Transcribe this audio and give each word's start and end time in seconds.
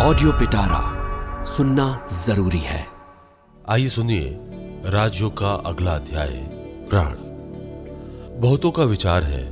Audio 0.00 0.32
पिटारा 0.32 1.44
सुनना 1.44 2.08
ज़रूरी 2.12 2.58
है। 2.58 2.86
आइए 3.68 3.88
सुनिए 3.88 4.38
राजयोग 4.84 5.36
का 5.38 5.52
अगला 5.66 5.92
अध्याय, 5.92 6.28
प्राण। 6.90 7.14
बहुतों 8.40 8.70
का 8.70 8.84
विचार 8.84 9.22
है, 9.22 9.42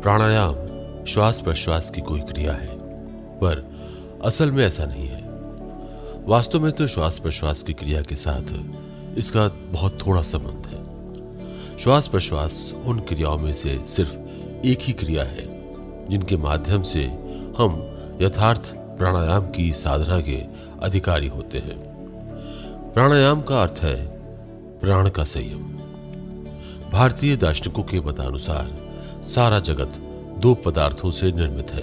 प्राणायाम 0.00 1.04
श्वास 1.04 1.40
प्रश्वास 1.40 1.90
की 1.90 2.00
कोई 2.00 2.20
क्रिया 2.20 2.52
है, 2.52 2.76
पर 3.38 3.64
असल 4.24 4.50
में 4.50 4.64
ऐसा 4.66 4.84
नहीं 4.84 5.08
है। 5.08 5.20
वास्तव 6.26 6.60
में 6.60 6.72
तो 6.72 6.86
श्वास 6.86 7.18
प्रश्वास 7.18 7.62
की 7.62 7.72
क्रिया 7.72 8.02
के 8.02 8.16
साथ 8.16 8.54
इसका 9.18 9.48
बहुत 9.48 9.98
थोड़ा 10.06 10.22
संबंध 10.22 10.66
है। 10.66 11.78
श्वास 11.78 12.06
प्रश्वास 12.06 12.74
उन 12.86 13.00
क्रियाओं 13.00 13.38
में 13.38 13.54
से 13.54 13.80
सिर्फ़ 13.86 14.14
एक 14.66 14.78
ही 14.80 14.92
क्रिया 14.92 15.24
है, 15.24 15.46
जिनके 16.08 16.36
माध्यम 16.36 16.82
से 16.82 17.04
हम 17.58 17.82
यथार्थ 18.22 18.74
प्राणायाम 18.98 19.50
की 19.50 19.72
साधना 19.72 20.20
के 20.20 20.42
अधिकारी 20.82 21.28
होते 21.28 21.58
हैं। 21.58 21.92
प्राणायाम 22.94 23.42
का 23.42 23.62
अर्थ 23.62 23.78
है 23.82 24.06
प्राण 24.80 25.08
का 25.08 25.24
संयम। 25.24 25.72
भारतीय 26.92 27.36
दार्शनिकों 27.36 27.82
के 27.82 28.00
मतानुसार 28.00 28.76
सारा 29.22 29.58
जगत 29.58 29.92
दो 30.38 30.54
पदार्थों 30.54 31.10
से 31.10 31.32
निर्मित 31.32 31.70
है। 31.70 31.82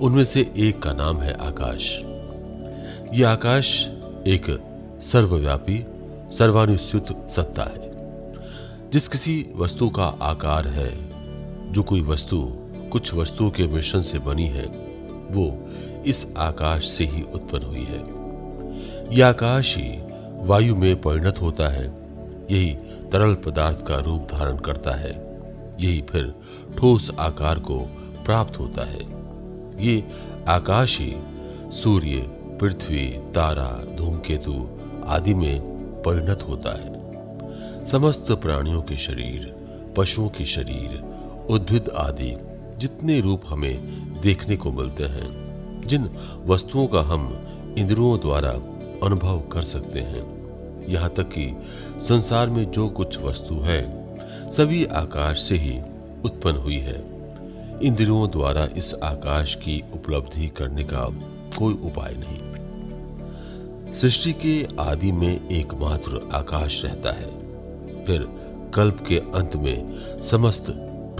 उनमें 0.00 0.24
से 0.24 0.52
एक 0.56 0.82
का 0.82 0.92
नाम 0.92 1.20
है 1.20 1.32
आकाश। 1.32 1.98
यह 3.14 3.28
आकाश 3.28 3.86
एक 4.26 4.64
सर्वव्यापी, 5.02 5.86
सर्वानुस्युत 6.30 7.28
सत्ता 7.30 7.62
है। 7.62 7.88
जिस 8.90 9.08
किसी 9.08 9.46
वस्तु 9.56 9.88
का 9.88 10.04
आकार 10.04 10.68
है, 10.68 11.10
जो 11.72 11.82
कोई 11.82 12.00
वस्तु 12.00 12.52
कुछ 12.92 13.14
वस्तुओं 13.14 13.50
के 13.50 13.66
मिश्रण 13.66 14.02
से 14.02 14.18
बनी 14.18 14.46
है, 14.46 14.64
वो 15.30 15.68
इस 16.06 16.26
आकाश 16.36 16.88
से 16.88 17.04
ही 17.04 17.22
उत्पन्न 17.22 17.62
हुई 17.62 17.88
है। 17.90 18.18
यह 19.18 19.28
आकाश 19.28 19.76
ही 19.76 20.02
वायु 20.46 20.76
में 20.76 21.00
परिणत 21.00 21.42
होता 21.42 21.68
है। 21.68 21.84
यही 22.50 22.74
तरल 23.12 23.34
पदार्थ 23.34 23.86
का 23.86 23.98
रूप 23.98 24.22
धारण 24.22 24.56
करता 24.56 24.90
है। 24.90 25.28
यही 25.80 26.02
फिर 26.02 26.34
ठोस 26.78 27.10
आकार 27.18 27.58
को 27.58 27.78
प्राप्त 28.24 28.58
होता 28.58 28.84
है। 28.84 29.00
ये 29.86 30.04
आकाश 30.48 31.00
ही 31.00 31.16
सूर्य, 31.72 32.16
पृथ्वी, 32.60 33.06
तारा, 33.06 33.96
धूमकेतु 33.96 34.68
आदि 35.06 35.34
में 35.34 35.60
परिणत 36.02 36.44
होता 36.48 36.70
है। 36.70 36.98
समस्त 37.86 38.32
प्राणियों 38.32 38.82
के 38.82 38.96
शरीर, 38.96 39.56
पशुओं 39.96 40.28
के 40.28 40.44
शरीर, 40.44 41.04
उद्भिद 41.50 41.88
आदि 41.88 42.36
जितने 42.78 43.20
रूप 43.20 43.42
हमें 43.46 43.78
देखने 44.20 44.56
को 44.56 44.72
मिलते 44.72 45.04
हैं 45.04 45.37
जिन 45.88 46.10
वस्तुओं 46.46 46.86
का 46.86 47.00
हम 47.00 47.28
इंद्रियों 47.78 48.18
द्वारा 48.20 48.50
अनुभव 49.02 49.40
कर 49.52 49.62
सकते 49.62 50.00
हैं, 50.00 50.22
यहाँ 50.88 51.10
तक 51.10 51.28
कि 51.28 51.60
संसार 51.98 52.50
में 52.50 52.70
जो 52.70 52.88
कुछ 52.88 53.18
वस्तु 53.18 53.54
है, 53.54 53.80
सभी 54.50 54.84
आकाश 54.84 55.40
से 55.40 55.56
ही 55.56 55.78
उत्पन्न 56.24 56.56
हुई 56.56 56.76
है। 56.76 56.98
इंद्रियों 57.82 58.30
द्वारा 58.30 58.68
इस 58.76 58.94
आकाश 58.94 59.54
की 59.54 59.82
उपलब्धि 59.92 60.48
करने 60.48 60.84
का 60.84 61.04
कोई 61.58 61.74
उपाय 61.74 62.14
नहीं। 62.18 63.94
सृष्टि 63.94 64.32
के 64.32 64.66
आदि 64.80 65.12
में 65.12 65.48
एकमात्र 65.48 66.28
आकाश 66.32 66.84
रहता 66.84 67.12
है। 67.12 67.30
फिर 68.04 68.28
कल्प 68.74 69.04
के 69.08 69.18
अंत 69.18 69.56
में 69.56 69.86
समस्त 70.22 70.66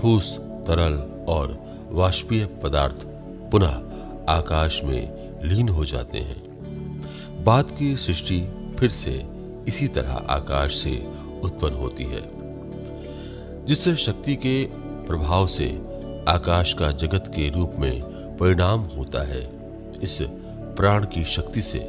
ठोस, 0.01 0.37
तरल 0.39 0.95
और 1.29 1.59
वाष्पीय 1.91 2.47
पदार्थ 2.47 3.07
पुनः 3.53 3.88
आकाश 4.29 4.81
में 4.85 5.03
लीन 5.45 5.69
हो 5.69 5.85
जाते 5.85 6.19
हैं। 6.19 7.45
बाद 7.45 7.71
की 7.71 7.97
सृष्टि 7.97 8.41
फिर 8.79 8.91
से 8.91 9.27
इसी 9.69 9.89
तरह 9.89 10.13
आकाश 10.13 10.75
से 10.75 10.97
उत्पन्न 11.43 11.75
होती 11.75 12.05
है 12.05 12.23
जिस 13.67 13.89
शक्ति 13.89 14.37
के 14.37 14.65
प्रभाव 15.09 15.47
से 15.47 15.69
आकाश 16.29 16.73
का 16.73 16.91
जगत 16.93 17.33
के 17.37 17.49
रूप 17.51 17.73
में 17.79 18.01
परिणाम 18.37 18.81
होता 18.81 19.23
है। 19.23 19.43
इस 20.03 20.19
प्राण 20.77 21.05
की 21.05 21.25
शक्ति 21.25 21.63
से 21.63 21.81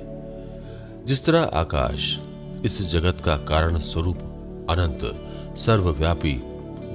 जिस 1.05 1.25
तरह 1.25 1.43
आकाश 1.53 2.17
इस 2.65 2.81
जगत 2.91 3.21
का 3.25 3.35
कारण 3.37 3.77
स्वरूप 3.79 4.17
अनंत, 4.69 5.01
सर्वव्यापी, 5.57 6.33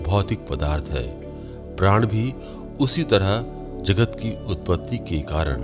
भौतिक 0.06 0.46
पदार्थ 0.48 0.90
है, 0.90 1.06
प्राण 1.76 2.06
भी 2.06 2.34
उसी 2.80 3.02
तरह 3.02 3.40
जगत 3.84 4.16
की 4.20 4.44
उत्पत्ति 4.46 4.98
के 4.98 5.20
कारण 5.20 5.62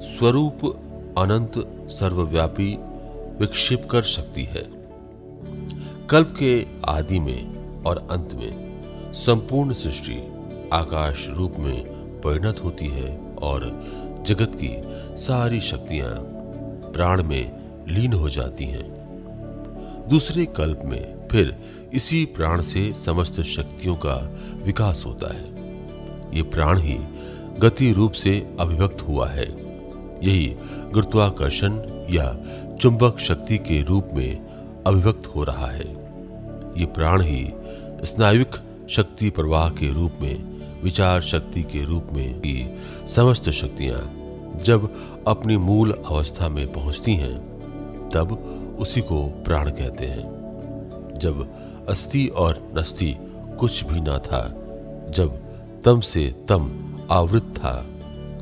स्वरूप 0.00 0.64
अनंत 1.18 1.52
सर्वव्यापी 1.90 2.76
विक्षेप 3.40 3.88
कर 3.90 4.02
सकती 4.02 4.44
है। 4.44 4.62
कल्प 6.10 6.34
के 6.38 6.66
आदि 6.84 7.20
में 7.20 7.82
और 7.82 8.08
अंत 8.10 8.34
में 8.34 9.12
संपूर्ण 9.12 9.72
सृष्टि 9.72 10.16
आकाश 10.72 11.28
रूप 11.30 11.54
में 11.58 11.84
परिणत 12.20 12.64
होती 12.64 12.86
है 12.86 13.18
और 13.42 13.66
जगत 14.26 14.52
की 14.54 14.70
सारी 15.22 15.60
शक्तियाँ 15.60 16.10
प्राण 16.92 17.22
में 17.22 17.52
लीन 17.88 18.12
हो 18.12 18.28
जाती 18.28 18.64
हैं। 18.64 18.88
दूसरे 20.08 20.46
कल्प 20.46 20.80
में 20.84 21.28
फिर 21.28 21.56
इसी 21.94 22.24
प्राण 22.24 22.62
से 22.62 22.92
समस्त 23.04 23.40
शक्तियों 23.40 23.96
का 23.96 24.16
विकास 24.64 25.02
होता 25.06 25.32
है। 25.34 25.54
ये 26.36 26.42
प्राण 26.42 26.78
ही 26.78 26.98
गति 27.58 27.92
रूप 27.92 28.12
से 28.12 28.56
अभिव्यक्त 28.60 29.00
हुआ 29.08 29.28
है। 29.28 29.46
यही 30.22 30.56
गुरुत्वाकर्षण 30.92 31.72
या 32.10 32.44
चुंबक 32.80 33.18
शक्ति 33.18 33.58
के 33.58 33.82
रूप 33.82 34.08
में 34.14 34.46
अभिव्यक्त 34.86 35.26
हो 35.26 35.44
रहा 35.44 35.66
है। 35.66 35.88
ये 36.78 36.84
प्राण 36.84 37.22
ही 37.22 37.52
स्नायुक 38.04 38.50
शक्ति 38.90 39.30
प्रवाह 39.30 39.70
के 39.70 39.92
रूप 39.92 40.12
में, 40.20 40.60
विचार 40.82 41.22
शक्ति 41.22 41.62
के 41.62 41.84
रूप 41.84 42.08
में 42.12 42.38
की 42.38 42.76
समस्त 43.08 43.50
शक्तियाँ 43.50 44.20
जब 44.64 44.94
अपनी 45.26 45.56
मूल 45.56 45.92
अवस्था 45.92 46.48
में 46.48 46.72
पहुँचती 46.72 47.14
हैं, 47.14 47.38
तब 48.14 48.32
उसी 48.80 49.00
को 49.00 49.26
प्राण 49.26 49.70
कहते 49.70 50.06
हैं। 50.06 50.34
जब 51.22 51.54
अस्थि 51.88 52.26
और 52.26 52.74
नस्ति 52.78 53.16
कुछ 53.58 53.84
भी 53.84 54.00
ना 54.00 54.18
था, 54.18 54.42
जब 55.10 55.40
तम 55.84 56.00
से 56.00 56.34
तम 56.48 56.80
आवृत 57.10 57.42
था, 57.42 57.86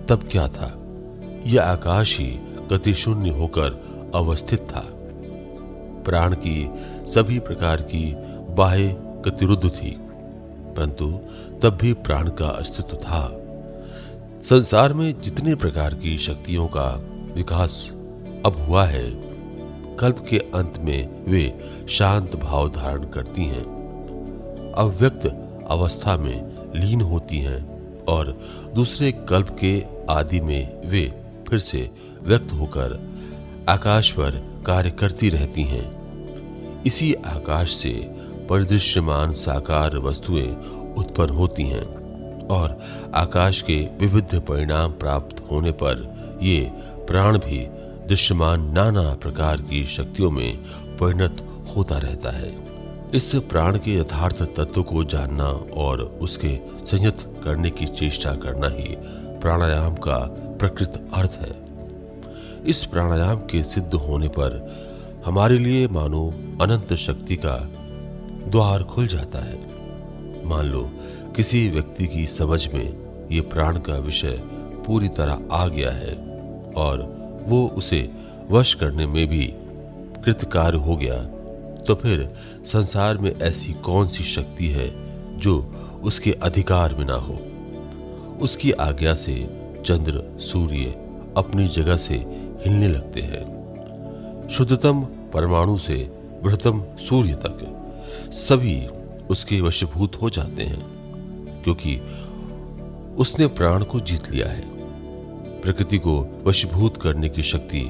तब 0.08 0.28
क्या 0.30 0.48
था? 0.48 0.78
यह 1.46 1.62
आकाश 1.62 2.18
ही 2.18 2.38
गतिशून्य 2.70 3.30
होकर 3.30 3.70
अवस्थित 4.14 4.60
था। 4.60 4.88
प्राण 6.04 6.34
की 6.34 6.70
सभी 7.06 7.38
प्रकार 7.38 7.80
की 7.80 8.14
बाह्य 8.54 8.96
गतिरुद्ध 9.26 9.68
थी, 9.68 9.96
परंतु 10.76 11.20
तब 11.62 11.78
भी 11.82 11.92
प्राण 11.92 12.28
का 12.28 12.46
अस्तित्व 12.46 12.96
था। 12.96 13.38
संसार 14.42 14.92
में 14.92 15.20
जितने 15.20 15.54
प्रकार 15.54 15.94
की 15.94 16.18
शक्तियों 16.18 16.66
का 16.66 17.00
विकास 17.34 17.90
अब 18.46 18.66
हुआ 18.68 18.84
है, 18.84 19.10
कल्प 19.96 20.24
के 20.30 20.38
अंत 20.38 20.78
में 20.78 21.24
वे 21.24 21.58
शांत 21.88 22.36
भाव 22.36 22.68
धारण 22.68 23.04
करती 23.04 23.44
हैं, 23.44 24.72
अव्यक्त 24.76 25.26
अवस्था 25.70 26.16
में 26.16 26.52
लीन 26.76 27.00
होती 27.00 27.38
हैं। 27.38 27.71
और 28.08 28.38
दूसरे 28.74 29.12
कल्प 29.12 29.56
के 29.64 29.84
आदि 30.10 30.40
में 30.40 30.88
वे 30.88 31.12
फिर 31.48 31.58
से 31.58 31.90
व्यक्त 32.22 32.52
होकर 32.52 33.00
आकाश 33.68 34.10
पर 34.10 34.62
कार्य 34.66 34.90
करती 34.90 35.28
रहती 35.28 35.62
हैं। 35.62 36.02
इसी 36.82 37.14
आकाश 37.14 37.70
से 37.70 37.92
परिदृश्यमान 38.50 39.32
साकार 39.32 39.96
वस्तुएँ 39.96 40.48
उत्पन्न 40.98 41.30
होती 41.30 41.62
हैं 41.62 42.02
और 42.46 42.80
आकाश 43.14 43.62
के 43.62 43.88
विविध 44.00 44.40
परिणाम 44.40 44.92
प्राप्त 44.92 45.44
होने 45.50 45.72
पर 45.72 46.12
ये 46.42 46.70
प्राण 47.06 47.38
भी 47.38 47.66
दृश्यमान 48.08 48.72
नाना 48.72 49.14
प्रकार 49.14 49.56
की 49.56 49.86
शक्तियों 49.86 50.30
में 50.30 50.56
परिणत 50.98 51.64
होता 51.76 51.98
रहता 51.98 52.30
है। 52.30 52.61
इस 53.14 53.34
प्राण 53.34 53.78
के 53.78 53.98
यथार्थ 53.98 54.42
तत्व 54.42 54.82
को 54.82 55.04
जानना 55.04 55.44
और 55.74 56.00
उसके 56.22 56.58
संयत 56.86 57.40
करने 57.44 57.70
की 57.70 57.86
चेष्टा 57.86 58.34
करना 58.34 58.68
ही 58.68 58.96
प्राणायाम 59.40 59.94
का 59.94 60.18
प्रकृत 60.60 61.10
अर्थ 61.14 61.38
है। 61.42 61.56
इस 62.66 62.84
प्राणायाम 62.84 63.36
के 63.36 63.62
सिद्ध 63.64 63.94
होने 63.94 64.28
पर 64.28 64.56
हमारे 65.26 65.58
लिए 65.58 65.88
मानो 65.88 66.34
अनंत 66.60 66.92
शक्ति 66.94 67.36
का 67.36 67.56
द्वार 68.48 68.82
खुल 68.82 69.06
जाता 69.06 69.38
है। 69.38 69.60
मान 70.46 70.66
लो, 70.66 70.90
किसी 71.36 71.68
व्यक्ति 71.68 72.06
की 72.06 72.26
समझ 72.26 72.74
में 72.74 72.96
ये 73.32 73.40
प्राण 73.40 73.78
का 73.78 73.94
विषय 73.94 74.40
पूरी 74.86 75.08
तरह 75.08 75.42
आ 75.52 75.66
गया 75.66 75.90
है 75.90 76.14
और 76.76 77.06
वो 77.46 77.66
उसे 77.68 78.10
वश 78.50 78.74
करने 78.74 79.06
में 79.06 79.26
भी 79.26 79.52
कृतकार्य 80.24 80.78
हो 80.78 80.96
गया। 80.96 81.26
तो 81.86 81.94
फिर 81.94 82.34
संसार 82.64 83.18
में 83.18 83.40
ऐसी 83.40 83.72
कौन 83.72 84.08
सी 84.08 84.24
शक्ति 84.24 84.68
है 84.68 84.90
जो 85.38 85.74
उसके 86.02 86.32
अधिकार 86.32 86.94
में 86.94 87.04
ना 87.04 87.14
हो? 87.14 87.38
उसकी 88.40 88.72
आज्ञा 88.72 89.14
से 89.14 89.34
चंद्र, 89.86 90.38
सूर्य 90.38 90.84
अपनी 91.36 91.68
जगह 91.68 91.96
से 91.96 92.14
हिलने 92.66 92.88
लगते 92.88 93.20
हैं। 93.20 94.48
शुद्धतम 94.48 95.00
परमाणु 95.32 95.78
से 95.78 95.94
बृहतम 96.42 96.84
सूर्य 96.98 97.34
तक 97.34 97.68
सभी 98.32 98.86
उसके 99.30 99.60
वशभूत 99.60 100.22
हो 100.22 100.30
जाते 100.30 100.62
हैं, 100.62 100.82
क्योंकि 101.62 102.00
उसने 103.18 103.46
प्राण 103.46 103.84
को 103.84 104.00
जीत 104.00 104.30
लिया 104.30 104.48
है। 104.48 104.64
प्रकृति 105.60 105.98
को 105.98 106.42
वशीभूत 106.44 106.96
करने 106.96 107.28
की 107.28 107.42
शक्ति 107.42 107.80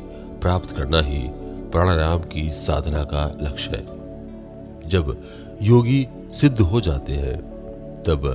प्राप्त 0.40 0.70
करना 0.76 1.00
ही 1.00 1.28
प्राणायाम 1.72 2.18
की 2.18 2.50
साधना 2.52 3.02
का 3.04 3.38
लक्ष्य 3.40 3.70
है। 3.70 4.88
जब 4.88 5.22
योगी 5.62 6.06
सिद्ध 6.32 6.60
हो 6.60 6.80
जाते 6.80 7.12
हैं, 7.12 7.40
तब 8.02 8.26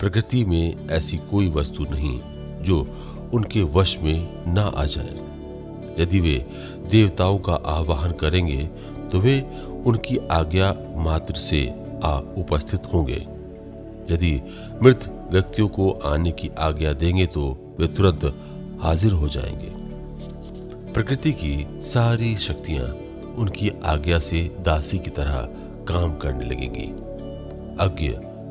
प्रकृति 0.00 0.44
में 0.44 0.88
ऐसी 0.88 1.16
कोई 1.30 1.48
वस्तु 1.50 1.84
नहीं 1.90 2.20
जो 2.62 2.86
उनके 3.34 3.62
वश 3.62 3.98
में 4.02 4.44
ना 4.54 4.62
आ 4.62 4.84
जाए। 4.84 5.14
यदि 6.02 6.20
वे 6.20 6.46
देवताओं 6.90 7.38
का 7.38 7.54
आवाहन 7.54 8.12
करेंगे 8.12 8.62
तो 9.12 9.18
वे 9.18 9.40
उनकी 9.86 10.16
आज्ञा 10.16 10.76
मात्र 10.96 11.34
से 11.34 11.74
आ 12.04 12.18
उपस्थित 12.18 12.80
होंगे। 12.94 13.26
यदि 14.10 14.40
मृत 14.82 15.28
व्यक्तियों 15.30 15.68
को 15.68 15.90
आने 15.90 16.32
की 16.32 16.50
आज्ञा 16.58 16.92
देंगे 16.92 17.26
तो 17.26 17.76
वे 17.78 17.86
तुरंत 17.86 18.34
हाजिर 18.80 19.12
हो 19.12 19.28
जाएँगे। 19.28 19.75
प्रकृति 20.96 21.32
की 21.32 21.80
सारी 21.80 22.36
शक्तियाँ 22.36 22.84
उनकी 23.36 23.70
आज्ञा 23.84 24.18
से 24.18 24.40
दासी 24.60 24.98
की 24.98 25.10
तरह 25.10 25.36
काम 25.88 26.14
करने 26.14 26.44
लगेंगी। 26.44 26.86
अज्ञ 27.84 28.08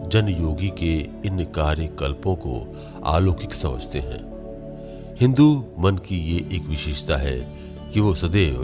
जन 0.10 0.28
योगी 0.30 0.70
के 0.70 0.94
इन 1.28 1.44
कार्य 1.46 1.88
कल्पों 2.00 2.36
को 2.36 2.60
अलौकिक 3.06 3.54
समझते 3.54 4.00
हैं। 4.00 4.22
हिंदू 5.20 5.66
मन 5.80 5.98
की 5.98 6.20
ये 6.20 6.56
एक 6.56 6.64
विशेषता 6.64 7.18
है 7.18 7.36
कि 7.94 8.00
वो 8.00 8.16
सदैव 8.16 8.64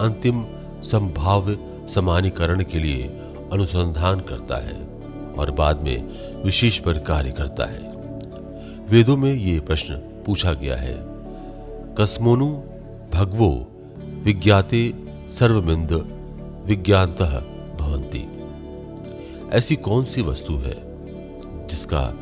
अंतिम 0.00 0.44
संभाव्य 0.82 1.58
समानीकरण 1.88 2.64
के 2.64 2.78
लिए 2.78 3.02
अनुसंधान 3.52 4.20
करता 4.20 4.56
है 4.56 4.82
और 5.38 5.50
बाद 5.50 5.82
में 5.82 6.08
विशेष 6.44 6.78
पर 6.78 6.98
कार्य 6.98 7.30
करता 7.30 7.66
है। 7.66 7.92
वेदों 8.90 9.16
में 9.16 9.32
ये 9.32 9.60
प्रश्न 9.60 9.94
पूछा 10.26 10.52
गया 10.52 10.76
है, 10.76 10.96
कस्मोनु 11.98 12.56
भगवो 13.16 13.72
विज्ञाते 14.24 14.94
सर्वमिंद 15.28 15.92
विज्ञानत 16.66 17.22
भवंती 17.80 18.28
ऐसी 19.56 19.76
कौन 19.76 20.04
सी 20.04 20.22
वस्तु 20.22 20.54
है 20.54 20.74
जिसका 21.66 22.14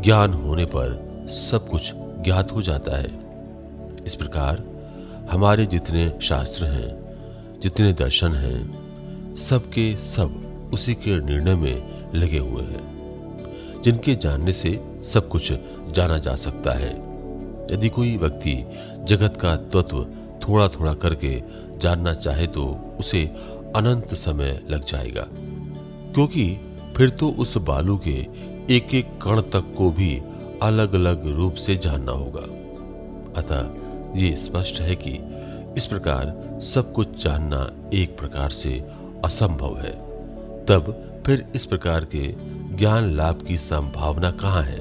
ज्ञान 0.00 0.34
होने 0.34 0.64
पर 0.64 0.88
सब 1.28 1.68
कुछ 1.68 1.92
ज्ञात 1.94 2.52
हो 2.52 2.62
जाता 2.62 2.96
है? 2.98 3.20
इस 4.06 4.14
प्रकार 4.14 4.64
हमारे 5.30 5.66
जितने 5.66 6.12
शास्त्र 6.22 6.66
हैं, 6.66 7.16
जितने 7.60 7.92
दर्शन 7.92 8.32
हैं, 8.32 8.86
सबके 9.36 9.96
सब 9.96 10.42
उसी 10.74 10.94
के 10.94 11.24
निर्णय 11.24 11.54
में 11.54 12.04
लगे 12.14 12.38
हुए 12.38 12.62
हैं, 12.62 12.84
जिनके 13.84 14.14
जानने 14.14 14.52
से 14.52 14.98
सब 15.12 15.28
कुछ 15.28 15.52
जाना 15.90 16.18
जा 16.18 16.34
सकता 16.34 16.72
है। 16.72 17.16
यदि 17.72 17.88
कोई 17.88 18.16
व्यक्ति 18.16 18.64
जगत 19.04 19.38
का 19.40 19.56
तत्व 19.56 20.06
थोड़ा 20.48 20.68
थोड़ा 20.68 20.94
करके 20.94 21.42
जानना 21.78 22.14
चाहे 22.14 22.46
तो 22.46 22.64
उसे 23.00 23.24
अनंत 23.76 24.14
समय 24.14 24.60
लग 24.70 24.84
जाएगा। 24.84 25.26
क्योंकि 26.14 26.60
फिर 26.96 27.10
तो 27.10 27.28
उस 27.28 27.56
बालू 27.56 28.00
के 28.08 28.26
एक 28.70 28.94
एक 28.94 29.06
कण 29.22 29.40
तक 29.40 29.74
को 29.78 29.90
भी 29.90 30.22
अलग 30.62 30.94
अलग 30.94 31.26
रूप 31.26 31.54
से 31.54 31.76
जानना 31.76 32.12
होगा। 32.12 32.42
अतः 33.40 33.74
ये 34.20 34.36
स्पष्ट 34.36 34.80
है 34.80 34.94
कि 34.94 35.18
इस 35.76 35.86
प्रकार 35.86 36.58
सब 36.62 36.92
कुछ 36.92 37.24
जानना 37.24 37.70
एक 37.94 38.18
प्रकार 38.18 38.50
से 38.50 38.84
असंभव 39.24 39.78
है। 39.78 39.92
तब 40.66 41.02
फिर 41.26 41.46
इस 41.54 41.66
प्रकार 41.66 42.04
के 42.04 42.34
ज्ञान 42.76 43.16
लाभ 43.16 43.42
की 43.42 43.58
संभावना 43.58 44.30
कहाँ 44.30 44.62
है? 44.62 44.80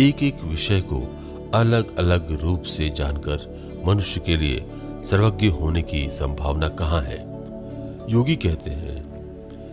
एक 0.00 0.22
एक 0.22 0.44
विषय 0.44 0.80
को 0.80 1.16
अलग 1.54 1.96
अलग 1.96 2.40
रूप 2.40 2.62
से 2.62 2.90
जानकर 2.90 3.36
मनुष्य 3.86 4.20
के 4.20 4.36
लिए 4.36 4.64
सर्वज्ञ 5.10 5.46
होने 5.46 5.82
की 5.82 6.08
संभावना 6.08 6.68
कहाँ 6.68 7.02
है? 7.02 7.18
योगी 8.08 8.36
कहते 8.36 8.70
हैं, 8.70 8.98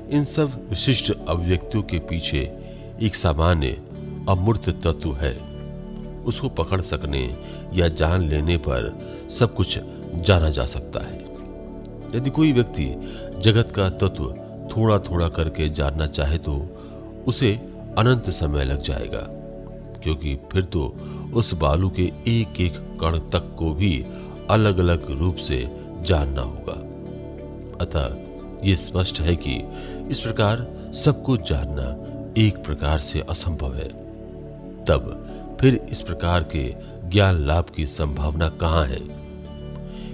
इन 0.09 0.25
सब 0.25 0.69
विशिष्ट 0.69 1.11
अभिव्यक्तियों 1.27 1.83
के 1.83 1.99
पीछे 1.99 2.39
एक 3.01 3.15
सामान्य 3.15 3.77
अमूर्त 4.29 4.69
तत्व 4.69 5.13
है। 5.13 5.37
उसको 6.25 6.49
पकड़ 6.49 6.81
सकने 6.81 7.35
या 7.73 7.87
जान 7.87 8.21
लेने 8.21 8.57
पर 8.57 8.99
सब 9.39 9.53
कुछ 9.55 9.79
जाना 10.15 10.49
जा 10.49 10.65
सकता 10.65 10.99
है। 10.99 11.25
यदि 12.15 12.29
कोई 12.29 12.51
व्यक्ति 12.51 12.85
जगत 13.39 13.71
का 13.75 13.89
तत्व 13.89 14.35
थोड़ा 14.77 14.99
थोड़ा 14.99 15.29
करके 15.29 15.69
जानना 15.69 16.07
चाहे 16.07 16.37
तो 16.37 16.53
उसे 17.27 17.53
अनंत 17.97 18.29
समय 18.29 18.65
लग 18.65 18.81
जाएगा। 18.81 19.27
क्योंकि 20.07 20.35
फिर 20.35 20.63
तो 20.63 20.95
उस 21.33 21.53
बालू 21.53 21.89
के 21.89 22.03
एक 22.27 22.61
एक 22.61 22.73
कण 23.01 23.19
तक 23.19 23.55
को 23.59 23.73
भी 23.73 24.05
अलग 24.49 24.77
अलग 24.77 25.11
रूप 25.11 25.35
से 25.35 25.69
जानना 26.01 26.41
होगा। 26.41 26.73
अतः 27.85 28.15
ये 28.67 28.75
स्पष्ट 28.75 29.19
है 29.21 29.35
कि 29.35 29.63
इस 30.09 30.19
प्रकार 30.19 30.57
सब 30.93 31.23
कुछ 31.23 31.49
जानना 31.49 31.87
एक 32.37 32.63
प्रकार 32.63 32.99
से 32.99 33.21
असंभव 33.21 33.75
है। 33.75 33.89
तब 34.85 35.23
फिर 35.61 35.85
इस 35.89 36.01
प्रकार 36.01 36.43
के 36.43 36.75
ज्ञान 37.09 37.47
लाभ 37.47 37.65
की 37.75 37.87
संभावना 37.87 38.49
कहाँ 38.49 38.85
है? 38.85 39.01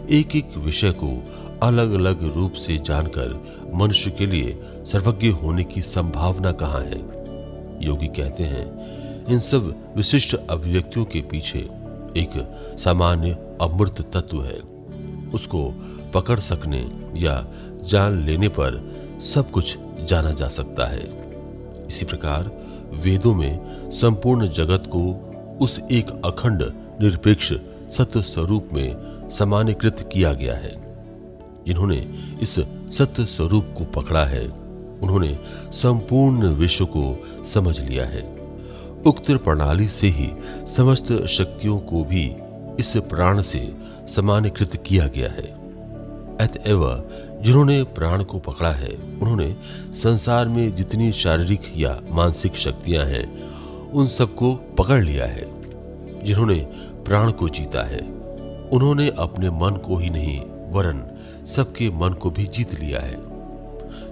एक 0.09 0.35
एक 0.35 0.57
विषय 0.57 0.91
को 0.91 1.23
अलग 1.63 1.93
अलग 1.93 2.35
रूप 2.35 2.53
से 2.53 2.77
जानकर 2.77 3.43
मनुष्य 3.73 4.11
के 4.11 4.25
लिए 4.25 4.59
सर्वज्ञ 4.63 5.27
होने 5.27 5.63
की 5.63 5.81
संभावना 5.81 6.51
कहाँ 6.51 6.81
है? 6.81 7.13
योगी 7.85 8.07
कहते 8.07 8.43
हैं 8.43 9.02
इन 9.29 9.39
सब 9.39 9.93
विशिष्ट 9.97 10.35
अभिव्यक्तियों 10.49 11.05
के 11.05 11.21
पीछे 11.21 11.59
एक 12.17 12.29
सामान्य 12.79 13.31
अमृत 13.61 14.01
तत्व 14.13 14.43
है। 14.43 14.59
उसको 15.33 15.73
पकड़ 16.13 16.39
सकने 16.39 16.91
या 17.15 17.47
जान 17.83 18.25
लेने 18.25 18.47
पर 18.47 18.95
सब 19.33 19.51
कुछ 19.51 19.77
जाना 20.03 20.31
जा 20.31 20.47
सकता 20.47 20.85
है। 20.85 21.31
इसी 21.87 22.05
प्रकार 22.05 22.51
वेदों 22.93 23.33
में 23.33 23.59
संपूर्ण 23.91 24.47
जगत 24.47 24.83
को 24.95 25.31
उस 25.61 25.79
एक 25.91 26.09
अखंड, 26.25 26.61
निरपेक्ष 27.01 27.53
सत्य 27.97 28.21
स्वरूप 28.21 28.69
में 28.73 28.95
समानीकृत 29.29 30.09
किया 30.13 30.33
गया 30.33 30.55
है। 30.55 30.83
जिन्होंने 31.67 32.13
इस 32.41 32.59
सत्य 32.97 33.25
स्वरूप 33.25 33.67
को 33.77 34.01
पकड़ा 34.01 34.25
है, 34.25 34.47
उन्होंने 35.01 35.39
संपूर्ण 35.71 36.47
विश्व 36.47 36.85
को 36.85 37.23
समझ 37.53 37.79
लिया 37.79 38.05
है। 38.05 38.32
उक्त 39.05 39.31
प्रणाली 39.31 39.87
से 39.87 40.07
ही 40.07 40.29
समस्त 40.67 41.27
शक्तियों 41.27 41.79
को 41.79 42.03
भी 42.03 42.35
इस 42.79 42.93
प्राण 42.97 43.41
से 43.41 43.73
समानीकृत 44.15 44.83
किया 44.87 45.07
गया 45.07 45.29
है। 45.29 45.63
अतएव 46.37 47.09
जिन्होंने 47.41 47.83
प्राण 47.83 48.23
को 48.23 48.39
पकड़ा 48.39 48.71
है, 48.71 48.91
उन्होंने 49.21 49.55
संसार 49.93 50.47
में 50.47 50.75
जितनी 50.75 51.11
शारीरिक 51.11 51.61
या 51.75 52.01
मानसिक 52.09 52.55
शक्तियाँ 52.55 53.05
हैं, 53.05 53.43
उन 53.91 54.07
सबको 54.07 54.53
पकड़ 54.53 55.03
लिया 55.03 55.25
है, 55.25 55.45
जिन्होंने 56.23 56.55
प्राण 57.05 57.31
को 57.31 57.49
जीता 57.49 57.83
है। 57.83 58.01
उन्होंने 58.69 59.11
अपने 59.17 59.49
मन 59.49 59.79
को 59.85 59.97
ही 59.97 60.09
नहीं, 60.09 60.39
वरन 60.71 61.03
सबके 61.45 61.89
मन 61.89 62.13
को 62.13 62.29
भी 62.29 62.45
जीत 62.45 62.79
लिया 62.79 62.99
है, 62.99 63.17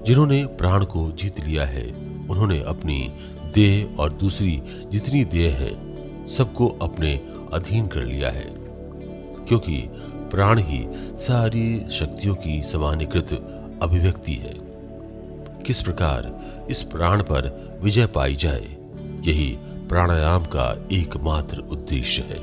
जिन्होंने 0.04 0.46
प्राण 0.46 0.86
को 0.86 1.12
जीत 1.12 1.40
लिया 1.40 1.66
है। 1.66 2.11
उन्होंने 2.32 2.60
अपनी 2.62 3.12
देह 3.56 3.96
और 4.00 4.14
दूसरी 4.14 4.62
जितनी 4.92 5.24
देह 5.26 5.56
है, 5.56 6.28
सबको 6.28 6.68
अपने 6.82 7.14
अधीन 7.54 7.88
कर 7.88 8.04
लिया 8.04 8.30
है, 8.30 8.48
क्योंकि 9.48 9.78
प्राण 10.32 10.60
ही 10.60 10.86
सारी 11.18 11.80
शक्तियों 11.92 12.36
की 12.36 12.64
समानीकृत 12.64 13.34
अभिव्यक्ति 13.84 14.34
है। 14.34 14.54
किस 15.66 15.82
प्रकार 15.82 16.40
इस 16.70 16.84
प्राण 16.84 17.22
पर 17.22 17.80
विजय 17.84 18.06
पाई 18.06 18.36
जाए, 18.36 18.78
यही 19.26 19.58
प्राणायाम 19.90 20.44
का 20.44 20.88
एकमात्र 20.92 21.58
उद्देश्य 21.60 22.22
है। 22.22 22.40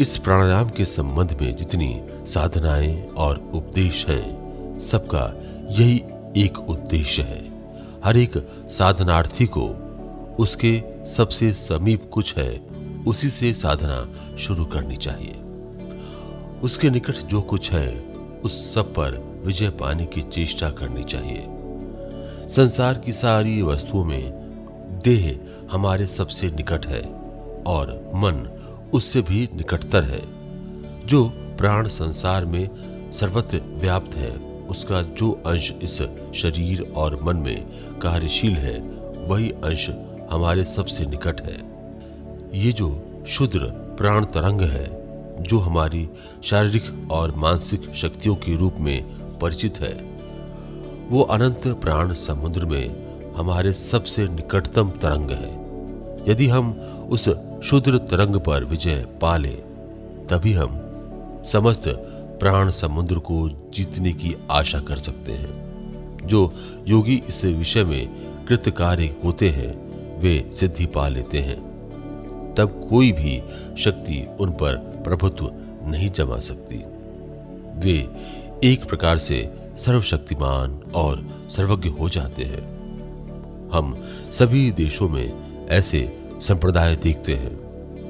इस 0.00 0.16
प्राणायाम 0.18 0.68
के 0.68 0.84
संबंध 0.84 1.36
में 1.42 1.56
जितनी 1.56 2.00
साधनाएँ 2.24 3.08
और 3.08 3.50
उपदेश 3.54 4.06
हैं, 4.06 4.78
सबका 4.80 5.24
यही 5.70 6.02
एक 6.36 6.58
उद्देश्य 6.58 7.22
है। 7.22 7.51
हर 8.04 8.16
एक 8.16 8.36
साधनार्थी 8.70 9.46
को 9.46 9.68
उसके 10.38 10.82
सबसे 11.06 11.52
समीप 11.52 12.10
कुछ 12.12 12.36
है, 12.36 12.60
उसी 13.06 13.28
से 13.28 13.52
साधना 13.52 14.08
शुरू 14.36 14.64
करनी 14.64 14.96
चाहिए। 14.96 15.34
उसके 16.60 16.90
निकट 16.90 17.14
जो 17.14 17.40
कुछ 17.40 17.72
है, 17.72 18.00
उस 18.44 18.74
सब 18.74 18.90
पर 18.90 19.42
विजय 19.44 19.70
पाने 19.70 20.06
की 20.06 20.22
चेष्टा 20.22 20.70
करनी 20.70 21.02
चाहिए। 21.02 21.46
संसार 22.48 22.98
की 22.98 23.12
सारी 23.12 23.62
वस्तुओं 23.62 24.04
में 24.04 24.30
देह 25.04 25.40
हमारे 25.70 26.06
सबसे 26.06 26.50
निकट 26.50 26.86
है 26.86 27.02
और 27.66 28.12
मन 28.14 28.48
उससे 28.94 29.22
भी 29.22 29.48
निकटतर 29.54 30.04
है, 30.04 30.22
जो 31.06 31.28
प्राण 31.58 31.88
संसार 31.88 32.44
में 32.44 32.68
सर्वत्र 33.12 33.60
व्याप्त 33.64 34.16
है। 34.16 34.51
उसका 34.72 35.02
जो 35.02 35.30
अंश 35.46 35.72
इस 35.82 36.00
शरीर 36.34 36.82
और 36.96 37.22
मन 37.22 37.36
में 37.36 37.66
कार्यशील 38.00 38.52
है, 38.52 38.78
वही 39.28 39.50
अंश 39.64 39.88
हमारे 40.30 40.64
सबसे 40.64 41.06
निकट 41.06 41.40
है। 41.40 41.56
ये 42.54 42.72
जो 42.72 42.88
शुद्र 43.26 43.70
प्राण 43.98 44.24
तरंग 44.24 44.60
है, 44.60 44.86
जो 45.42 45.58
हमारी 45.58 46.08
शारीरिक 46.42 47.08
और 47.10 47.34
मानसिक 47.36 47.92
शक्तियों 47.94 48.34
के 48.34 48.56
रूप 48.56 48.76
में 48.80 49.02
परिचित 49.38 49.80
है, 49.80 49.94
वो 51.10 51.22
अनंत 51.22 51.66
प्राण 51.80 52.12
समुद्र 52.12 52.66
में 52.66 53.34
हमारे 53.34 53.72
सबसे 53.72 54.26
निकटतम 54.28 54.90
तरंग 55.02 55.30
है। 55.30 55.50
यदि 56.30 56.46
हम 56.46 56.72
उस 57.10 57.28
शुद्र 57.64 57.98
तरंग 58.10 58.36
पर 58.36 58.64
विजय 58.64 59.04
पा 59.20 59.36
ले, 59.36 59.56
तभी 60.30 60.52
हम 60.52 60.78
समस्त 61.44 61.88
प्राण 62.42 62.70
समुद्र 62.70 63.18
को 63.18 63.70
जीतने 63.74 64.12
की 64.12 64.36
आशा 64.50 64.80
कर 64.80 64.96
सकते 64.96 65.32
हैं। 65.32 65.48
जो 66.24 66.54
योगी 66.88 67.22
इस 67.28 67.44
विषय 67.44 67.84
में 67.84 68.08
कृतकार्य 68.44 69.16
होते 69.24 69.48
हैं, 69.48 69.92
वे 70.20 70.50
सिद्धि 70.52 70.86
पा 70.86 71.08
लेते 71.08 71.38
हैं। 71.38 71.56
तब 72.58 72.86
कोई 72.90 73.12
भी 73.12 73.42
शक्ति 73.78 74.26
उन 74.40 74.50
पर 74.50 74.76
प्रभुत्व 74.76 75.50
नहीं 75.82 76.10
जमा 76.10 76.40
सकती। 76.40 76.76
वे 77.78 78.08
एक 78.64 78.84
प्रकार 78.84 79.18
से 79.18 79.54
सर्वशक्तिमान 79.76 80.80
और 80.94 81.28
सर्वज्ञ 81.56 81.88
हो 81.88 82.08
जाते 82.08 82.42
हैं। 82.42 82.62
हम 83.72 84.04
सभी 84.32 84.70
देशों 84.70 85.08
में 85.08 85.32
ऐसे 85.68 86.18
संप्रदाय 86.40 86.96
देखते 86.96 87.34
हैं, 87.34 87.58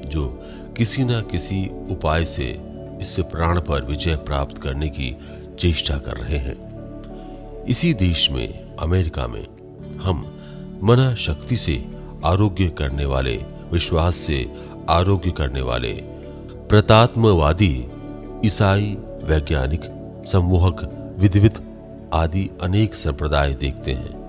जो 0.06 0.40
किसी 0.76 1.04
न 1.04 1.20
किसी 1.20 1.70
उपाय 1.90 2.24
से 2.24 2.71
इस 3.02 3.16
प्राण 3.20 3.60
पर 3.60 3.84
विजय 3.84 4.16
प्राप्त 4.16 4.58
करने 4.58 4.88
की 4.88 5.16
चेष्टा 5.58 5.98
कर 5.98 6.16
रहे 6.16 6.36
हैं। 6.36 6.72
इसी 7.64 7.94
देश 7.94 8.30
में, 8.30 8.76
अमेरिका 8.76 9.26
में, 9.26 9.46
हम 9.98 10.38
मना 10.82 11.14
शक्ति 11.14 11.56
से 11.56 11.88
आरोग्य 12.24 12.68
करने 12.68 13.04
वाले, 13.04 13.36
विश्वास 13.72 14.16
से 14.16 14.52
आरोग्य 14.88 15.30
करने 15.30 15.62
वाले, 15.62 15.92
प्रतात्मवादी, 16.68 17.86
ईसाई, 18.44 18.96
वैज्ञानिक 19.24 19.80
सम्मोहक 20.26 21.14
विधिवित 21.18 21.54
आदि 22.14 22.50
अनेक 22.62 22.94
संप्रदाय 22.94 23.54
देखते 23.54 23.92
हैं। 23.92 24.22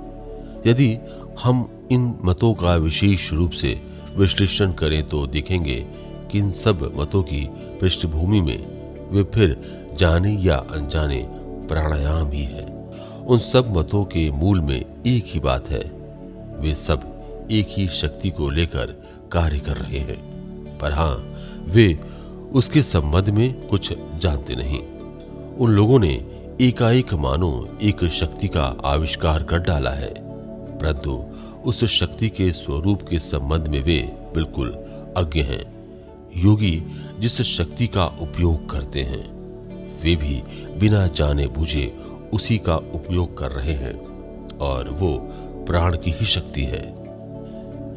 यदि 0.67 0.97
हम 1.43 1.87
इन 1.91 2.15
मतों 2.25 2.53
का 2.53 2.75
विशेष 2.75 3.33
रूप 3.33 3.51
से 3.51 3.81
विश्लेषण 4.15 4.71
करें 4.71 5.09
तो 5.09 5.27
देखेंगे 5.27 5.85
कि 6.33 6.39
इन 6.39 6.51
सब 6.51 6.91
मतों 6.97 7.23
की 7.23 7.47
पृष्ठभूमि 7.81 8.41
में 8.41 9.09
वे 9.11 9.23
फिर 9.23 9.57
जाने 9.97 10.31
या 10.35 10.55
अनजाने 10.55 11.25
प्राणायाम 11.67 12.31
ही 12.31 12.43
है। 12.43 12.65
उन 13.27 13.39
सब 13.39 13.77
मतों 13.77 14.03
के 14.05 14.31
मूल 14.31 14.61
में 14.61 14.79
एक 15.07 15.25
ही 15.27 15.39
बात 15.39 15.69
है, 15.69 15.81
वे 16.59 16.73
सब 16.75 17.47
एक 17.51 17.67
ही 17.69 17.87
शक्ति 17.87 18.29
को 18.29 18.49
लेकर 18.49 18.85
कार्य 19.31 19.59
कर 19.59 19.77
रहे 19.77 19.99
हैं। 19.99 20.77
पर 20.77 20.91
हाँ, 20.91 21.15
वे 21.69 21.99
उसके 22.53 22.83
संबंध 22.83 23.29
में 23.29 23.67
कुछ 23.67 23.93
जानते 24.17 24.55
नहीं। 24.55 24.79
उन 25.57 25.71
लोगों 25.71 25.99
ने 25.99 26.13
एकाएक 26.61 27.13
मानो 27.13 27.77
एक 27.81 28.03
शक्ति 28.05 28.47
का 28.47 28.63
आविष्कार 28.85 29.43
कर 29.43 29.59
डाला 29.59 29.91
है, 29.91 30.13
परंतु 30.79 31.23
उस 31.65 31.83
शक्ति 31.85 32.29
के 32.29 32.51
स्वरूप 32.51 33.07
के 33.09 33.19
संबंध 33.19 33.67
में 33.67 33.81
वे 33.83 33.99
बिल्कुल 34.33 34.69
अज्ञ 35.17 35.41
हैं। 35.41 35.72
योगी 36.37 36.83
जिस 37.19 37.41
शक्ति 37.41 37.87
का 37.87 38.05
उपयोग 38.05 38.69
करते 38.69 39.01
हैं, 39.01 39.33
वे 40.03 40.15
भी 40.15 40.43
बिना 40.79 41.07
जाने 41.07 41.47
बुझे 41.47 41.97
उसी 42.33 42.57
का 42.57 42.75
उपयोग 42.75 43.37
कर 43.37 43.51
रहे 43.51 43.73
हैं 43.73 43.95
और 44.57 44.89
वो 44.89 45.17
प्राण 45.67 45.97
की 45.97 46.11
ही 46.11 46.25
शक्ति 46.25 46.63
है। 46.63 47.03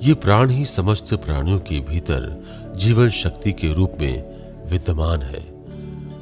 ये 0.02 0.14
प्राण 0.14 0.50
ही 0.50 0.64
समस्त 0.64 1.14
प्राणियों 1.14 1.58
के 1.58 1.80
भीतर 1.80 2.44
जीवन 2.76 3.08
शक्ति 3.08 3.52
के 3.52 3.72
रूप 3.72 3.92
में 4.00 4.24
विद्यमान 4.66 5.22
है। 5.22 5.46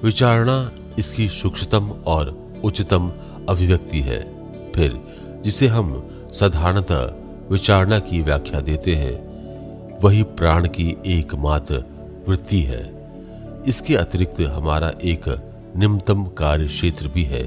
विचारणा 0.03 0.73
इसकी 0.99 1.29
सूक्ष्मतम 1.29 1.91
और 2.07 2.53
उच्चतम 2.65 3.13
अभिव्यक्ति 3.49 4.01
है। 4.01 4.21
फिर 4.73 5.01
जिसे 5.45 5.67
हम 5.67 6.11
साधारणतः 6.33 7.15
विचारणा 7.51 7.99
की 7.99 8.23
व्याख्या 8.23 8.61
देते 8.61 8.95
हैं, 8.95 9.35
वही 10.01 10.23
प्राण 10.23 10.69
की 10.69 10.97
एकमात्र 11.07 11.85
वृत्ति 12.29 12.61
है। 12.63 12.83
इसके 13.69 13.97
अतिरिक्त 13.97 14.41
हमारा 14.41 14.93
एक 15.05 15.29
निम्नतम 15.77 16.25
कार्य 16.25 16.67
क्षेत्र 16.67 17.09
भी 17.09 17.23
है, 17.23 17.43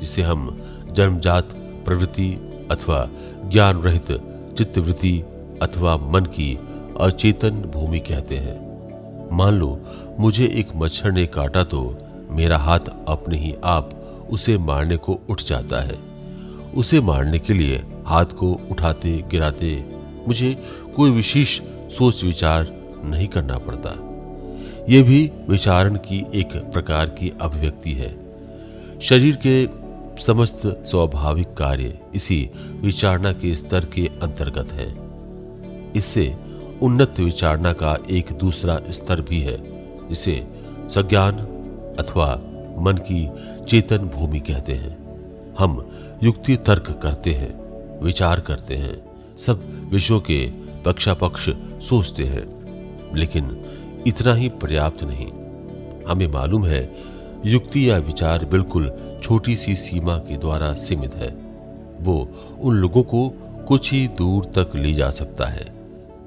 जिसे 0.00 0.22
हम 0.22 0.56
जन्मजात 0.92 1.54
प्रवृत्ति 1.84 2.32
अथवा 2.70 3.08
ज्ञान 3.44 3.78
रहित 3.78 4.06
चित्तवृत्ति 4.58 5.18
अथवा 5.62 5.96
मन 5.96 6.24
की 6.24 6.58
अचेतन 7.00 7.50
भूमि 7.50 8.00
कहते 8.00 8.36
हैं। 8.36 8.56
मान 9.32 9.54
लो, 9.54 9.80
मुझे 10.18 10.46
एक 10.46 10.68
मच्छर 10.76 11.12
ने 11.12 11.26
काटा 11.26 11.64
तो 11.64 11.98
मेरा 12.30 12.58
हाथ 12.58 12.80
अपने 13.08 13.38
ही 13.38 13.54
आप 13.64 13.90
उसे 14.30 14.58
मारने 14.58 14.96
को 14.96 15.20
उठ 15.30 15.42
जाता 15.42 15.80
है। 15.80 15.98
उसे 16.74 17.00
मारने 17.00 17.38
के 17.38 17.54
लिए 17.54 17.82
हाथ 18.06 18.24
को 18.24 18.52
उठाते 18.70 19.24
गिराते 19.30 19.84
मुझे 20.28 20.56
कोई 20.96 21.10
विशेष 21.10 21.60
सोच 21.90 22.24
विचार 22.24 22.66
नहीं 23.04 23.28
करना 23.28 23.58
पड़ता। 23.58 23.90
यह 24.90 25.02
भी 25.02 25.30
विचारण 25.48 25.94
की 25.94 26.26
एक 26.34 26.56
प्रकार 26.56 27.06
की 27.06 27.32
अभिव्यक्ति 27.40 27.92
है। 27.92 28.16
शरीर 29.00 29.38
के 29.46 29.68
समस्त 30.22 30.82
स्वाभाविक 30.86 31.54
कार्य 31.54 31.98
इसी 32.14 32.50
विचारणा 32.70 33.32
के 33.32 33.54
स्तर 33.54 33.84
के 33.84 34.10
अंतर्गत 34.22 34.72
है। 34.72 34.94
इससे 35.96 36.34
उन्नत 36.82 37.20
विचारणा 37.20 37.72
का 37.72 37.98
एक 38.10 38.32
दूसरा 38.32 38.80
स्तर 38.90 39.20
भी 39.20 39.40
है, 39.40 39.62
जिसे 40.08 40.46
संज्ञान 40.88 41.34
अथवा 41.98 42.40
मन 42.78 42.92
की 42.92 43.28
चेतन 43.64 43.98
भूमि 43.98 44.40
कहते 44.40 44.72
हैं। 44.72 44.98
हम 45.58 45.90
युक्ति 46.22 46.56
तर्क 46.56 47.00
करते 47.02 47.30
हैं, 47.30 47.60
विचार 48.02 48.40
करते 48.40 48.76
हैं, 48.76 49.02
सब 49.36 49.88
विषयों 49.92 50.20
के 50.20 50.50
पक्षापक्ष 50.84 51.50
सोचते 51.88 52.24
हैं, 52.24 52.60
लेकिन 53.14 53.64
इतना 54.06 54.34
ही 54.34 54.48
पर्याप्त 54.48 55.04
नहीं। 55.04 55.26
हमें 56.08 56.26
मालूम 56.26 56.66
है, 56.66 56.96
युक्ति 57.46 57.90
या 57.90 57.98
विचार 57.98 58.44
बिल्कुल 58.44 58.92
छोटी 59.22 59.56
सी 59.56 59.74
सीमा 59.74 60.18
के 60.18 60.36
द्वारा 60.36 60.72
सीमित 60.72 61.14
है। 61.14 61.36
वो 62.00 62.28
उन 62.60 62.74
लोगों 62.74 63.02
को 63.02 63.28
कुछ 63.68 63.92
ही 63.92 64.08
दूर 64.08 64.44
तक 64.44 64.72
ले 64.76 64.92
जा 64.92 65.10
सकता 65.10 65.46
है। 65.46 65.74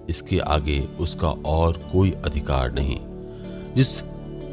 इसके 0.10 0.40
आगे 0.40 0.80
उसका 1.00 1.28
और 1.28 1.82
कोई 1.92 2.12
अधिकार 2.12 2.72
नहीं। 2.72 3.00
जिस 3.76 4.02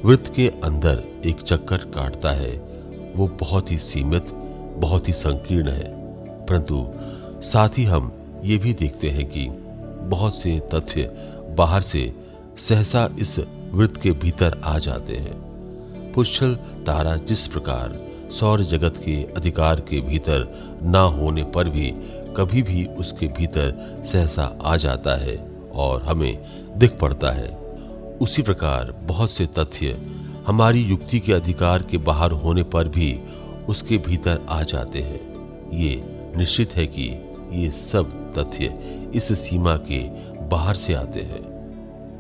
वृत्त 0.05 0.35
के 0.35 0.49
अंदर 0.49 1.03
एक 1.27 1.41
चक्कर 1.41 1.77
काटता 1.77 2.31
है, 2.31 2.63
वो 3.17 3.29
बहुत 3.29 3.71
ही 3.71 3.79
सीमित, 3.79 4.27
बहुत 4.79 5.09
ही 5.09 5.13
संकीर्ण 5.13 5.69
है। 5.69 5.91
परंतु 6.47 6.91
साथ 7.43 7.69
ही 7.69 7.85
हम 7.85 8.13
ये 8.45 8.57
भी 8.57 8.75
देखते 8.75 9.09
हैं 9.09 9.27
कि 9.27 9.49
बहुत 10.09 10.35
से 10.35 10.61
तथ्य 10.75 11.03
बाहर 11.59 11.81
से 11.81 12.30
सहसा 12.61 13.09
इस 13.19 13.39
वृत्त 13.73 14.01
के 14.01 14.11
भीतर 14.13 14.61
आ 14.65 14.79
जाते 14.79 15.17
हैं। 15.17 16.13
पुष्ल 16.13 16.55
तारा 16.87 17.17
जिस 17.17 17.47
प्रकार 17.47 17.99
सौर 18.31 18.63
जगत 18.63 18.95
के 18.97 19.23
अधिकार 19.37 19.81
के 19.81 20.01
भीतर 20.01 20.47
ना 20.83 21.01
होने 21.01 21.45
पर 21.45 21.69
भी 21.69 21.91
कभी 22.37 22.63
भी 22.63 22.85
उसके 22.85 23.27
भीतर 23.27 24.03
सहसा 24.05 24.59
आ 24.63 24.77
जाता 24.77 25.17
है 25.17 25.37
और 25.75 26.03
हमें 26.03 26.39
दिख 26.79 26.99
पड़ता 26.99 27.31
है। 27.31 27.49
उसी 28.21 28.43
प्रकार 28.43 28.93
बहुत 29.03 29.31
से 29.31 29.47
तथ्य 29.47 29.97
हमारी 30.47 30.83
युक्ति 30.83 31.21
के 31.21 31.33
अधिकार 31.33 31.83
के 31.83 31.99
बाहर 31.99 32.31
होने 32.31 32.63
पर 32.63 32.89
भी 32.89 33.21
उसके 33.69 33.99
भीतर 33.99 34.41
आ 34.49 34.63
जाते 34.63 34.99
हैं। 34.99 35.21
ये 35.75 36.03
निश्चित 36.37 36.77
है 36.77 36.87
कि 36.87 37.11
ये 37.53 37.71
सब 37.71 38.35
तथ्य 38.39 38.75
इस 39.15 39.33
सीमा 39.41 39.77
के 39.91 40.01
बाहर 40.49 40.75
से 40.75 40.95
आते 40.95 41.21
हैं। 41.21 41.50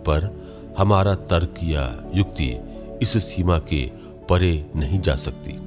पर 0.01 0.31
हमारा 0.79 1.15
तर्क 1.15 1.55
या 1.63 2.11
युक्ति 2.15 2.57
इस 3.03 3.17
सीमा 3.25 3.59
के 3.59 3.91
परे 4.29 4.67
नहीं 4.77 5.01
जा 5.01 5.17
सकती। 5.17 5.59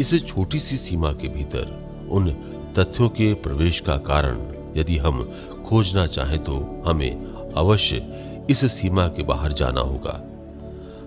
इस 0.00 0.26
छोटी 0.26 0.58
सी 0.58 0.76
सीमा 0.76 1.12
के 1.12 1.28
भीतर 1.28 2.08
उन 2.10 2.30
तथ्यों 2.78 3.08
के 3.08 3.34
प्रवेश 3.34 3.80
का 3.80 3.96
कारण 3.96 4.38
यदि 4.76 4.96
हम 4.96 5.22
खोजना 5.66 6.06
चाहें 6.06 6.44
तो 6.44 6.84
हमें 6.86 7.16
अवश्य 7.56 8.02
इस 8.50 8.64
सीमा 8.72 9.08
के 9.08 9.22
बाहर 9.22 9.52
जाना 9.52 9.80
होगा। 9.80 10.20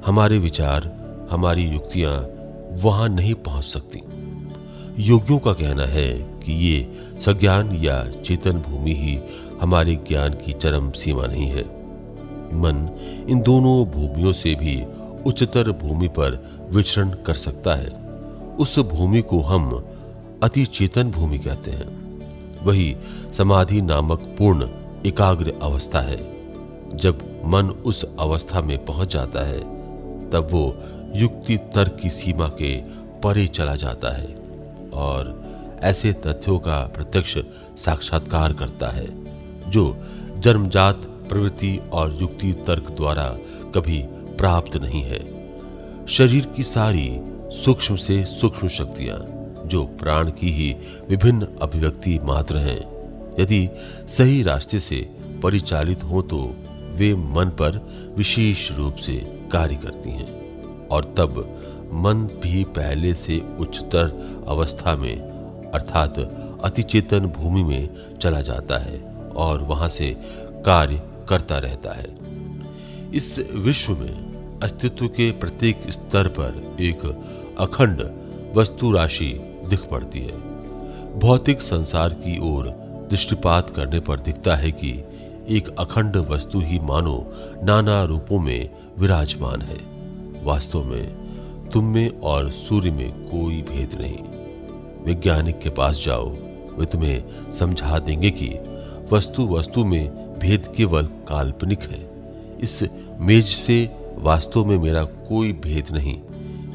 हमारे 0.05 0.37
विचार, 0.37 0.91
हमारी 1.31 1.63
युक्तियाँ 1.63 2.15
वहाँ 2.83 3.09
नहीं 3.09 3.33
पहुँच 3.33 3.63
सकती। 3.63 4.01
योगियों 4.99 5.39
का 5.39 5.53
कहना 5.53 5.85
है 5.85 6.07
कि 6.39 6.53
ये 6.53 6.93
सज्ञान 7.21 7.75
या 7.75 8.03
चेतन 8.25 8.51
भूमि 8.51 8.93
ही 8.93 9.19
हमारे 9.61 9.95
ज्ञान 9.95 10.33
की 10.33 10.53
चरम 10.53 10.91
सीमा 10.91 11.25
नहीं 11.25 11.47
है। 11.47 11.78
मन 12.53 12.89
इन 13.29 13.41
दोनों 13.41 13.85
भूमियों 13.85 14.33
से 14.33 14.55
भी 14.55 14.83
उच्चतर 15.25 15.71
भूमि 15.71 16.07
पर 16.07 16.43
विचरण 16.71 17.09
कर 17.09 17.33
सकता 17.33 17.75
है। 17.75 17.89
उस 18.59 18.79
भूमि 18.79 19.21
को 19.21 19.39
हम 19.39 19.85
अति 20.43 20.65
चेतन 20.65 21.11
भूमि 21.11 21.39
कहते 21.39 21.71
हैं। 21.71 21.99
वही 22.65 22.97
समाधि 23.33 23.81
नामक 23.81 24.19
पूर्ण 24.19 24.67
एकाग्र 25.05 25.53
अवस्था 25.61 26.01
है। 26.01 26.39
जब 26.97 27.41
मन 27.45 27.65
उस 27.65 28.05
अवस्था 28.19 28.61
में 28.61 28.85
पहुँच 28.85 29.13
जाता 29.13 29.47
है, 29.47 29.59
तब 30.29 30.47
वो 30.51 30.77
युक्ति 31.15 31.57
तर्क 31.57 31.97
की 32.01 32.09
सीमा 32.09 32.47
के 32.47 32.77
परे 33.23 33.47
चला 33.47 33.75
जाता 33.75 34.17
है 34.17 34.35
और 34.93 35.49
ऐसे 35.81 36.13
तथ्यों 36.13 36.59
का 36.59 36.87
प्रत्यक्ष 36.87 37.37
साक्षात्कार 37.77 38.53
करता 38.53 38.89
है, 38.89 39.07
जो 39.71 39.97
जन्मजात 40.37 41.08
प्रवृत्ति 41.29 41.79
और 41.93 42.17
युक्ति 42.21 42.53
तर्क 42.67 42.91
द्वारा 42.91 43.25
कभी 43.75 44.03
प्राप्त 44.37 44.75
नहीं 44.77 45.01
है। 45.03 45.19
शरीर 46.07 46.45
की 46.45 46.63
सारी 46.63 47.09
सूक्ष्म 47.55 47.95
से 47.95 48.23
सूक्ष्म 48.25 48.67
शक्तियाँ, 48.67 49.19
जो 49.65 49.83
प्राण 49.99 50.29
की 50.31 50.51
ही 50.51 50.71
विभिन्न 51.09 51.47
अभिव्यक्ति 51.61 52.19
मात्र 52.23 52.57
हैं, 52.57 52.79
यदि 53.39 53.67
सही 54.07 54.41
रास्ते 54.43 54.79
से 54.79 54.95
परिचालित 55.43 56.03
हो 56.03 56.21
तो 56.21 56.37
वे 56.95 57.13
मन 57.15 57.49
पर 57.59 57.77
विशेष 58.17 58.71
रूप 58.71 58.95
से 58.95 59.13
कार्य 59.51 59.75
करती 59.75 60.09
हैं, 60.09 60.87
और 60.87 61.13
तब 61.17 61.37
मन 61.93 62.27
भी 62.43 62.63
पहले 62.75 63.13
से 63.13 63.41
उच्चतर 63.59 64.45
अवस्था 64.47 64.95
में, 64.95 65.19
अर्थात 65.71 66.19
अतिचेतन 66.63 67.25
भूमि 67.27 67.63
में 67.63 67.89
चला 68.17 68.41
जाता 68.41 68.77
है, 68.77 68.99
और 69.35 69.63
वहाँ 69.63 69.89
से 69.89 70.15
कार्य 70.65 71.01
करता 71.29 71.57
रहता 71.57 71.93
है। 71.93 72.07
इस 73.13 73.39
विश्व 73.55 73.93
में 73.97 74.59
अस्तित्व 74.63 75.07
के 75.07 75.31
प्रत्येक 75.31 75.81
स्तर 75.89 76.27
पर 76.27 76.77
एक 76.79 77.05
अखंड 77.59 78.01
वस्तु 78.55 78.91
राशि 78.91 79.31
दिख 79.69 79.83
पड़ती 79.83 80.19
है। 80.19 80.37
भौतिक 81.19 81.61
संसार 81.61 82.09
की 82.09 82.39
ओर 82.39 82.67
दृष्टिपात 83.11 83.69
करने 83.69 83.99
पर 83.99 84.19
दिखता 84.19 84.55
है 84.55 84.71
कि 84.71 84.91
एक 85.49 85.69
अखंड 85.79 86.15
वस्तु 86.15 86.59
ही 86.59 86.79
मानो 86.79 87.17
नाना 87.63 88.03
रूपों 88.03 88.39
में 88.39 88.69
विराजमान 88.97 89.61
है। 89.61 89.77
वास्तव 90.43 90.83
में 90.83 91.05
तुम 91.73 91.85
में 91.85 92.19
और 92.21 92.51
सूर्य 92.51 92.91
में 92.91 93.11
कोई 93.11 93.61
भेद 93.61 93.89
नहीं। 94.01 94.17
वैज्ञानिक 95.05 95.59
के 95.59 95.69
पास 95.69 96.03
जाओ, 96.05 96.29
वे 96.77 96.85
तुम्हें 96.85 97.51
समझा 97.51 97.99
देंगे 97.99 98.31
कि 98.31 98.49
वस्तु 99.11 99.47
वस्तु 99.47 99.85
में 99.85 100.28
भेद 100.39 100.73
केवल 100.77 101.05
काल्पनिक 101.05 101.81
है। 101.81 102.09
इस 102.61 102.83
मेज 103.19 103.45
से 103.45 103.95
वास्तव 104.17 104.65
में 104.65 104.77
मेरा 104.77 105.03
कोई 105.03 105.53
भेद 105.53 105.85
नहीं। 105.91 106.19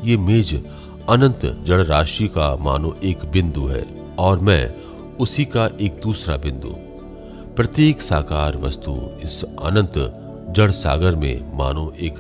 ये 0.04 0.16
मेज 0.16 0.64
अनंत 1.09 1.64
जड़ 1.64 1.83
राशि 1.83 2.28
का 2.28 2.56
मानो 2.56 2.97
एक 3.04 3.25
बिंदु 3.25 3.66
है 3.66 3.87
और 4.18 4.38
मैं 4.40 4.75
उसी 5.16 5.44
का 5.44 5.71
एक 5.80 6.00
दूसरा 6.02 6.37
बिंदु। 6.37 6.75
प्रत्येक 7.54 8.02
साकार 8.02 8.56
वस्तु 8.56 9.11
इस 9.25 9.44
अनंत 9.44 10.21
जड़ 10.56 10.71
सागर 10.71 11.16
में 11.16 11.59
मानो 11.59 11.94
एक 12.00 12.14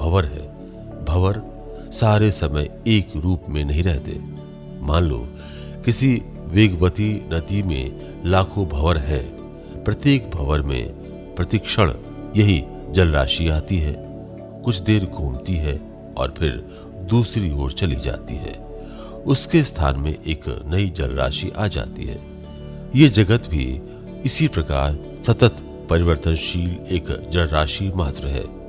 भवर 0.00 0.24
है। 0.24 0.46
भवर 1.04 1.42
सारे 1.92 2.30
समय 2.30 2.80
एक 2.86 3.12
रूप 3.16 3.44
में 3.48 3.64
नहीं 3.64 3.82
रहते। 3.82 4.20
मान 4.80 5.02
लो, 5.02 5.28
किसी 5.84 6.22
वेगवती 6.46 7.28
नदी 7.32 7.62
में 7.62 8.14
लाखों 8.24 8.66
भवर 8.66 8.98
है। 8.98 9.39
प्रत्येक 9.84 10.30
भवर 10.30 10.62
में 10.62 10.88
प्रतिक्षण 11.34 11.92
यही 12.36 12.64
जल 12.90 13.08
राशि 13.08 13.48
आती 13.48 13.78
है। 13.78 14.02
कुछ 14.64 14.76
देर 14.76 15.06
घूमती 15.06 15.54
है 15.54 15.80
और 16.16 16.34
फिर 16.38 16.66
दूसरी 16.98 17.52
ओर 17.52 17.72
चली 17.72 17.96
जाती 17.96 18.34
है। 18.34 18.54
उसके 19.26 19.64
स्थान 19.64 20.00
में 20.00 20.16
एक 20.24 20.62
नई 20.66 20.90
जल 20.90 21.10
राशि 21.10 21.52
आ 21.56 21.66
जाती 21.66 22.02
है। 22.02 22.20
ये 22.96 23.08
जगत 23.08 23.48
भी 23.48 23.80
इसी 24.24 24.48
प्रकार 24.48 24.98
सतत 25.22 25.56
परिवर्तनशील 25.90 26.94
एक 26.94 27.30
जल 27.30 27.46
राशि 27.46 27.92
मात्र 27.96 28.26
है। 28.26 28.60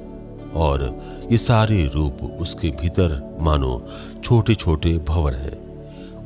और 0.54 1.04
ये 1.32 1.38
सारे 1.38 1.86
रूप 1.88 2.24
उसके 2.24 2.69
भीतर 2.69 3.38
मानो 3.41 3.86
छोटे 4.24 4.56
छोटे 4.56 4.97
भवर 4.97 5.34
है। 5.34 5.70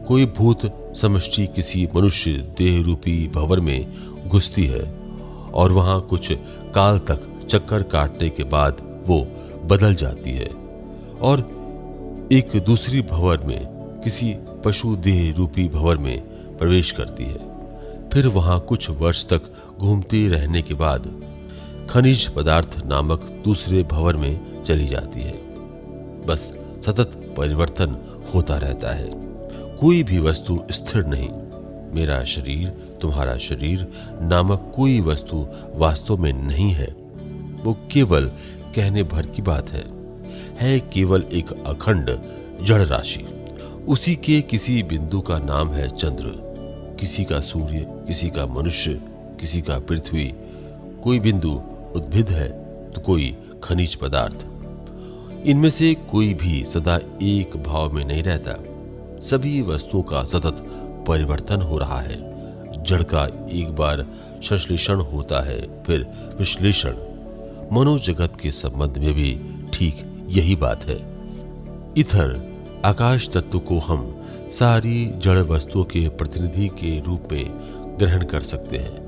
कोई 0.08 0.26
भूत 0.26 0.62
समष्टि 1.02 1.48
किसी 1.48 1.88
मनुष्य 1.96 2.32
देह 2.58 2.84
रूपी 2.84 3.28
भवर 3.28 3.60
में 3.60 3.94
घुसती 4.28 4.66
है 4.66 4.84
और 5.54 5.72
वहाँ 5.72 6.02
कुछ 6.02 6.32
काल 6.76 7.00
तक 7.00 7.48
चक्कर 7.50 7.84
काटने 7.84 8.30
के 8.30 8.44
बाद 8.44 9.04
वो 9.08 9.28
बदल 9.66 9.96
जाती 9.96 10.32
है 10.32 10.50
और 11.22 11.40
एक 12.32 12.52
दूसरी 12.66 13.02
भवर 13.02 13.38
में 13.38 13.66
किसी 14.04 14.36
पशु 14.66 14.96
देह 14.96 15.34
रूपी 15.38 15.68
भवर 15.70 15.98
में 15.98 16.22
प्रवेश 16.58 16.92
करती 16.92 17.24
है। 17.24 17.54
फिर 18.10 18.28
वहाँ 18.28 18.60
कुछ 18.60 18.90
वर्ष 18.90 19.26
तक 19.26 19.42
घूमते 19.80 20.28
रहने 20.28 20.62
के 20.62 20.74
बाद 20.74 21.22
खनिज 21.90 22.28
पदार्थ 22.28 22.82
नामक 22.86 23.42
दूसरे 23.46 23.84
भवर 23.84 24.18
में 24.18 24.64
चली 24.64 24.88
जाती 24.88 25.22
है। 25.22 25.34
बस 26.26 26.54
सतत 26.86 27.34
परिवर्तन 27.38 27.98
होता 28.34 28.58
रहता 28.58 28.94
है। 28.94 29.35
कोई 29.80 30.04
भी 30.04 30.20
वस्तु 30.20 30.64
स्थिर 30.72 31.06
नहीं। 31.06 31.30
मेरा 31.94 32.24
शरीर, 32.24 32.70
तुम्हारा 33.02 33.38
शरीर 33.38 33.88
नामक 34.22 34.74
कोई 34.76 35.02
वस्तु 35.02 35.48
वास्तव 35.76 36.18
में 36.18 36.34
नहीं 36.34 36.72
है। 36.72 36.96
वो 37.64 37.78
केवल 37.92 38.32
कहने 38.76 39.04
भर 39.04 39.26
की 39.26 39.42
बात 39.42 39.70
है। 39.70 39.84
है 40.60 40.80
केवल 40.80 41.24
एक 41.34 41.52
अखंड 41.52 42.20
जड़ 42.64 42.82
राशि। 42.82 43.28
उसी 43.88 44.16
के 44.16 44.42
किसी 44.42 44.84
बिंदु 44.84 45.22
का 45.22 45.40
नाम 45.40 45.70
है 45.70 45.90
चंद्र। 45.90 46.46
किसी 47.00 47.24
का 47.24 47.40
सूर्य, 47.40 47.86
किसी 47.90 48.30
का 48.30 48.46
मनुष्य, 48.46 49.02
किसी 49.40 49.62
का 49.62 49.80
पृथ्वी। 49.80 50.34
कोई 51.04 51.20
बिंदु 51.20 51.62
उद्भिद 51.96 52.28
है 52.28 52.50
तो 52.92 53.02
कोई 53.02 53.38
खनिज 53.64 53.96
पदार्थ। 53.96 54.46
इनमें 55.46 55.70
से 55.70 55.94
कोई 55.94 56.34
भी 56.34 56.64
सदा 56.64 57.00
एक 57.22 57.64
भाव 57.64 57.94
में 57.94 58.06
नहीं 58.06 58.24
रहता। 58.24 58.64
सभी 59.20 59.62
वस्तुओं 59.62 60.04
का 60.04 60.24
सतत 60.24 60.56
परिवर्तन 61.08 61.62
हो 61.62 61.78
रहा 61.78 62.00
है। 62.00 62.36
जड़ 62.84 63.04
का 63.04 63.50
एक 63.52 63.76
बार 63.76 64.08
संश्लेषण 64.44 64.96
होता 64.96 65.44
है, 65.44 65.84
फिर 65.84 66.08
विश्लेषण। 66.40 66.94
मनोजगत 67.74 68.34
के 68.42 68.52
संबंध 68.52 68.98
में 68.98 69.14
भी 69.14 69.42
ठीक 69.74 70.26
यही 70.30 70.56
बात 70.56 70.84
है। 70.84 70.96
इधर, 71.98 72.56
आकाश 72.86 73.30
तत्व 73.30 73.60
को 73.60 73.80
हम 73.80 74.22
सारी 74.50 75.14
जड़ 75.18 75.40
वस्तुओं 75.40 75.84
के 75.84 76.10
प्रतिनिधि 76.10 76.68
के 76.68 77.00
रूप 77.00 77.24
में 77.32 77.50
ग्रहण 78.00 78.26
कर 78.26 78.42
सकते 78.42 78.78
हैं। 78.78 79.06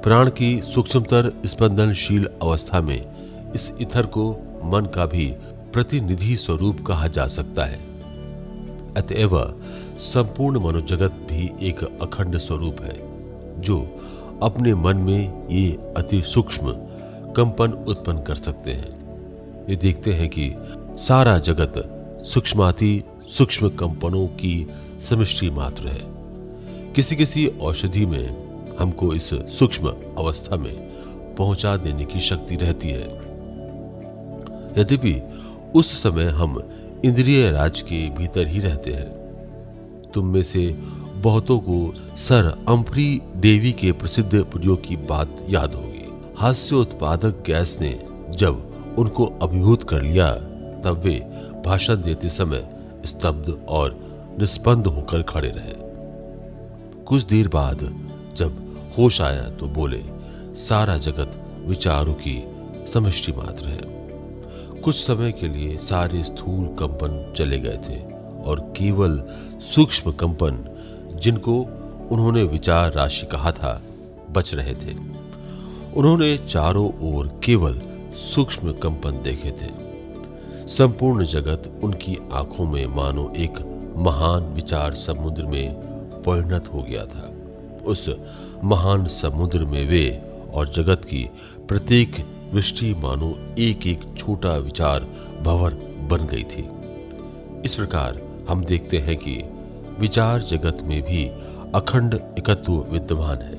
प्राण 0.00 0.30
की 0.30 0.62
सूक्ष्मतर 0.62 1.42
स्पंदनशील 1.46 2.28
अवस्था 2.42 2.80
में 2.80 3.12
इस 3.54 3.72
इथर 3.80 4.06
को 4.06 4.32
मन 4.64 4.86
का 4.94 5.06
भी 5.06 5.34
प्रतिनिधि 5.72 6.36
स्वरूप 6.36 6.80
कहा 6.86 7.06
जा 7.06 7.26
सकता 7.26 7.64
है। 7.64 7.89
अतएव 8.96 9.62
संपूर्ण 9.98 10.60
मनोजगत 10.60 11.12
भी 11.12 11.50
एक 11.62 11.82
अखंड 12.02 12.36
स्वरूप 12.38 12.80
है, 12.80 12.96
जो 13.60 14.00
अपने 14.42 14.74
मन 14.74 14.96
में 14.96 15.48
ये 15.48 15.78
अति 15.96 16.22
सूक्ष्म 16.22 16.72
कंपन 17.32 17.72
उत्पन्न 17.72 18.22
कर 18.22 18.34
सकते 18.34 18.72
हैं। 18.72 19.00
ये 19.70 19.76
देखते 19.76 20.12
हैं 20.12 20.28
कि 20.28 20.54
सारा 20.98 21.38
जगत 21.38 21.72
सूक्ष्माति 22.26 23.02
सूक्ष्म 23.28 23.68
कंपनों 23.68 24.26
की 24.26 24.66
समष्टि 25.08 25.50
मात्र 25.50 25.86
है। 25.86 26.00
किसी 26.92 27.16
किसी 27.16 27.46
औषधि 27.46 28.06
में 28.06 28.50
हमको 28.78 29.14
इस 29.14 29.30
सूक्ष्म 29.34 29.88
अवस्था 30.18 30.56
में 30.56 30.74
पहुँचा 31.36 31.76
देने 31.76 32.04
की 32.04 32.20
शक्ति 32.20 32.56
रहती 32.56 32.88
है। 32.88 33.08
यद्यपि 34.78 35.22
उस 35.74 36.02
समय 36.02 36.24
हम 36.24 36.62
इंद्रिय 37.04 37.50
राज 37.50 37.80
के 37.80 38.08
भीतर 38.10 38.46
ही 38.46 38.60
रहते 38.60 38.92
हैं। 38.92 40.10
तुम 40.14 40.26
में 40.26 40.42
से 40.42 40.66
बहुतों 41.16 41.58
को 41.58 41.94
सर 42.16 42.64
अम्फ्री 42.68 43.20
देवी 43.36 43.72
के 43.72 43.92
प्रसिद्ध 43.92 44.42
प्रयोग 44.42 44.82
की 44.84 44.96
बात 44.96 45.46
याद 45.48 45.74
होगी। 45.74 46.34
हास्योत्पादक 46.38 47.42
गैस 47.46 47.76
ने 47.80 48.04
जब 48.30 48.94
उनको 48.98 49.26
अभिभूत 49.42 49.88
कर 49.88 50.02
लिया, 50.02 50.32
तब 50.84 51.00
वे 51.04 51.18
भाषण 51.64 51.94
देते 51.94 52.28
समय 52.28 52.68
स्तब्ध 53.06 53.66
और 53.68 53.96
निस्पंद 54.40 54.86
होकर 54.86 55.22
खड़े 55.22 55.48
रहे। 55.48 55.74
कुछ 57.04 57.22
देर 57.22 57.48
बाद 57.48 57.78
जब 58.36 58.92
होश 58.98 59.20
आया 59.20 59.48
तो 59.50 59.66
बोले, 59.68 60.02
सारा 60.54 60.96
जगत 60.96 61.40
विचारों 61.66 62.14
की 62.14 62.42
समष्टि 62.92 63.32
मात्र 63.32 63.68
है। 63.68 63.99
कुछ 64.84 65.06
समय 65.06 65.32
के 65.32 65.48
लिए 65.48 65.76
सारे 65.76 66.22
स्थूल 66.22 66.66
कंपन 66.66 67.34
चले 67.36 67.58
गए 67.58 67.78
थे 67.88 68.14
और 68.42 68.60
केवल 68.60 69.24
सूक्ष्म 69.60 70.12
कंपन, 70.12 70.64
जिनको 71.14 71.60
उन्होंने 72.10 72.42
विचार 72.42 72.92
राशि 72.92 73.26
कहा 73.26 73.52
था, 73.52 73.82
बच 74.30 74.54
रहे 74.54 74.74
थे। 74.74 74.96
उन्होंने 75.94 76.38
चारों 76.38 77.14
ओर 77.14 77.40
केवल 77.44 77.80
सूक्ष्म 78.14 78.72
कंपन 78.72 79.22
देखे 79.22 79.50
थे। 79.50 79.90
संपूर्ण 80.68 81.24
जगत 81.24 81.80
उनकी 81.84 82.18
आँखों 82.32 82.66
में 82.66 82.86
मानो 82.86 83.32
एक 83.36 83.54
महान 83.96 84.42
विचार 84.42 84.94
समुद्र 84.94 85.42
में 85.42 85.74
परिणत 86.26 86.70
हो 86.74 86.82
गया 86.82 87.06
था। 87.06 87.32
उस 87.86 88.10
महान 88.64 89.04
समुद्र 89.06 89.64
में 89.64 89.88
वे 89.88 90.22
और 90.54 90.68
जगत 90.68 91.04
की 91.04 91.30
प्रत्येक 91.68 92.16
वृष्टि 92.52 92.94
मानो 92.94 93.54
एक 93.58 93.86
एक 93.86 94.00
छोटा 94.18 94.56
विचार 94.56 95.06
भवर 95.42 95.74
बन 96.10 96.26
गई 96.26 96.42
थी। 96.42 96.68
इस 97.64 97.74
प्रकार 97.74 98.20
हम 98.48 98.64
देखते 98.64 98.98
हैं 98.98 99.16
कि 99.16 99.42
विचार 99.98 100.42
जगत 100.42 100.78
में 100.82 101.02
भी 101.02 101.24
अखंड 101.74 102.14
एकत्व 102.14 102.72
विद्यमान 102.72 103.36
है। 103.36 103.54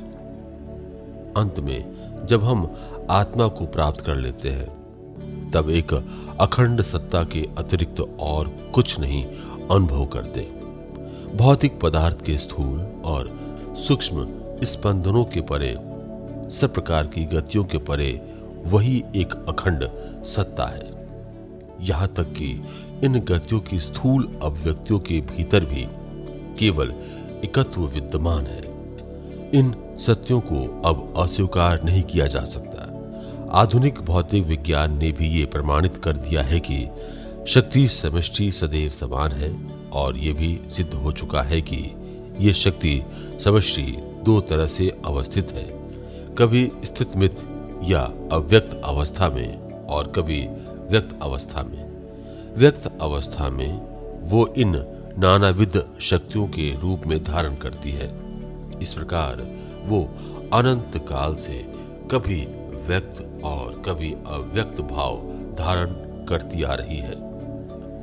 अंत 1.34 1.60
में 1.60 2.26
जब 2.26 2.44
हम 2.44 2.76
आत्मा 3.10 3.48
को 3.48 3.66
प्राप्त 3.66 4.02
कर 4.02 4.16
लेते 4.16 4.50
हैं, 4.50 5.52
तब 5.52 5.70
एक 5.70 5.94
अखंड 6.40 6.82
सत्ता 6.82 7.24
के 7.24 7.48
अतिरिक्त 7.58 8.02
और 8.20 8.48
कुछ 8.74 9.00
नहीं 9.00 9.26
अनुभव 9.72 10.06
करते। 10.06 10.42
भौतिक 11.36 11.80
पदार्थ 11.80 12.26
के 12.26 12.38
स्थूल 12.38 12.82
और 13.06 13.32
सूक्ष्म 13.78 14.28
स्पंदनों 14.64 15.24
के 15.24 15.42
परे, 15.42 15.74
सब 16.50 16.74
प्रकार 16.74 17.08
की 17.08 17.26
गतियों 17.26 17.64
के 17.64 17.78
परे 17.78 18.31
वही 18.66 19.04
एक 19.16 19.34
अखंड 19.48 19.90
सत्ता 20.24 20.66
है। 20.66 21.02
यहाँ 21.82 22.08
तक 22.08 22.24
कि 22.24 22.62
इन 23.04 23.20
गतियों 23.20 23.60
की 23.60 23.80
स्थूल 23.80 24.40
अभिव्यक्तियों 24.42 25.00
के 25.00 25.22
भीतर 25.22 25.66
भी 25.66 25.88
केवल 26.60 26.94
एकत्व 27.46 27.82
विद्यमान 27.82 28.46
है। 28.46 28.62
इन 29.54 29.76
सत्यों 30.00 30.40
को 30.40 30.82
अब 30.86 31.14
अस्वीकार 31.18 31.84
नहीं 31.84 32.04
किया 32.04 32.28
जा 32.28 32.46
सकता। 32.46 32.88
आधुनिक 33.52 34.02
भौतिक 34.02 34.46
विज्ञान 34.46 34.98
ने 34.98 35.12
भी 35.12 35.28
ये 35.28 35.46
प्रमाणित 35.46 35.98
कर 35.98 36.18
दिया 36.18 36.44
है 36.44 36.60
कि 36.60 36.88
शक्ति 37.48 37.88
समष्टि 37.88 38.52
सदैव 38.52 38.90
समान 38.90 39.32
है 39.32 39.56
और 39.92 40.18
ये 40.18 40.34
भी 40.34 40.60
सिद्ध 40.70 40.94
हो 40.94 41.12
चुका 41.12 41.42
है 41.42 41.62
कि 41.62 41.96
ये 42.40 42.54
शक्ति 42.54 43.02
समष्टि 43.44 43.98
दो 44.24 44.42
तरह 44.42 44.68
से 44.68 44.94
अवस्थित 45.06 45.52
है। 45.52 45.68
कभी 46.38 46.72
स्थित 46.84 47.16
मित 47.16 47.44
या 47.84 48.02
अव्यक्त 48.32 48.82
अवस्था 48.84 49.30
में 49.30 49.72
और 49.86 50.08
कभी 50.08 50.48
व्यक्त 50.92 51.20
अवस्था 51.22 51.64
में। 51.64 51.92
व्यक्त 52.58 52.92
अवस्था 53.02 53.50
में 53.50 53.72
वो 54.22 54.48
इन 54.48 54.74
नानाविध 55.18 55.84
शक्तियों 56.00 56.48
के 56.48 56.80
रूप 56.80 57.02
में 57.08 57.24
धारण 57.24 57.56
करती 57.56 57.92
है। 57.92 58.10
इस 58.82 58.94
प्रकार 58.94 59.48
वो 59.84 60.04
अनंत 60.54 60.98
काल 60.98 61.36
से 61.36 61.72
कभी 62.12 62.46
व्यक्त 62.88 63.44
और 63.44 63.82
कभी 63.86 64.12
अव्यक्त 64.14 64.82
भाव 64.82 65.18
धारण 65.60 65.88
करती 66.26 66.64
आ 66.64 66.74
रही 66.74 66.98
है। 66.98 67.32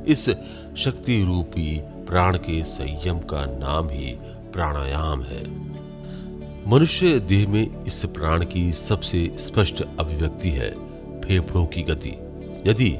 इस 0.07 0.29
शक्ति 0.77 1.23
रूपी 1.23 1.81
प्राण 1.83 2.37
के 2.37 2.63
संयम 2.63 3.19
का 3.19 3.45
नाम 3.45 3.89
ही 3.89 4.17
प्राणायाम 4.53 5.23
है। 5.23 5.43
मनुष्य 6.67 7.19
देह 7.19 7.47
में 7.49 7.83
इस 7.83 8.05
प्राण 8.05 8.45
की 8.45 8.71
सबसे 8.73 9.31
स्पष्ट 9.37 9.83
अभिव्यक्ति 9.99 10.49
है 10.49 10.69
फेफड़ों 11.21 11.65
की 11.65 11.81
गति। 11.81 12.09
यदि 12.67 12.97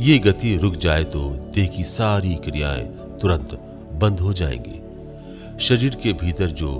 ये 0.00 0.18
गति 0.18 0.56
रुक 0.56 0.76
जाए 0.76 1.04
तो 1.04 1.28
देह 1.54 1.66
की 1.68 1.84
सारी 1.84 2.34
क्रियाएँ 2.34 2.84
तुरंत 3.20 3.54
बंद 3.92 4.20
हो 4.20 4.32
जाएँगी। 4.32 4.80
शरीर 5.60 5.94
के 5.94 6.12
भीतर 6.12 6.50
जो 6.50 6.72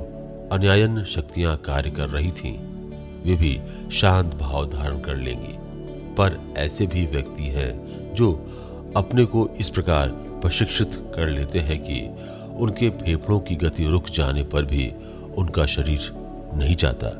अन्यायन 0.53 1.05
शक्तियाँ 1.05 1.57
कार्य 1.57 1.91
कर 1.91 2.09
रही 2.09 2.31
थीं, 2.31 2.59
वे 3.23 3.37
भी 3.37 3.61
शांत 3.93 4.35
भाव 4.35 4.67
धारण 4.67 4.99
कर 4.99 5.17
लेंगी। 5.17 5.55
पर 6.15 6.55
ऐसे 6.57 6.87
भी 6.87 7.07
व्यक्ति 7.07 7.45
हैं 7.45 8.15
जो 8.15 8.33
अपने 8.97 9.25
को 9.25 9.49
इस 9.61 9.69
प्रकार 9.69 10.09
प्रशिक्षित 10.09 10.91
कर 11.15 11.29
लेते 11.29 11.59
हैं 11.59 11.79
कि 11.79 12.09
उनके 12.57 12.91
फेफड़ों 12.91 13.41
की 13.41 13.55
गति 13.55 13.85
रुक 13.85 14.09
जाने 14.09 14.43
पर 14.43 14.65
भी 14.65 14.93
उनका 15.39 15.67
शरीर 15.67 16.11
नहीं 16.55 16.77
जाता। 16.77 17.13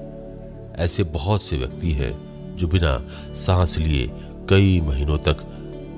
ऐसे 0.85 1.05
बहुत 1.05 1.43
से 1.43 1.57
व्यक्ति 1.57 1.93
हैं 1.93 2.13
जो 2.57 2.69
बिना 2.69 2.99
सांस 3.37 3.79
लिए 3.79 4.11
कई 4.51 4.81
महीनों 4.81 5.19
तक 5.19 5.37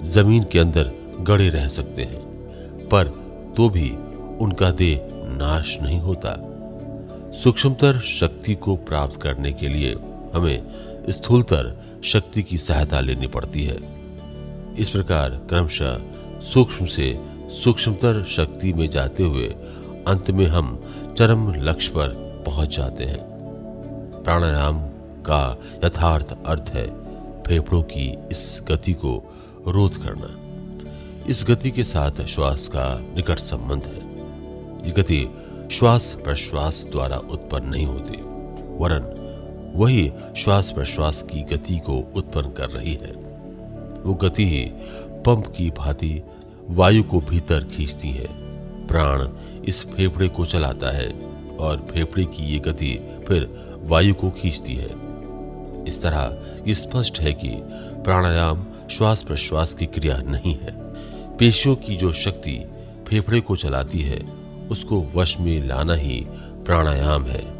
ज़मीन 0.06 0.44
के 0.44 0.58
अंदर 0.58 0.92
गड़े 1.20 1.48
रह 1.48 1.68
सकते 1.68 2.02
हैं, 2.02 2.20
पर 2.88 3.08
तो 3.56 3.68
भी 3.68 3.90
उनका 4.40 4.70
देह 4.70 5.08
नाश 5.32 5.76
नहीं 5.82 5.98
होता। 6.00 6.34
सूक्ष्मतर 7.34 7.98
शक्ति 8.00 8.54
को 8.54 8.76
प्राप्त 8.76 9.20
करने 9.22 9.52
के 9.52 9.68
लिए 9.68 9.94
हमें 10.34 11.06
स्थूलतर 11.10 11.76
शक्ति 12.04 12.42
की 12.42 12.58
सहायता 12.58 13.00
लेनी 13.00 13.26
पड़ती 13.26 13.64
है। 13.64 13.78
इस 14.78 14.90
प्रकार 14.90 15.30
क्रमशः 15.48 15.98
सूक्ष्म 16.42 16.86
से 16.86 17.14
सूक्ष्मतर 17.54 18.22
शक्ति 18.24 18.72
में 18.72 18.88
जाते 18.90 19.22
हुए 19.22 19.46
अंत 20.08 20.30
में 20.30 20.46
हम 20.46 20.76
चरम 21.18 21.54
लक्ष्य 21.54 21.92
पर 21.92 22.08
पहुँच 22.46 22.76
जाते 22.76 23.04
हैं। 23.04 23.18
प्राणायाम 24.24 24.78
का 25.20 25.58
यथार्थ 25.84 26.36
अर्थ 26.46 26.70
है 26.74 26.86
फेफड़ों 27.42 27.82
की 27.82 28.18
इस 28.30 28.62
गति 28.68 28.92
को 28.92 29.34
रोध 29.68 29.96
करना। 30.04 30.28
इस 31.26 31.44
गति 31.48 31.70
के 31.70 31.84
साथ 31.84 32.24
श्वास 32.26 32.68
का 32.68 32.86
निकट 33.16 33.38
संबंध 33.38 33.84
है। 33.84 34.06
ये 34.86 34.92
गति 34.92 35.28
श्वास 35.70 36.16
प्रश्वास 36.24 36.86
द्वारा 36.92 37.16
उत्पन्न 37.16 37.68
नहीं 37.68 37.86
होती, 37.86 38.22
वरन 38.78 39.72
वही 39.74 40.12
श्वास 40.36 40.70
प्रश्वास 40.70 41.22
की 41.22 41.42
गति 41.42 41.78
को 41.78 42.12
उत्पन्न 42.16 42.50
कर 42.50 42.70
रही 42.70 42.94
है। 42.94 43.12
वो 44.02 44.14
गति 44.14 44.48
ही 44.48 44.64
पंप 45.26 45.46
की 45.56 45.70
भांति 45.70 46.22
वायु 46.70 47.02
को 47.02 47.20
भीतर 47.20 47.64
खींचती 47.64 48.10
है। 48.10 48.47
प्राण 48.88 49.28
इस 49.64 49.82
फेफड़े 49.82 50.28
को 50.28 50.44
चलाता 50.44 50.96
है 50.96 51.10
और 51.58 51.86
फेफड़े 51.90 52.24
की 52.24 52.44
ये 52.44 52.58
गति 52.58 53.00
फिर 53.28 53.68
वायु 53.82 54.14
को 54.14 54.30
खींचती 54.30 54.74
है। 54.74 55.08
इस 55.88 56.02
तरह 56.02 56.38
ये 56.68 56.74
स्पष्ट 56.74 57.20
है 57.20 57.32
कि 57.32 57.50
प्राणायाम 58.04 58.66
श्वास 58.90 59.22
प्रश्वास 59.22 59.74
की 59.74 59.86
क्रिया 59.86 60.16
नहीं 60.16 60.54
है। 60.54 60.76
पेशियों 61.36 61.76
की 61.76 61.96
जो 61.96 62.12
शक्ति 62.12 62.64
फेफड़े 63.08 63.40
को 63.40 63.56
चलाती 63.56 64.00
है, 64.00 64.20
उसको 64.70 65.02
वश 65.14 65.40
में 65.40 65.68
लाना 65.68 65.94
ही 65.94 66.26
प्राणायाम 66.66 67.24
है। 67.24 67.58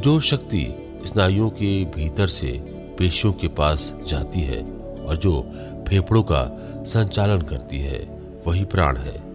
जो 0.00 0.20
शक्ति 0.20 0.86
स्नायुओं 1.06 1.50
के 1.50 1.84
भीतर 1.84 2.26
से 2.26 2.52
पेशियों 2.98 3.32
के 3.32 3.48
पास 3.48 3.94
जाती 4.08 4.40
है 4.40 4.62
और 5.06 5.16
जो 5.16 5.50
फेफड़ों 5.88 6.22
का 6.22 6.42
संचालन 6.86 7.40
करती 7.40 7.78
है, 7.78 8.20
वही 8.46 8.64
प्राण 8.64 8.96
है। 8.96 9.29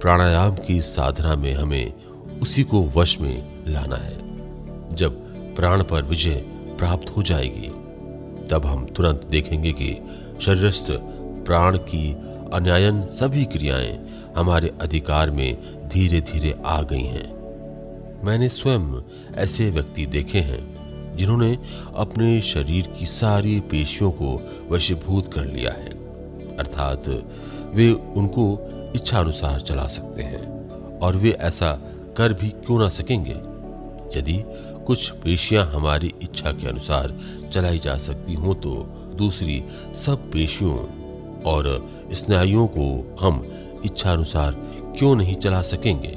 प्राणायाम 0.00 0.56
की 0.56 0.82
साधना 0.82 1.36
में 1.36 1.54
हमें 1.54 1.92
उसी 2.42 2.62
को 2.62 2.92
वश 2.96 3.20
में 3.20 3.64
लाना 3.68 3.96
है। 3.96 4.16
जब 4.94 5.10
प्राण 5.56 5.82
पर 5.82 6.02
विजय 6.02 6.34
प्राप्त 6.78 7.16
हो 7.16 7.22
जाएगी, 7.22 7.68
तब 8.46 8.62
हम 8.66 8.86
तुरंत 8.86 9.24
देखेंगे 9.30 9.72
कि 9.72 9.98
शरीरस्थ 10.40 10.86
प्राण 11.44 11.76
की 11.76 12.12
अन्यायन 12.52 13.02
सभी 13.02 13.44
क्रियाएँ 13.44 14.06
हमारे 14.36 14.72
अधिकार 14.80 15.30
में 15.30 15.56
धीरे 15.88 16.20
धीरे 16.20 16.58
आ 16.66 16.82
गई 16.82 17.02
हैं। 17.02 17.36
मैंने 18.24 18.48
स्वयं 18.48 19.02
ऐसे 19.34 19.70
व्यक्ति 19.70 20.06
देखे 20.06 20.38
हैं, 20.38 20.76
जिन्होंने 21.16 21.58
अपने 21.96 22.40
शरीर 22.40 22.86
की 22.98 23.06
सारी 23.06 23.60
पेशियों 23.60 24.10
को 24.10 24.40
वशीभूत 24.70 25.34
कर 25.34 25.44
लिया 25.44 25.70
है। 25.70 25.90
अर्थात 26.56 27.08
वे 27.74 27.92
उनको 27.92 28.72
इच्छा 28.96 29.18
अनुसार 29.18 29.60
चला 29.60 29.86
सकते 29.88 30.22
हैं, 30.22 30.98
और 30.98 31.16
वे 31.16 31.30
ऐसा 31.30 31.72
कर 32.16 32.32
भी 32.32 32.48
क्यों 32.48 32.78
ना 32.78 32.88
सकेंगे? 32.88 33.34
यदि 34.16 34.42
कुछ 34.86 35.10
पेशियाँ 35.14 35.64
हमारी 35.66 36.12
इच्छा 36.22 36.52
के 36.52 36.68
अनुसार 36.68 37.16
चलाई 37.52 37.78
जा 37.78 37.96
सकती 37.98 38.34
हों 38.34 38.54
तो 38.54 38.74
दूसरी 39.16 39.62
सब 39.94 40.30
पेशियों 40.32 40.76
और 41.44 41.66
स्नायुओं 42.12 42.66
को 42.68 43.16
हम 43.20 43.42
इच्छा 43.84 44.12
अनुसार 44.12 44.52
क्यों 44.98 45.14
नहीं 45.16 45.34
चला 45.34 45.62
सकेंगे? 45.62 46.16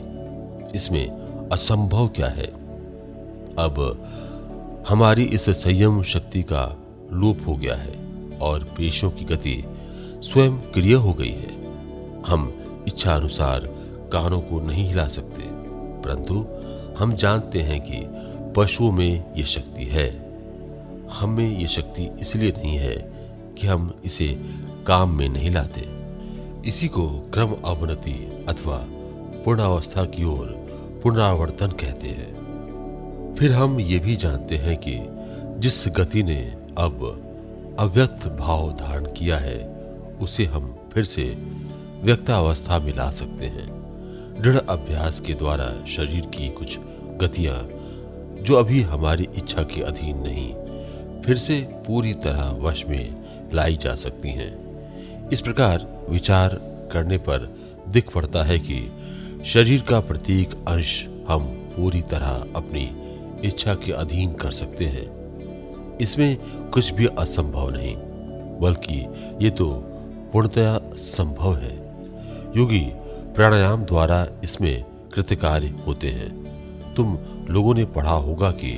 इसमें 0.75 1.49
असंभव 1.49 2.07
क्या 2.07 2.27
है? 2.27 2.47
अब 3.57 3.75
हमारी 4.89 5.23
इस 5.23 5.49
संयम 5.49 6.01
शक्ति 6.03 6.41
का 6.43 6.65
लोप 7.13 7.47
हो 7.47 7.55
गया 7.55 7.75
है, 7.75 7.93
और 8.41 8.63
पेशों 8.77 9.09
की 9.11 9.25
गति 9.25 9.63
स्वयं 10.23 10.57
क्रिय 10.71 10.93
हो 10.93 11.13
गई 11.13 11.31
है। 11.31 11.57
हम 12.27 12.47
इच्छा 12.89 13.15
अनुसार 13.15 13.59
कानों 14.13 14.41
को 14.41 14.59
नहीं 14.61 14.87
हिला 14.87 15.07
सकते। 15.07 15.43
परंतु 16.03 16.45
हम 16.99 17.13
जानते 17.13 17.61
हैं 17.61 17.81
कि 17.81 17.99
पशुओं 18.55 18.91
में 18.91 19.33
ये 19.37 19.43
शक्ति 19.43 19.83
है। 19.83 20.07
हम 21.11 21.29
में 21.29 21.57
ये 21.57 21.67
शक्ति 21.67 22.09
इसलिए 22.21 22.51
नहीं 22.51 22.75
है 22.75 22.95
कि 23.57 23.67
हम 23.67 23.93
इसे 24.05 24.27
काम 24.87 25.17
में 25.17 25.29
नहीं 25.29 25.51
लाते। 25.51 25.85
इसी 26.69 26.87
को 26.87 27.07
क्रम 27.33 27.51
अवनति 27.65 28.45
अथवा 28.49 28.85
पूर्णावस्था 29.45 30.05
की 30.05 30.23
ओर 30.23 30.45
पुनरावर्तन 31.03 31.67
कहते 31.67 32.07
हैं। 32.07 32.39
फिर 33.39 33.53
हम 33.53 33.79
ये 33.79 33.99
भी 33.99 34.15
जानते 34.15 34.57
हैं 34.57 34.77
कि 34.77 34.97
जिस 35.59 35.87
गति 35.87 36.23
ने 36.23 36.55
अब 36.77 37.25
अव्यक्त 37.79 38.27
भाव 38.27 38.71
धारण 38.71 39.05
किया 39.05 39.37
है, 39.37 39.67
उसे 40.21 40.45
हम 40.45 40.75
फिर 40.93 41.03
से 41.03 41.25
व्यक्तावस्था 42.03 42.79
में 42.79 42.93
ला 42.95 43.09
सकते 43.11 43.45
हैं। 43.45 43.67
दृढ़ 44.41 44.57
अभ्यास 44.57 45.19
के 45.19 45.33
द्वारा 45.33 45.65
शरीर 45.87 46.25
की 46.25 46.49
कुछ 46.49 46.77
गतियाँ, 47.21 47.57
जो 48.41 48.55
अभी 48.55 48.81
हमारी 48.81 49.27
इच्छा 49.37 49.63
के 49.63 49.81
अधीन 49.81 50.17
नहीं, 50.17 50.53
फिर 51.21 51.37
से 51.37 51.59
पूरी 51.87 52.13
तरह 52.13 52.51
वश 52.59 52.85
में 52.85 53.49
लाई 53.53 53.77
जा 53.77 53.95
सकती 53.95 54.29
हैं। 54.29 55.29
इस 55.29 55.41
प्रकार 55.41 55.87
विचार 56.09 56.55
करने 56.93 57.17
पर 57.17 57.55
दिख 57.89 58.11
पड़ता 58.11 58.43
है 58.43 58.59
कि 58.59 58.91
शरीर 59.45 59.81
का 59.81 59.99
प्रत्येक 59.99 60.53
अंश 60.67 61.03
हम 61.27 61.45
पूरी 61.75 62.01
तरह 62.01 62.45
अपनी 62.55 62.89
इच्छा 63.47 63.73
के 63.75 63.91
अधीन 63.91 64.33
कर 64.33 64.51
सकते 64.51 64.85
हैं। 64.85 65.97
इसमें 65.97 66.37
कुछ 66.69 66.93
भी 66.93 67.05
असंभव 67.05 67.69
नहीं, 67.69 67.95
बल्कि 68.59 69.05
ये 69.45 69.49
तो 69.49 69.69
पूर्णतया 70.33 70.79
संभव 70.95 71.55
है। 71.55 71.78
योगी 72.57 72.91
प्राणायाम 73.35 73.83
द्वारा 73.83 74.27
इसमें 74.43 74.85
कृतकार्य 75.13 75.67
होते 75.87 76.07
हैं। 76.07 76.29
तुम 76.95 77.17
लोगों 77.49 77.75
ने 77.75 77.85
पढ़ा 77.85 78.11
होगा 78.11 78.51
कि 78.51 78.71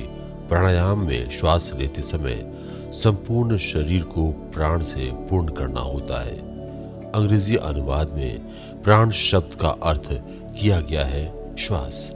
प्राणायाम 0.48 1.06
में 1.06 1.30
श्वास 1.30 1.72
लेते 1.78 2.02
समय 2.02 2.52
संपूर्ण 2.94 3.56
शरीर 3.56 4.02
को 4.02 4.30
प्राण 4.30 4.82
से 4.82 5.10
पूर्ण 5.12 5.48
करना 5.48 5.80
होता 5.80 6.24
है। 6.24 6.36
अंग्रेज़ी 7.12 7.56
अनुवाद 7.56 8.12
में 8.12 8.38
प्राण 8.84 9.10
शब्द 9.10 9.54
का 9.54 9.68
अर्थ 9.68 10.22
किया 10.60 10.80
गया 10.80 11.04
है 11.04 11.56
श्वास। 11.56 12.12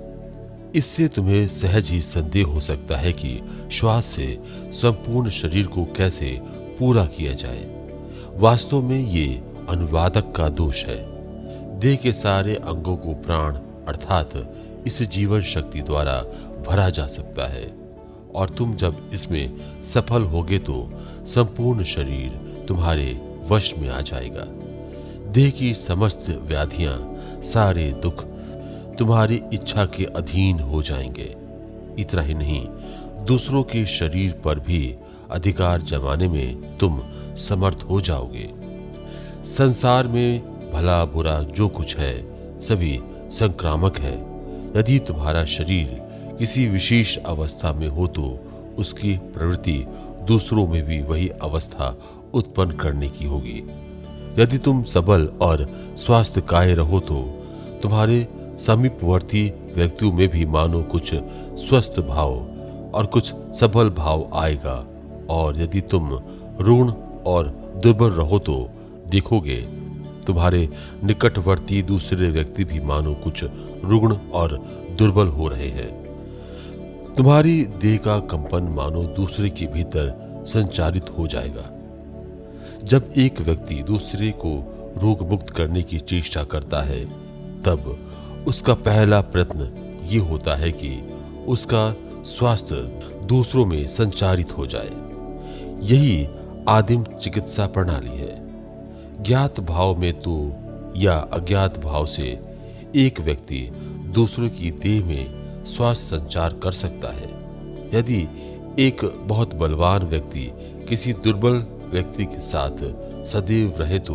इससे 0.74 1.08
तुम्हें 1.08 1.48
सहज 1.48 1.90
ही 1.90 2.02
संदेह 2.02 2.46
हो 2.46 2.60
सकता 2.60 2.96
है 2.96 3.12
कि 3.12 3.40
श्वास 3.72 4.06
से 4.06 4.38
संपूर्ण 4.72 5.30
शरीर 5.30 5.66
को 5.66 5.84
कैसे 5.84 6.40
पूरा 6.78 7.04
किया 7.06 7.32
जाए। 7.32 7.90
वास्तव 8.34 8.82
में 8.82 9.00
ये 9.00 9.42
अनुवादक 9.68 10.32
का 10.36 10.48
दोष 10.48 10.84
है। 10.84 11.15
देह 11.76 11.96
के 11.96 12.12
सारे 12.12 12.54
अंगों 12.54 12.96
को 12.96 13.14
प्राण, 13.14 13.54
अर्थात 13.88 14.54
इस 14.86 15.02
जीवन 15.02 15.40
शक्ति 15.40 15.80
द्वारा 15.80 16.22
भरा 16.68 16.90
जा 16.90 17.06
सकता 17.06 17.46
है। 17.48 17.72
और 18.34 18.50
तुम 18.50 18.76
जब 18.76 19.10
इसमें 19.12 19.56
सफल 19.82 20.22
होगे 20.22 20.58
तो 20.58 20.90
संपूर्ण 21.24 21.84
शरीर 21.84 22.30
तुम्हारे 22.68 23.20
वश 23.48 23.74
में 23.78 23.88
आ 23.88 24.00
जाएगा। 24.00 24.44
देह 25.32 25.50
की 25.50 25.74
समस्त 25.74 26.42
व्याधियाँ, 26.42 27.16
सारे 27.42 27.92
दुख 27.92 28.24
तुम्हारी 28.98 29.42
इच्छा 29.52 29.86
के 29.86 30.04
अधीन 30.04 30.60
हो 30.60 30.82
जाएँगे। 30.82 31.36
इतना 31.98 32.22
ही 32.22 32.34
नहीं, 32.34 32.66
दूसरों 33.24 33.62
के 33.62 33.86
शरीर 33.86 34.32
पर 34.32 34.58
भी 34.58 34.96
अधिकार 35.30 35.82
जमाने 35.82 36.28
में 36.28 36.78
तुम 36.78 37.00
समर्थ 37.36 37.78
हो 37.90 38.00
जाओगे। 38.00 38.50
संसार 39.44 40.06
में 40.06 40.55
भला 40.76 41.04
बुरा 41.04 41.38
जो 41.56 41.68
कुछ 41.68 41.96
है, 41.96 42.14
सभी 42.60 42.98
संक्रामक 43.32 43.98
है। 43.98 44.14
यदि 44.76 44.98
तुम्हारा 44.98 45.44
शरीर 45.44 45.86
किसी 46.38 46.66
विशेष 46.68 47.16
अवस्था 47.18 47.72
में 47.72 47.86
हो 47.88 48.06
तो 48.06 48.24
उसकी 48.78 49.16
प्रवृत्ति 49.34 49.78
दूसरों 50.28 50.66
में 50.68 50.82
भी 50.82 51.00
वही 51.02 51.28
अवस्था 51.28 51.88
उत्पन्न 52.34 52.76
करने 52.76 53.08
की 53.08 53.24
होगी। 53.24 53.62
यदि 54.38 54.58
तुम 54.58 54.82
सबल 54.82 55.26
और 55.42 55.66
स्वास्थ्य 55.96 56.40
काय 56.40 56.74
रहो 56.74 57.00
तो 57.00 57.22
तुम्हारे 57.82 58.26
समीपवर्ती 58.66 59.44
व्यक्तियों 59.74 60.12
में 60.12 60.28
भी 60.28 60.44
मानो 60.46 60.82
कुछ 60.82 61.14
स्वस्थ 61.64 62.00
भाव 62.00 62.34
और 62.94 63.06
कुछ 63.06 63.32
सबल 63.60 63.90
भाव 63.90 64.28
आएगा। 64.34 64.76
और 65.30 65.60
यदि 65.60 65.80
तुम 65.80 66.12
ऋण 66.60 66.92
और 67.26 67.48
दुर्बल 67.82 68.10
रहो 68.12 68.38
तो 68.38 68.58
देखोगे 69.08 69.56
तुम्हारे 70.26 70.68
निकटवर्ती 71.04 71.82
दूसरे 71.82 72.30
व्यक्ति 72.30 72.64
भी 72.64 72.80
मानो 72.80 73.14
कुछ 73.14 73.44
रुग्ण 73.84 74.16
और 74.32 74.56
दुर्बल 74.98 75.26
हो 75.26 75.48
रहे 75.48 75.68
हैं। 75.68 76.06
तुम्हारी 77.14 77.62
देह 77.62 77.96
का 77.96 78.18
कंपन 78.18 78.62
मानो 78.62 79.02
दूसरे 79.02 79.50
के 79.50 79.66
भीतर 79.66 80.26
संचारित 80.48 81.10
हो 81.18 81.26
जाएगा। 81.26 81.70
जब 82.84 83.08
एक 83.16 83.40
व्यक्ति 83.40 83.74
दूसरे 83.74 84.30
को 84.30 84.72
रोग 84.98 85.30
मुक्त 85.30 85.50
करने 85.50 85.82
की 85.82 85.98
चेष्टा 85.98 86.44
करता 86.44 86.82
है, 86.82 87.04
तब 87.62 87.98
उसका 88.48 88.74
पहला 88.74 89.20
प्रयत्न 89.20 89.72
ये 90.04 90.18
होता 90.18 90.54
है 90.54 90.72
कि 90.72 91.08
उसका 91.48 91.96
स्वास्थ्य 92.22 93.02
दूसरों 93.24 93.66
में 93.66 93.86
संचारित 93.86 94.58
हो 94.58 94.66
जाए। 94.66 94.90
यही 95.80 96.28
आदिम 96.68 97.04
चिकित्सा 97.04 97.66
प्रणाली 97.66 98.16
है। 98.18 98.45
ज्ञात 99.26 99.60
भाव 99.60 99.96
में 99.96 100.12
तो 100.20 100.34
या 100.96 101.14
अज्ञात 101.32 101.78
भाव 101.78 102.06
से 102.06 102.38
एक 102.96 103.20
व्यक्ति 103.20 103.60
दूसरों 104.14 104.48
की 104.48 104.70
देह 104.70 105.04
में 105.04 105.64
स्वास्थ्य 105.64 106.18
संचार 106.18 106.52
कर 106.52 106.72
सकता 106.72 107.08
है। 107.08 107.30
यदि 107.94 108.20
एक 108.78 109.04
बहुत 109.22 109.54
बलवान 109.54 110.02
व्यक्ति 110.02 110.50
किसी 110.88 111.12
दुर्बल 111.12 111.66
व्यक्ति 111.90 112.24
के 112.24 112.40
साथ 112.40 112.84
सदैव 113.26 113.74
रहे 113.78 113.98
तो 113.98 114.14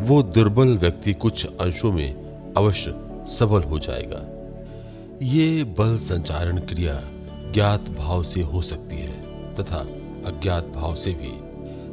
वो 0.00 0.22
दुर्बल 0.22 0.76
व्यक्ति 0.78 1.12
कुछ 1.14 1.46
अंशों 1.60 1.92
में 1.92 2.14
अवश्य 2.56 2.94
सबल 3.38 3.62
हो 3.62 3.78
जाएगा। 3.78 4.26
ये 5.22 5.64
बल 5.64 5.96
संचारण 5.98 6.58
क्रिया 6.58 7.00
ज्ञात 7.52 7.88
भाव 7.88 8.22
से 8.22 8.40
हो 8.40 8.62
सकती 8.62 8.96
है 8.96 9.20
तथा 9.54 9.86
अज्ञात 10.26 10.72
भाव 10.74 10.94
से 10.94 11.14
भी। 11.14 11.32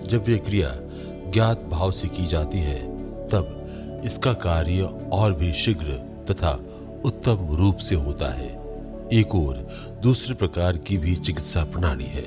जब 0.08 0.30
ये 0.30 0.38
क्रिया 0.38 0.70
ज्ञात 1.32 1.66
भाव 1.72 1.92
से 1.92 2.08
की 2.08 2.26
जाती 2.28 2.58
है, 2.58 2.80
तब 3.28 4.02
इसका 4.06 4.34
कार्य 4.34 4.82
और 5.14 5.34
भी 5.34 5.54
शीघ्र 5.54 5.94
तथा 6.32 6.60
उत्तम 7.06 7.48
रूप 7.52 7.78
से 7.78 7.96
होता 7.96 8.28
है। 8.28 8.50
एक 9.14 9.36
और 9.36 9.68
दूसरे 10.04 10.36
प्रकार 10.36 10.78
की 10.78 10.98
भी 10.98 11.16
चिकित्सा 11.16 11.64
प्रणाली 11.64 12.06
है, 12.06 12.26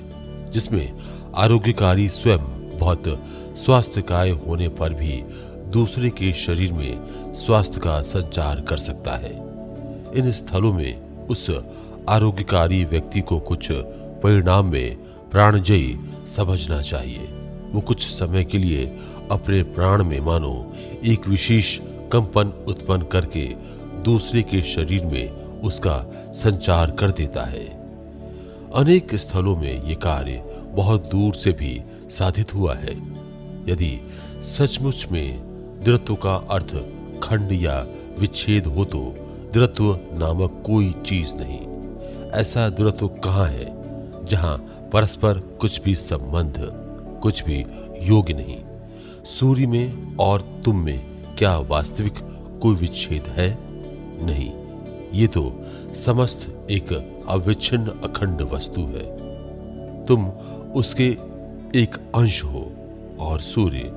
जिसमें 0.51 0.93
आरोग्यकारी 1.35 2.09
स्वयं 2.09 2.39
बहुत 2.79 3.03
स्वास्थ्यकाय 3.57 4.31
होने 4.31 4.69
पर 4.69 4.95
भी 4.95 5.23
दूसरे 5.71 6.11
के 6.11 6.33
शरीर 6.33 6.73
में 6.73 7.33
स्वास्थ्य 7.35 7.81
का 7.81 8.01
संचार 8.03 8.61
कर 8.61 8.77
सकता 8.77 9.17
है। 9.17 9.33
इन 10.17 10.33
स्थलों 10.33 10.73
में 10.73 11.27
उस 11.27 11.51
आरोग्यकारी 12.09 12.85
व्यक्ति 12.85 13.21
को 13.21 13.39
कुछ 13.41 13.69
परिणाम 14.23 14.71
में 14.71 14.97
प्राणजयी 15.31 15.99
समझना 16.37 16.81
चाहिए। 16.81 17.29
वो 17.73 17.81
कुछ 17.81 18.07
समय 18.07 18.45
के 18.45 18.59
लिए 18.59 18.87
अपने 19.31 19.63
प्राण 19.63 20.05
में 20.05 20.21
मानो 20.21 20.73
एक 21.05 21.29
विशेष 21.29 21.79
कंपन 22.13 22.65
उत्पन्न 22.69 23.03
करके 23.03 23.45
दूसरे 24.03 24.43
के 24.43 24.63
शरीर 24.63 25.05
में 25.05 25.29
उसका 25.61 26.05
संचार 26.33 26.91
कर 26.91 27.11
देता 27.11 27.45
है। 27.45 27.65
अनेक 28.75 29.15
स्थलों 29.15 29.57
में 29.57 29.83
ये 29.83 29.95
कार्य 29.95 30.45
बहुत 30.69 31.11
दूर 31.11 31.35
से 31.35 31.53
भी 31.53 31.83
साधित 32.11 32.55
हुआ 32.55 32.75
है। 32.75 32.93
यदि 33.69 34.01
सचमुच 34.43 35.07
में 35.13 35.41
दृत्व 35.85 36.15
का 36.15 36.35
अर्थ 36.35 36.75
खंड 37.23 37.53
या 37.53 37.87
विच्छेद 38.19 38.67
हो 38.67 38.85
तो 38.85 39.01
दृत्व 39.55 39.99
नामक 40.13 40.63
कोई 40.67 40.95
चीज़ 41.07 41.33
नहीं। 41.35 41.61
ऐसा 42.31 42.69
दृत्व 42.69 43.09
कहाँ 43.09 43.49
है 43.49 43.67
जहाँ 44.25 44.57
परस्पर 44.93 45.39
कुछ 45.39 45.83
भी 45.83 45.95
संबंध 45.95 46.82
कुछ 47.23 47.45
भी 47.45 47.65
योग्य 48.01 48.35
नहीं। 48.35 48.59
सूर्य 49.25 49.67
में 49.67 50.17
और 50.17 50.63
तुम 50.65 50.79
में 50.79 51.01
क्या 51.39 51.59
वास्तविक 51.59 52.15
कोई 52.63 52.75
विच्छेद 52.75 53.23
है? 53.23 53.59
नहीं। 54.27 54.53
ये 55.21 55.27
तो 55.27 55.63
समस्त 56.05 56.67
एक 56.71 56.93
अविच्छिन्न 57.29 57.87
अखंड 57.87 58.43
वस्तु 58.43 58.81
है। 58.81 59.23
तुम 60.07 60.29
उसके 60.75 61.07
एक 61.79 62.13
अंश 62.15 62.45
हो 62.45 62.73
और 63.21 63.41
सूर्य 63.41 63.93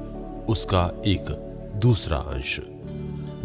उसका 0.50 1.02
एक 1.08 1.26
दूसरा 1.76 2.18
अंश। 2.18 2.60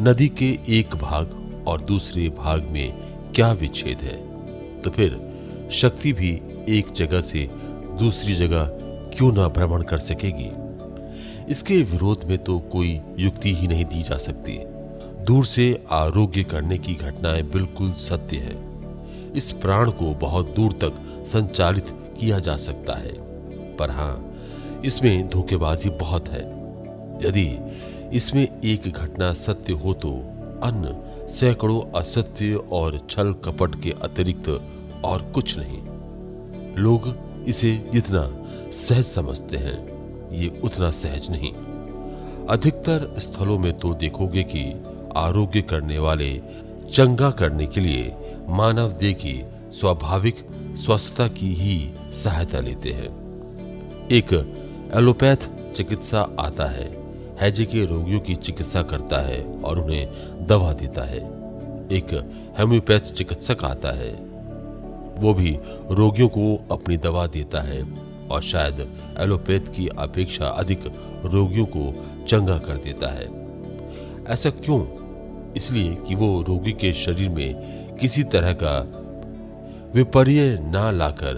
नदी 0.01 0.29
के 0.29 0.59
एक 0.69 0.97
भाग 0.97 1.51
और 1.67 1.81
दूसरे 1.81 2.29
भाग 2.29 2.63
में 2.63 2.93
क्या 3.35 3.53
विच्छेद 3.53 3.99
है? 3.99 4.17
तो 4.81 4.91
फिर 4.91 5.33
शक्ति 5.73 6.13
भी 6.13 6.41
एक 6.69 6.93
जगह 6.93 7.21
से 7.21 7.49
दूसरी 7.99 8.35
जगह 8.35 8.65
क्यों 9.15 9.33
ना 9.33 9.49
भ्रमण 9.49 9.83
कर 9.83 9.99
सकेगी? 9.99 10.51
इसके 11.53 11.83
विरोध 11.83 12.25
में 12.25 12.39
तो 12.39 12.59
कोई 12.59 13.01
युक्ति 13.19 13.55
ही 13.55 13.69
नहीं 13.69 13.85
दी 13.85 14.03
जा 14.03 14.17
सकती। 14.17 14.59
दूर 15.25 15.45
से 15.45 15.85
आरोग्य 15.91 16.45
करने 16.45 16.79
की 16.79 16.95
घटनाएँ 16.95 17.43
बिल्कुल 17.43 17.93
सत्य 17.93 18.37
है। 18.37 18.53
इस 19.33 19.53
प्राण 19.53 19.91
को 19.91 20.15
बहुत 20.15 20.51
दूर 20.51 20.73
तक 20.73 21.25
संचालित 21.27 21.87
किया 22.21 22.39
जा 22.39 22.57
सकता 22.57 22.95
है। 22.95 23.13
पर 23.77 23.91
हाँ, 23.91 24.35
इसमें 24.85 25.29
धोखेबाजी 25.29 25.91
बहुत 25.91 26.29
है। 26.29 26.43
यदि 27.25 27.59
इसमें 28.13 28.61
एक 28.65 28.93
घटना 28.93 29.33
सत्य 29.33 29.73
हो 29.73 29.95
तो 29.95 30.11
अन्य 30.63 30.97
सैकड़ों 31.33 32.01
असत्य 32.01 32.55
और 32.55 33.07
छल 33.11 33.33
कपट 33.45 33.83
के 33.83 33.91
अतिरिक्त 33.91 34.49
और 35.05 35.23
कुछ 35.23 35.57
नहीं। 35.59 35.83
लोग 36.77 37.15
इसे 37.49 37.91
जितना 37.93 38.40
सहज 38.73 39.05
समझते 39.05 39.57
हैं, 39.57 39.79
ये 40.33 40.49
उतना 40.65 40.91
सहज 40.91 41.31
नहीं। 41.31 41.53
अधिकतर 42.47 43.15
स्थलों 43.19 43.59
में 43.59 43.73
तो 43.73 43.95
देखोगे 43.95 44.43
कि 44.43 44.63
आरोग्य 45.17 45.63
करने 45.63 45.99
वाले, 45.99 46.31
चंगा 46.93 47.31
करने 47.31 47.67
के 47.67 47.81
लिए 47.81 48.13
मानव 48.49 48.93
देह 48.93 49.13
की 49.15 49.43
स्वाभाविक 49.73 50.47
स्वस्थता 50.77 51.27
की 51.29 51.53
ही 51.55 51.91
सहायता 52.13 52.61
लेते 52.61 52.91
हैं। 52.91 53.09
एक 54.13 54.33
एलोपैथ 54.95 55.49
चिकित्सा 55.75 56.21
आता 56.39 56.65
है, 56.65 56.89
हैजे 57.41 57.65
के 57.65 57.85
रोगियों 57.87 58.21
की 58.21 58.35
चिकित्सा 58.35 58.83
करता 58.83 59.21
है 59.21 59.43
और 59.65 59.81
उन्हें 59.81 60.47
दवा 60.47 60.73
देता 60.73 61.03
है। 61.03 61.19
एक 61.93 62.13
हेम्योपैथ 62.59 63.13
चिकित्सक 63.13 63.65
आता 63.65 63.93
है, 63.93 64.13
वो 65.19 65.35
भी 65.35 65.59
रोगियों 65.91 66.29
को 66.29 66.55
अपनी 66.71 66.97
दवा 66.97 67.27
देता 67.27 67.61
है। 67.61 67.83
और 68.31 68.43
शायद 68.43 68.87
एलोपैथ 69.19 69.61
की 69.61 69.89
अपेक्षा 69.89 70.47
अधिक 70.47 70.85
रोगियों 71.25 71.67
को 71.67 71.93
चंगा 72.29 72.59
कर 72.59 72.77
देता 72.77 73.09
है। 73.09 73.29
ऐसा 74.29 74.51
क्यों? 74.51 74.81
इसलिए 75.57 75.95
कि 76.09 76.15
वो 76.15 76.43
रोगी 76.43 76.73
के 76.73 76.93
शरीर 76.93 77.29
में 77.29 77.97
किसी 77.97 78.23
तरह 78.25 78.53
का 78.63 78.79
विपर्य 79.95 80.59
ना 80.63 80.91
लाकर 80.91 81.35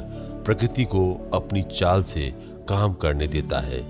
प्रकृति 0.47 0.85
को 0.85 1.31
अपनी 1.35 1.63
चाल 1.63 2.03
से 2.03 2.33
काम 2.69 2.95
करने 2.95 3.29
देता 3.29 3.61
है 3.61 3.81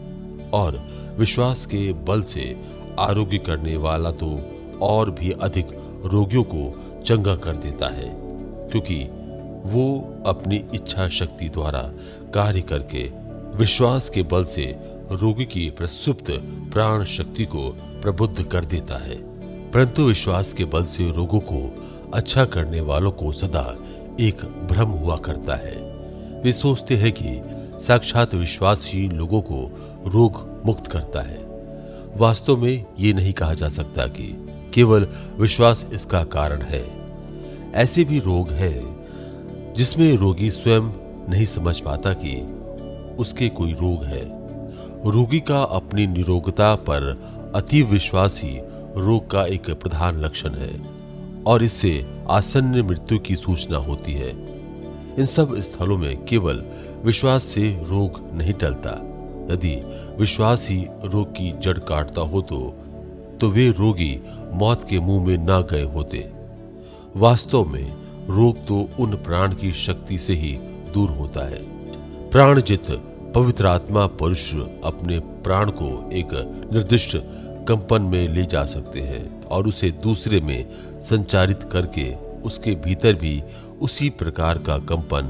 और 0.52 0.78
विश्वास 1.18 1.66
के 1.66 1.92
बल 1.92 2.22
से 2.22 2.44
आरोग्य 2.98 3.38
करने 3.38 3.76
वाला 3.76 4.10
तो 4.10 4.28
और 4.82 5.10
भी 5.10 5.30
अधिक 5.30 5.66
रोगियों 6.04 6.44
को 6.44 7.02
चंगा 7.06 7.34
कर 7.36 7.56
देता 7.56 7.88
है, 7.88 8.08
क्योंकि 8.70 9.04
वो 9.64 9.84
अपनी 10.26 10.56
इच्छा 10.74 11.08
शक्ति 11.08 11.48
द्वारा 11.48 11.82
कार्य 12.34 12.60
करके 12.60 13.10
विश्वास 13.56 14.10
के 14.10 14.22
बल 14.22 14.44
से 14.44 14.76
रोगी 15.12 15.44
की 15.44 15.70
प्रसुप्त 15.70 16.30
प्राण 16.72 17.04
शक्ति 17.04 17.44
को 17.44 17.76
प्रबुद्ध 18.02 18.42
कर 18.42 18.64
देता 18.64 19.04
है। 19.04 19.16
परंतु 19.70 20.02
विश्वास 20.02 20.52
के 20.52 20.64
बल 20.64 20.84
से 20.84 21.12
रोगों 21.12 21.40
को 21.40 21.74
अच्छा 22.14 22.44
करने 22.44 22.80
वालों 22.80 23.10
को 23.10 23.32
सदा 23.32 23.76
एक 24.20 24.44
भ्रम 24.44 24.88
हुआ 24.88 25.16
करता 25.16 25.54
है। 25.54 25.76
वे 26.40 26.52
सोचते 26.52 26.96
हैं 26.96 27.12
कि 27.12 27.40
साक्षात 27.84 28.34
विश्वास 28.34 28.90
ही 28.92 29.08
लोगों 29.08 29.40
को 29.40 29.70
रोग 30.06 30.62
मुक्त 30.66 30.86
करता 30.86 31.20
है। 31.20 31.38
वास्तव 32.16 32.56
में 32.56 32.84
ये 33.00 33.12
नहीं 33.12 33.32
कहा 33.32 33.54
जा 33.54 33.68
सकता 33.68 34.06
कि 34.06 34.46
केवल 34.74 35.08
विश्वास 35.38 35.86
इसका 35.92 36.24
कारण 36.24 36.62
है। 36.62 36.90
ऐसे 37.74 38.04
भी 38.04 38.18
रोग 38.18 38.50
हैं 38.50 39.06
जिसमें 39.76 40.16
रोगी 40.16 40.50
स्वयं 40.50 41.01
नहीं 41.28 41.44
समझ 41.44 41.78
पाता 41.80 42.12
कि 42.12 42.34
उसके 43.18 43.48
कोई 43.48 43.72
रोग 43.72 44.04
है। 44.04 44.22
रोगी 45.10 45.40
का 45.40 45.62
अपनी 45.62 46.06
निरोगता 46.06 46.74
पर 46.74 47.02
अति 47.54 47.82
विश्वास 47.82 48.40
ही 48.44 48.58
रोग 48.96 49.30
का 49.30 49.44
एक 49.46 49.70
प्रधान 49.70 50.20
लक्षण 50.20 50.54
है 50.54 50.70
और 51.46 51.62
इससे 51.62 51.92
आसन्न 52.30 52.82
मृत्यु 52.82 53.18
की 53.18 53.36
सूचना 53.36 53.78
होती 53.78 54.12
है। 54.12 54.30
इन 55.18 55.26
सब 55.26 55.56
स्थलों 55.60 55.98
में 55.98 56.24
केवल 56.24 56.64
विश्वास 57.04 57.44
से 57.44 57.68
रोग 57.82 58.20
नहीं 58.34 58.52
टलता। 58.52 58.90
यदि 59.52 59.74
विश्वास 60.18 60.68
ही 60.70 60.86
रोग 61.04 61.30
की 61.30 61.50
जड़ 61.58 61.78
काटता 61.78 62.20
हो 62.20 62.40
तो 62.42 62.58
तो 63.40 63.48
वे 63.48 63.68
रोगी 63.70 64.20
मौत 64.52 64.86
के 64.90 65.00
मुँह 65.00 65.26
में 65.26 65.38
ना 65.38 65.60
गए 65.60 65.82
होते। 65.84 66.30
वास्तव 67.16 67.64
में 67.64 67.92
रोग 68.28 68.66
तो 68.66 68.88
उन 69.00 69.16
प्राण 69.16 69.54
की 69.54 69.72
शक्ति 69.72 70.18
से 70.18 70.34
ही 70.34 70.52
दूर 70.94 71.10
होता 71.10 71.44
है। 71.44 71.60
प्राणजित 72.30 72.90
पवित्र 73.34 73.66
आत्मा, 73.66 74.06
पुरुष 74.06 74.54
अपने 74.84 75.18
प्राण 75.18 75.70
को 75.70 76.10
एक 76.12 76.28
निर्दिष्ट 76.72 77.16
कंपन 77.68 78.02
में 78.02 78.28
ले 78.28 78.44
जा 78.44 78.64
सकते 78.64 79.00
हैं 79.00 79.44
और 79.44 79.66
उसे 79.66 79.90
दूसरे 79.90 80.40
में 80.40 80.66
संचारित 81.02 81.62
करके 81.62 82.14
उसके 82.42 82.74
भीतर 82.74 83.14
भी 83.14 83.42
उसी 83.80 84.10
प्रकार 84.10 84.58
का 84.58 84.78
कंपन 84.78 85.22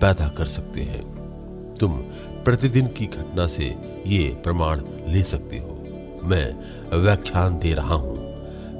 पैदा 0.00 0.28
कर 0.28 0.44
सकते 0.46 0.80
हैं। 0.80 1.02
तुम 1.74 1.92
प्रतिदिन 2.44 2.86
की 2.86 3.06
घटना 3.06 3.46
से 3.46 3.74
ये 4.06 4.28
प्रमाण 4.44 4.82
ले 5.06 5.22
सकते 5.22 5.58
हो। 5.58 5.74
मैं 6.22 6.46
व्याख्यान 6.98 7.58
दे 7.58 7.72
रहा 7.74 7.94
हूँ। 7.94 8.16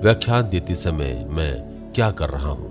व्याख्यान 0.03 0.49
देते 0.49 0.75
समय 0.75 1.27
मैं 1.31 1.53
क्या 1.93 2.11
कर 2.11 2.29
रहा 2.29 2.49
हूँ? 2.49 2.68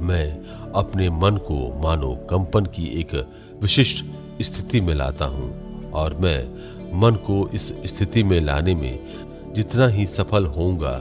मैं 0.00 0.72
अपने 0.72 1.08
मन 1.10 1.36
को 1.36 1.56
मानो 1.82 2.14
कंपन 2.30 2.64
की 2.66 2.86
एक 3.00 3.14
विशिष्ट 3.62 4.04
स्थिति 4.42 4.80
में 4.80 4.94
लाता 4.94 5.24
हूँ 5.24 5.90
और 5.90 6.14
मैं 6.14 7.00
मन 7.00 7.14
को 7.26 7.48
इस 7.48 7.68
स्थिति 7.86 8.22
में 8.22 8.40
लाने 8.40 8.74
में 8.74 8.98
जितना 9.54 9.86
ही 9.86 10.06
सफल 10.06 10.46
होऊँगा, 10.46 10.98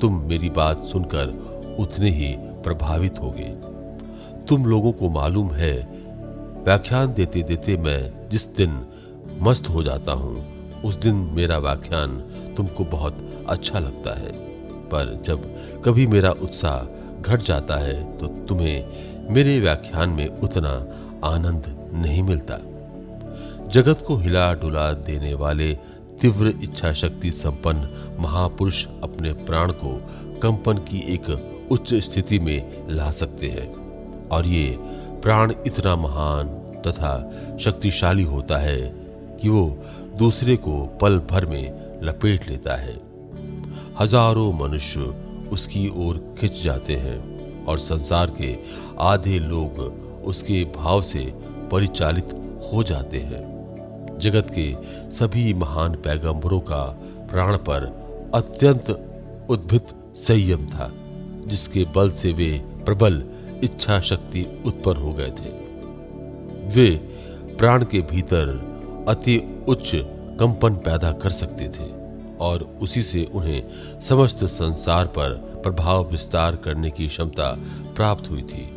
तुम 0.00 0.20
मेरी 0.20 0.50
बात 0.50 0.82
सुनकर 0.82 1.76
उतने 1.78 2.10
ही 2.10 2.34
प्रभावित 2.38 3.18
होगे। 3.20 3.48
तुम 4.46 4.66
लोगों 4.66 4.92
को 4.92 5.08
मालूम 5.08 5.50
है, 5.50 5.74
व्याख्यान 6.64 7.12
देते 7.14 7.42
देते 7.42 7.76
मैं 7.76 8.28
जिस 8.28 8.46
दिन 8.56 8.80
मस्त 9.40 9.68
हो 9.68 9.82
जाता 9.82 10.12
हूँ, 10.12 10.44
उस 10.84 10.96
दिन 10.96 11.14
मेरा 11.34 11.58
व्याख्यान 11.58 12.18
तुमको 12.56 12.84
बहुत 12.84 13.44
अच्छा 13.48 13.78
लगता 13.78 14.18
है। 14.18 14.32
पर 14.88 15.20
जब 15.24 15.42
कभी 15.84 16.06
मेरा 16.06 16.30
उत्साह 16.32 16.78
घट 17.20 17.42
जाता 17.42 17.76
है 17.78 18.02
तो 18.18 18.26
तुम्हें 18.48 19.30
मेरे 19.30 19.58
व्याख्यान 19.60 20.08
में 20.08 20.26
उतना 20.28 20.70
आनंद 21.24 21.64
नहीं 21.94 22.22
मिलता। 22.22 22.58
जगत 23.70 24.04
को 24.06 24.16
हिला 24.16 24.52
डुला 24.54 24.92
देने 25.02 25.34
वाले 25.34 25.72
तीव्र 26.20 26.52
इच्छा 26.62 26.92
शक्ति 26.92 27.30
संपन्न 27.30 28.16
महापुरुष 28.20 28.84
अपने 29.02 29.32
प्राण 29.44 29.72
को 29.72 29.94
कंपन 30.42 30.78
की 30.88 30.98
एक 31.14 31.30
उच्च 31.72 31.94
स्थिति 31.94 32.38
में 32.38 32.86
ला 32.90 33.10
सकते 33.10 33.48
हैं। 33.48 33.68
और 34.28 34.46
ये 34.46 34.76
प्राण 35.22 35.52
इतना 35.66 35.94
महान 35.96 36.48
तथा 36.86 37.12
शक्तिशाली 37.60 38.22
होता 38.24 38.58
है 38.58 38.80
कि 39.40 39.48
वो 39.48 39.66
दूसरे 40.18 40.56
को 40.56 40.84
पल 41.00 41.18
भर 41.30 41.46
में 41.46 42.00
लपेट 42.04 42.48
लेता 42.48 42.76
है। 42.76 42.98
हज़ारों 44.00 44.52
मनुष्य 44.52 45.00
उसकी 45.52 45.88
ओर 45.96 46.34
खिंच 46.38 46.62
जाते 46.62 46.96
हैं 46.96 47.64
और 47.64 47.78
संसार 47.78 48.30
के 48.40 48.56
आधे 48.98 49.38
लोग 49.38 49.80
उसके 50.24 50.64
भाव 50.64 51.02
से 51.02 51.32
परिचालित 51.72 52.34
हो 52.72 52.82
जाते 52.82 53.18
हैं। 53.18 54.18
जगत 54.18 54.50
के 54.58 54.72
सभी 55.10 55.54
महान 55.54 55.94
पैगंबरों 55.94 56.60
का 56.60 56.82
प्राण 57.30 57.56
पर 57.56 57.84
अत्यंत 58.34 58.90
उद्भित 59.50 59.88
संयम 60.16 60.66
था, 60.66 60.90
जिसके 61.46 61.84
बल 61.84 62.10
से 62.10 62.32
वे 62.32 62.50
प्रबल 62.84 63.24
इच्छा 63.64 64.00
शक्ति 64.00 64.62
उत्पन्न 64.66 64.96
हो 64.96 65.12
गए 65.12 65.30
थे। 65.30 65.58
वे 66.68 66.90
प्राण 67.58 67.84
के 67.84 68.00
भीतर 68.00 68.48
अति 69.08 69.64
उच्च 69.68 69.92
कंपन 70.40 70.74
पैदा 70.74 71.12
कर 71.12 71.30
सकते 71.30 71.68
थे। 71.68 71.99
और 72.40 72.62
उसी 72.82 73.02
से 73.02 73.24
उन्हें 73.24 74.00
समस्त 74.00 74.44
संसार 74.44 75.06
पर 75.06 75.34
प्रभाव 75.62 76.10
विस्तार 76.10 76.56
करने 76.56 76.90
की 76.90 77.08
क्षमता 77.08 77.52
प्राप्त 77.96 78.30
हुई 78.30 78.42
थी। 78.42 78.68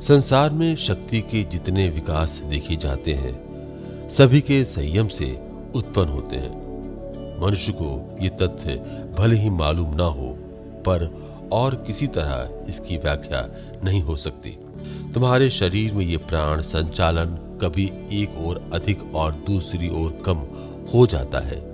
संसार 0.00 0.50
में 0.50 0.74
शक्ति 0.76 1.20
के 1.20 1.42
जितने 1.44 1.88
विकास 1.88 2.40
देखे 2.44 2.76
जाते 2.76 3.12
हैं, 3.14 4.08
सभी 4.08 4.40
के 4.40 4.64
संयम 4.64 5.08
से 5.08 5.30
उत्पन्न 5.74 6.08
होते 6.08 6.36
हैं। 6.36 6.60
मनुष्य 7.40 7.72
को 7.72 8.18
ये 8.22 8.28
तथ्य 8.28 8.76
भले 9.18 9.36
ही 9.36 9.50
मालूम 9.50 9.94
ना 9.94 10.04
हो, 10.04 10.28
पर 10.86 11.06
और 11.52 11.74
किसी 11.74 12.06
तरह 12.06 12.64
इसकी 12.68 12.96
व्याख्या 12.96 13.48
नहीं 13.84 14.02
हो 14.02 14.16
सकती। 14.16 14.50
तुम्हारे 15.14 15.50
शरीर 15.50 15.94
में 15.94 16.04
ये 16.04 16.16
प्राण 16.16 16.60
संचालन 16.60 17.38
कभी 17.62 17.84
एक 18.12 18.38
ओर 18.38 18.70
अधिक 18.74 19.14
और 19.14 19.32
दूसरी 19.46 19.88
ओर 19.88 20.22
कम 20.26 20.38
हो 20.94 21.06
जाता 21.06 21.38
है। 21.38 21.71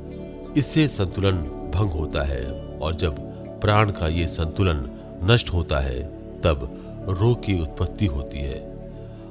इससे 0.56 0.88
संतुलन 0.88 1.36
भंग 1.74 1.90
होता 1.90 2.22
है 2.22 2.44
और 2.78 2.94
जब 2.94 3.16
प्राण 3.60 3.90
का 3.90 4.08
ये 4.08 4.26
संतुलन 4.26 4.88
नष्ट 5.24 5.52
होता 5.52 5.78
है, 5.78 6.02
तब 6.40 7.06
रोग 7.08 7.44
की 7.44 7.60
उत्पत्ति 7.60 8.06
होती 8.06 8.38
है। 8.38 8.58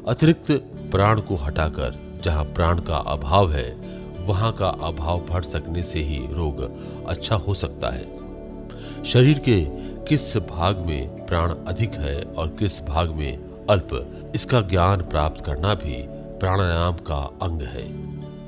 अतिरिक्त 0.07 0.51
प्राण 0.91 1.19
को 1.19 1.35
हटाकर 1.35 2.19
जहाँ 2.23 2.43
प्राण 2.43 2.79
का 2.79 2.97
अभाव 2.97 3.51
है, 3.51 3.77
वहाँ 4.25 4.51
का 4.51 4.67
अभाव 4.67 5.19
बढ़ 5.19 5.43
सकने 5.43 5.83
से 5.83 5.99
ही 5.99 6.27
रोग 6.31 6.61
अच्छा 7.05 7.35
हो 7.35 7.53
सकता 7.53 7.89
है। 7.89 9.03
शरीर 9.03 9.39
के 9.39 9.61
किस 10.05 10.37
भाग 10.37 10.85
में 10.85 11.25
प्राण 11.25 11.53
अधिक 11.67 11.93
है 11.93 12.21
और 12.21 12.47
किस 12.47 12.81
भाग 12.81 13.09
में 13.09 13.65
अल्प, 13.69 13.89
इसका 14.35 14.61
ज्ञान 14.61 15.01
प्राप्त 15.01 15.45
करना 15.45 15.73
भी 15.73 16.05
प्राणायाम 16.39 16.93
का 16.93 17.37
अंग 17.41 17.61
है। 17.61 17.85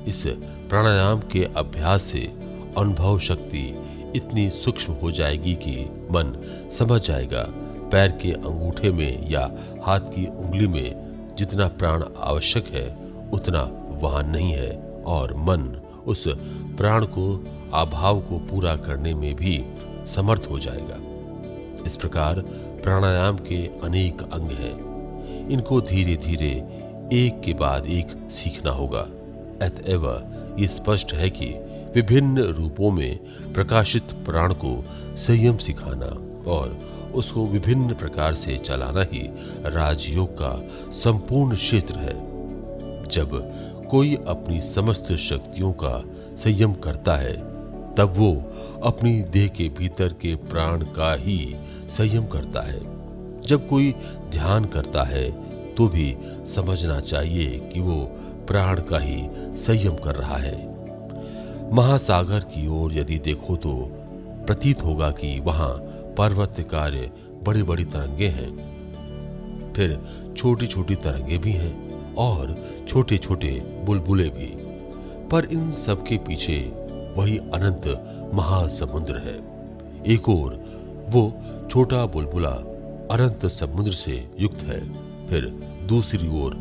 इस 0.06 0.22
प्राणायाम 0.68 1.20
के 1.20 1.44
अभ्यास 1.44 2.02
से 2.02 2.49
अनुभव 2.78 3.18
शक्ति 3.18 3.86
इतनी 4.16 4.50
सूक्ष्म 4.50 4.92
हो 4.92 5.10
जाएगी 5.10 5.54
कि 5.54 5.84
मन 6.10 6.40
समझ 6.72 7.06
जाएगा। 7.08 7.46
पैर 7.92 8.10
के 8.10 8.32
अंगूठे 8.32 8.90
में 8.92 9.30
या 9.30 9.50
हाथ 9.82 10.00
की 10.00 10.26
उंगली 10.26 10.66
में 10.66 11.10
जितना 11.38 11.68
प्राण 11.68 12.04
आवश्यक 12.18 12.66
है, 12.66 12.96
उतना 13.32 13.62
वहाँ 14.02 14.22
नहीं 14.22 14.52
है 14.52 15.02
और 15.06 15.34
मन 15.34 15.80
उस 16.06 16.24
प्राण 16.76 17.04
को, 17.04 17.44
अभाव 17.74 18.20
को 18.20 18.38
पूरा 18.38 18.76
करने 18.76 19.14
में 19.14 19.36
भी 19.36 19.64
समर्थ 20.06 20.46
हो 20.50 20.58
जाएगा। 20.58 20.96
इस 21.86 21.96
प्रकार 21.96 22.40
प्राणायाम 22.82 23.36
के 23.36 23.66
अनेक 23.66 24.22
अंग 24.22 24.46
हैं। 24.46 24.90
इनको 25.50 25.80
धीरे 25.80 26.16
धीरे 26.16 26.52
एक 27.12 27.40
के 27.44 27.54
बाद 27.54 27.86
एक 27.86 28.30
सीखना 28.30 28.70
होगा। 28.70 29.08
अतएव 29.66 30.06
ये 30.58 30.68
स्पष्ट 30.68 31.14
है 31.14 31.30
कि 31.30 31.54
विभिन्न 31.94 32.38
रूपों 32.38 32.90
में 32.90 33.18
प्रकाशित 33.54 34.02
प्राण 34.02 34.52
को 34.54 34.84
संयम 35.16 35.56
सिखाना 35.56 36.06
और 36.50 36.78
उसको 37.14 37.46
विभिन्न 37.46 37.94
प्रकार 37.94 38.34
से 38.34 38.56
चलाना 38.58 39.02
ही 39.02 39.22
राजयोग 39.66 40.34
का 40.34 40.52
संपूर्ण 40.92 41.56
क्षेत्र 41.56 41.98
है। 41.98 42.14
जब 43.08 43.30
कोई 43.90 44.14
अपनी 44.26 44.60
समस्त 44.60 45.12
शक्तियों 45.12 45.72
का 45.72 46.04
संयम 46.36 46.74
करता 46.74 47.16
है, 47.16 47.34
तब 47.94 48.14
वो 48.16 48.32
अपनी 48.82 49.22
देह 49.22 49.48
के 49.48 49.68
भीतर 49.68 50.12
के 50.12 50.34
प्राण 50.34 50.82
का 50.82 51.14
ही 51.14 51.56
संयम 51.88 52.26
करता 52.26 52.62
है। 52.62 52.80
जब 53.40 53.68
कोई 53.68 53.94
ध्यान 54.30 54.64
करता 54.64 55.02
है 55.02 55.30
तो 55.74 55.88
भी 55.88 56.16
समझना 56.54 57.00
चाहिए 57.00 57.70
कि 57.72 57.80
वो 57.80 58.00
प्राण 58.48 58.80
का 58.80 58.98
ही 58.98 59.22
संयम 59.58 59.96
कर 59.96 60.14
रहा 60.14 60.36
है। 60.36 60.69
महासागर 61.72 62.40
की 62.40 62.66
ओर 62.66 62.92
यदि 62.94 63.18
देखो 63.18 63.56
तो 63.56 63.72
प्रतीत 64.46 64.82
होगा 64.84 65.10
कि 65.10 65.40
वहाँ 65.40 65.68
पर्वत 66.18 66.54
कार्य 66.70 67.10
बड़ी 67.42 67.62
बड़ी 67.62 67.84
तरंगे 67.84 68.28
हैं। 68.28 69.72
फिर 69.76 69.98
छोटी 70.36 70.66
छोटी 70.66 70.94
तरंगे 70.94 71.38
भी 71.38 71.52
हैं 71.52 72.14
और 72.14 72.54
छोटे 72.88 73.18
छोटे 73.18 73.50
बुलबुले 73.84 74.28
भी। 74.28 74.46
पर 75.28 75.44
इन 75.44 75.70
सब 75.70 76.02
के 76.06 76.16
पीछे 76.18 76.58
वही 77.16 77.38
अनंत 77.38 78.30
महासमुद्र 78.34 79.18
है। 79.18 79.36
एक 80.12 80.28
और 80.28 80.64
वो 81.08 81.22
छोटा 81.70 82.06
बुलबुला 82.06 82.54
अनंत 83.10 83.46
समुद्र 83.46 83.92
से 83.92 84.28
युक्त 84.40 84.62
है। 84.62 84.80
फिर 85.26 85.46
दूसरी 85.88 86.28
ओर 86.42 86.54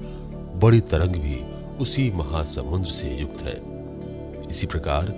बड़ी 0.64 0.80
तरंग 0.82 1.16
भी 1.16 1.42
उसी 1.78 2.12
महासमुद्र 2.12 2.90
से 2.90 3.16
युक्त 3.18 3.42
है। 3.42 3.69
इसी 4.50 4.68
प्रकार 4.68 5.16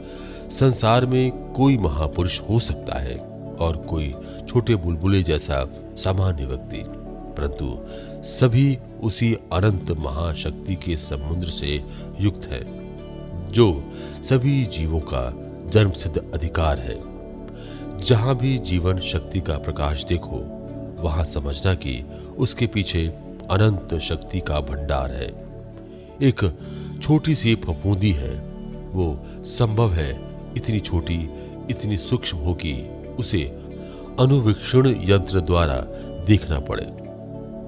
संसार 0.50 1.06
में 1.06 1.54
कोई 1.54 1.78
महापुरुष 1.78 2.42
हो 2.42 2.60
सकता 2.60 3.00
है 3.00 3.18
और 3.60 3.78
कोई 3.78 4.16
छोटे 4.48 4.76
बुलबुले 4.76 5.24
जैसा 5.24 5.66
सामान्य 5.98 6.46
व्यक्ति। 6.46 6.84
परंतु 7.38 7.80
सभी 8.24 8.78
उसी 9.04 9.34
अनंत 9.34 9.92
महाशक्ति 9.92 10.76
के 10.76 10.98
समुद्र 10.98 11.48
से 11.48 11.84
युक्त 12.20 12.48
है, 12.48 12.64
जो 13.52 13.84
सभी 14.24 14.66
जीवों 14.66 15.00
का 15.00 15.34
जन्म 15.70 15.92
सिद्ध 15.92 16.32
अधिकार 16.34 16.80
है। 16.80 17.00
जहाँ 18.06 18.38
भी 18.38 18.58
जीवन 18.58 19.00
शक्ति 19.00 19.42
का 19.42 19.58
प्रकाश 19.58 20.04
देखो, 20.04 20.58
वहाँ 21.04 21.24
समझना 21.24 21.74
कि 21.74 22.06
उसके 22.38 22.68
पीछे 22.68 23.08
अनंत 23.52 24.00
शक्ति 24.00 24.40
का 24.40 24.60
भंडार 24.60 25.12
है। 25.12 25.28
एक 26.22 26.58
छोटी 27.02 27.36
सी 27.36 27.56
फफूंदी 27.56 28.12
है 28.12 28.51
वो 28.92 29.26
संभव 29.44 29.92
है 29.92 30.22
इतनी 30.58 30.80
छोटी, 30.80 31.30
इतनी 31.70 31.98
सूक्ष्म 31.98 32.38
हो 32.38 32.54
कि 32.54 32.74
उसे 33.20 33.42
अनुवीक्षण 34.20 34.88
यंत्र 34.88 35.42
द्वारा 35.42 35.78
देखना 36.26 36.60
पड़े। 36.60 36.84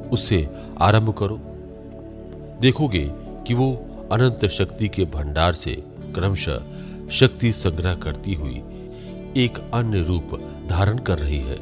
उससे 0.10 0.50
आरंभ 0.82 1.10
करो। 1.18 1.40
देखोगे 2.62 3.12
कि 3.48 3.54
वो 3.54 3.86
अनंत 4.12 4.46
शक्ति 4.46 4.88
के 4.88 5.06
भंडार 5.06 5.54
से 5.54 5.84
क्रमशः 6.16 6.62
शक्ति 7.12 7.52
संग्रह 7.52 7.96
करती 7.96 8.34
हुई 8.34 8.64
एक 9.38 9.72
अन्य 9.74 10.04
रूप 10.04 10.52
धारण 10.70 10.98
कर 10.98 11.20
रही 11.20 11.40
है। 11.40 11.58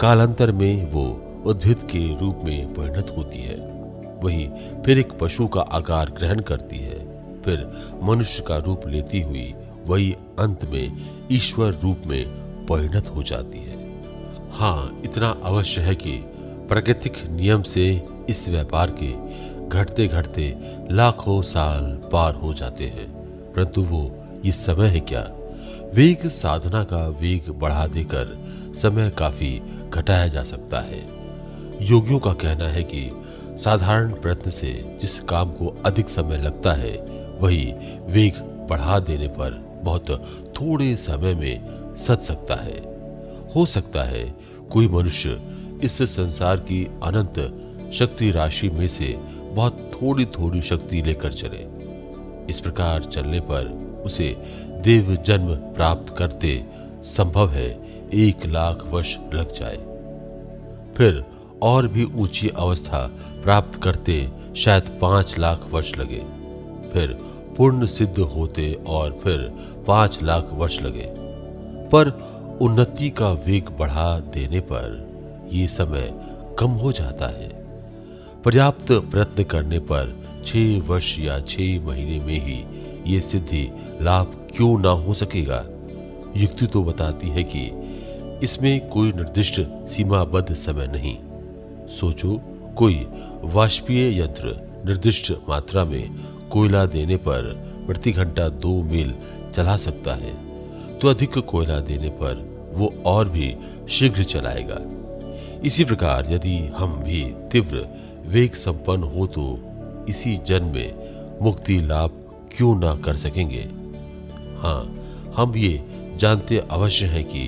कालांतर 0.00 0.52
में 0.52 0.92
वो 0.92 1.20
उद्भिद 1.46 1.76
के 1.76 2.18
रूप 2.20 2.40
में 2.44 2.74
परिणत 2.74 3.14
होती 3.18 3.38
है। 3.38 3.56
वही 4.24 4.46
फिर 4.86 4.98
एक 4.98 5.12
पशु 5.20 5.46
का 5.46 5.60
आकार 5.60 6.10
ग्रहण 6.10 6.40
करती 6.40 6.76
है। 6.76 7.03
फिर 7.44 7.70
मनुष्य 8.02 8.44
का 8.48 8.56
रूप 8.56 8.82
लेती 8.86 9.20
हुई 9.20 9.54
वही 9.86 10.12
अंत 10.38 10.64
में 10.64 11.10
ईश्वर 11.32 11.74
रूप 11.82 12.02
में 12.06 12.24
परिणत 12.66 13.08
हो 13.08 13.22
जाती 13.22 13.58
है। 13.58 14.02
हाँ 14.50 15.00
इतना 15.04 15.28
अवश्य 15.42 15.80
है 15.80 15.94
कि 15.94 16.24
प्राकृतिक 16.68 17.26
नियम 17.26 17.62
से 17.62 18.04
इस 18.28 18.48
व्यापार 18.48 18.90
के 19.02 19.12
घटते 19.68 20.08
घटते 20.08 20.56
लाखों 20.92 21.42
साल 21.42 22.00
पार 22.12 22.34
हो 22.34 22.54
जाते 22.54 22.84
हैं। 22.84 23.12
परंतु 23.52 23.82
वो, 23.82 24.24
ये 24.44 24.52
समय 24.52 24.86
है 24.86 25.00
क्या? 25.00 25.30
वेग 25.94 26.26
साधना 26.26 26.84
का 26.84 27.08
वेग 27.08 27.50
बढ़ा 27.50 27.86
देकर 27.86 28.44
समय 28.74 29.10
काफ़ी 29.10 29.62
घटाया 29.90 30.28
जा 30.28 30.44
सकता 30.44 30.80
है। 30.80 31.06
योगियों 31.82 32.18
का 32.18 32.32
कहना 32.32 32.68
है 32.68 32.82
कि 32.84 33.10
साधारण 33.48 34.12
प्रयत्न 34.12 34.50
से 34.50 34.98
जिस 35.00 35.20
काम 35.20 35.50
को 35.50 35.82
अधिक 35.86 36.08
समय 36.08 36.38
लगता 36.38 36.72
है 36.72 37.23
वही 37.40 37.74
वेग 38.06 38.34
बढ़ा 38.70 38.98
देने 38.98 39.28
पर 39.28 39.80
बहुत 39.82 40.10
थोड़े 40.60 40.96
समय 40.96 41.34
में 41.34 41.94
सच 41.96 42.20
सकता 42.20 42.54
है। 42.54 42.78
हो 43.56 43.66
सकता 43.66 44.02
है 44.02 44.34
कोई 44.72 44.88
मनुष्य 44.88 45.40
इस 45.82 46.02
संसार 46.02 46.56
की 46.56 46.84
अनंत 47.02 47.36
शक्ति 47.94 48.30
राशि 48.30 48.68
में 48.68 48.88
से 48.88 49.16
बहुत 49.52 49.90
थोड़ी 49.94 50.24
थोड़ी 50.24 50.62
शक्ति 50.62 51.02
लेकर 51.02 51.32
चले। 51.32 51.66
इस 52.50 52.60
प्रकार 52.60 53.04
चलने 53.04 53.40
पर 53.40 53.66
उसे 54.06 54.36
देव 54.82 55.16
जन्म 55.16 55.54
प्राप्त 55.54 56.14
करते 56.18 56.64
संभव 57.02 57.50
है 57.50 57.68
एक 58.14 58.46
लाख 58.46 58.86
वर्ष 58.86 59.16
लग 59.34 59.52
जाए। 59.54 59.76
फिर 60.94 61.24
और 61.62 61.88
भी 61.88 62.04
ऊँची 62.04 62.48
अवस्था 62.48 63.06
प्राप्त 63.44 63.82
करते 63.82 64.28
शायद 64.56 64.98
पाँच 65.00 65.38
लाख 65.38 65.68
वर्ष 65.70 65.94
लगे। 65.98 66.43
फिर 66.94 67.18
पूर्ण 67.56 67.86
सिद्ध 67.86 68.18
होते 68.18 68.72
और 68.86 69.18
फिर 69.22 69.38
पाँच 69.86 70.22
लाख 70.22 70.50
वर्ष 70.52 70.82
लगे। 70.82 71.06
पर 71.90 72.10
उन्नति 72.62 73.10
का 73.10 73.32
वेग 73.32 73.68
बढ़ा 73.68 74.18
देने 74.18 74.60
पर 74.60 74.86
यह 75.52 75.66
समय 75.66 76.12
कम 76.58 76.70
हो 76.70 76.92
जाता 76.92 77.26
है। 77.26 77.48
पर्याप्त 78.44 78.92
प्रयत्न 78.92 79.44
करने 79.44 79.78
पर 79.78 80.14
छह 80.46 80.80
वर्ष 80.80 81.18
या 81.18 81.40
छह 81.40 81.86
महीने 81.86 82.24
में 82.24 82.40
ही 82.40 82.64
ये 83.06 83.20
सिद्धि 83.20 83.68
लाभ 84.02 84.48
क्यों 84.56 84.78
ना 84.78 84.90
हो 84.90 85.14
सकेगा? 85.14 85.64
युक्ति 86.36 86.66
तो 86.66 86.82
बताती 86.84 87.28
है 87.28 87.42
कि 87.44 87.70
इसमें 88.42 88.88
कोई 88.88 89.12
निर्दिष्ट 89.12 89.60
सीमाबद्ध 89.88 90.54
समय 90.54 90.86
नहीं। 90.86 91.16
सोचो, 91.88 92.40
कोई 92.76 93.06
वाष्पीय 93.42 94.20
यंत्र 94.20 94.60
निर्दिष्ट 94.86 95.32
मात्रा 95.48 95.84
में 95.84 96.10
कोयला 96.54 96.84
देने 96.86 97.16
पर 97.16 97.52
प्रति 97.86 98.12
घंटा 98.12 98.48
दो 98.48 98.82
मील 98.82 99.14
चला 99.54 99.76
सकता 99.76 100.14
है 100.14 100.32
तो 100.98 101.08
अधिक 101.08 101.38
कोयला 101.38 101.78
देने 101.80 102.08
पर 102.08 102.42
वो 102.72 102.92
और 103.04 103.28
भी 103.28 103.54
शीघ्र 103.88 104.24
चलाएगा। 104.24 104.80
इसी 105.64 105.84
प्रकार 105.84 106.26
यदि 106.30 106.56
हम 106.76 106.92
भी 107.02 107.22
तीव्र 107.52 107.86
वेग 108.26 108.52
संपन्न 108.52 109.02
हो 109.02 109.26
तो 109.26 109.44
इसी 110.08 110.36
जन्म 110.46 110.66
में 110.66 111.40
मुक्ति 111.42 111.80
लाभ 111.80 112.10
क्यों 112.56 112.78
ना 112.78 112.94
कर 112.96 113.16
सकेंगे? 113.16 113.62
हाँ 114.58 115.32
हम 115.36 115.56
ये 115.56 115.84
जानते 116.16 116.58
अवश्य 116.70 117.06
हैं 117.06 117.24
कि 117.24 117.46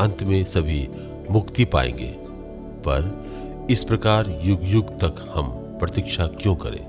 अंत 0.00 0.22
में 0.22 0.44
सभी 0.44 0.88
मुक्ति 1.30 1.64
पाएँगे, 1.64 2.14
पर 2.86 3.66
इस 3.70 3.84
प्रकार 3.84 4.40
युग 4.44 4.60
युग 4.64 4.90
तक 5.00 5.24
हम 5.34 5.50
प्रतीक्षा 5.80 6.26
क्यों 6.26 6.54
करें? 6.56 6.86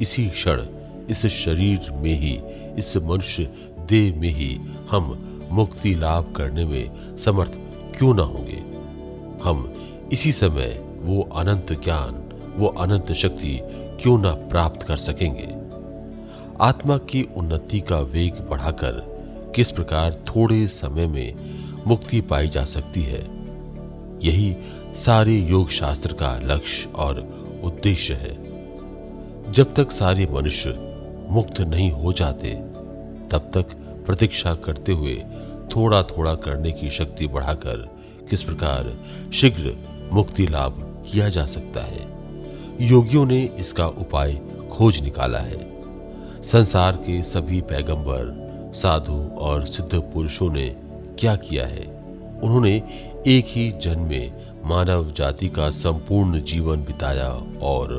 इसी 0.00 0.28
क्षण 0.28 0.64
इस 1.10 1.26
शरीर 1.26 1.90
में 1.90 2.20
ही, 2.20 2.40
इस 2.78 2.96
मनुष्य 2.96 3.50
देह 3.88 4.20
में 4.20 4.28
ही 4.28 4.60
हम 4.90 5.32
मुक्ति 5.50 5.94
लाभ 5.94 6.34
करने 6.36 6.64
में 6.64 7.16
समर्थ 7.16 7.52
क्यों 7.98 8.14
ना 8.14 8.22
होंगे? 8.22 8.62
हम 9.44 9.72
इसी 10.12 10.32
समय 10.32 10.84
वो 10.98 11.22
अनंत 11.22 11.84
ज्ञान, 11.84 12.40
वो 12.56 12.66
अनंत 12.66 13.12
शक्ति 13.12 13.60
क्यों 14.02 14.18
ना 14.18 14.34
प्राप्त 14.34 14.82
कर 14.82 14.96
सकेंगे? 14.96 15.56
आत्मा 16.60 16.98
की 16.98 17.28
उन्नति 17.36 17.80
का 17.80 17.98
वेग 17.98 18.34
बढ़ाकर 18.34 19.16
किस 19.56 19.70
प्रकार 19.70 20.14
थोड़े 20.14 20.66
समय 20.66 21.06
में 21.06 21.34
मुक्ति 21.86 22.20
पाई 22.20 22.48
जा 22.48 22.64
सकती 22.64 23.02
है? 23.02 23.26
यही 24.22 24.56
सारे 24.94 25.34
योग 25.34 25.70
शास्त्र 25.70 26.12
का 26.12 26.40
लक्ष्य 26.44 26.88
और 26.94 27.20
उद्देश्य 27.64 28.14
है। 28.14 28.46
जब 29.52 29.74
तक 29.74 29.90
सारे 29.90 30.28
मनुष्य 30.32 30.85
मुक्त 31.28 31.60
नहीं 31.60 31.90
हो 31.90 32.12
जाते, 32.12 32.50
तब 33.30 33.50
तक 33.54 33.74
प्रतीक्षा 34.06 34.54
करते 34.54 34.92
हुए 34.92 35.22
थोड़ा 35.76 36.02
थोड़ा 36.02 36.34
करने 36.34 36.72
की 36.72 36.90
शक्ति 36.90 37.26
बढ़ाकर 37.26 37.96
किस 38.30 38.42
प्रकार 38.42 38.98
शीघ्र 39.32 39.76
मुक्ति 40.12 40.46
लाभ 40.46 41.04
किया 41.12 41.28
जा 41.28 41.46
सकता 41.46 41.80
है। 41.80 42.16
योगियों 42.80 43.26
ने 43.26 43.44
इसका 43.44 43.86
उपाय 43.86 44.40
खोज 44.72 45.02
निकाला 45.02 45.38
है। 45.38 45.82
संसार 46.42 46.96
के 46.96 47.22
सभी 47.22 47.60
पैगंबर, 47.60 48.46
साधु 48.74 49.36
और 49.38 49.66
सिद्ध 49.66 49.94
पुरुषों 49.94 50.52
ने 50.52 50.76
क्या 51.18 51.36
किया 51.36 51.66
है? 51.66 51.96
उन्होंने 52.42 52.82
एक 53.26 53.44
ही 53.48 53.70
जन्म 53.70 54.02
में 54.02 54.32
मानव 54.64 55.10
जाति 55.10 55.48
का 55.48 55.70
संपूर्ण 55.70 56.42
जीवन 56.42 56.76
बिताया 56.76 57.30
और 57.62 57.92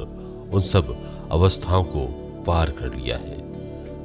उन 0.53 0.61
सब 0.61 0.97
अवस्थाओं 1.31 1.83
को 1.83 2.26
पार 2.47 2.69
कर 2.69 2.95
लिया 2.95 3.17
है। 3.17 3.47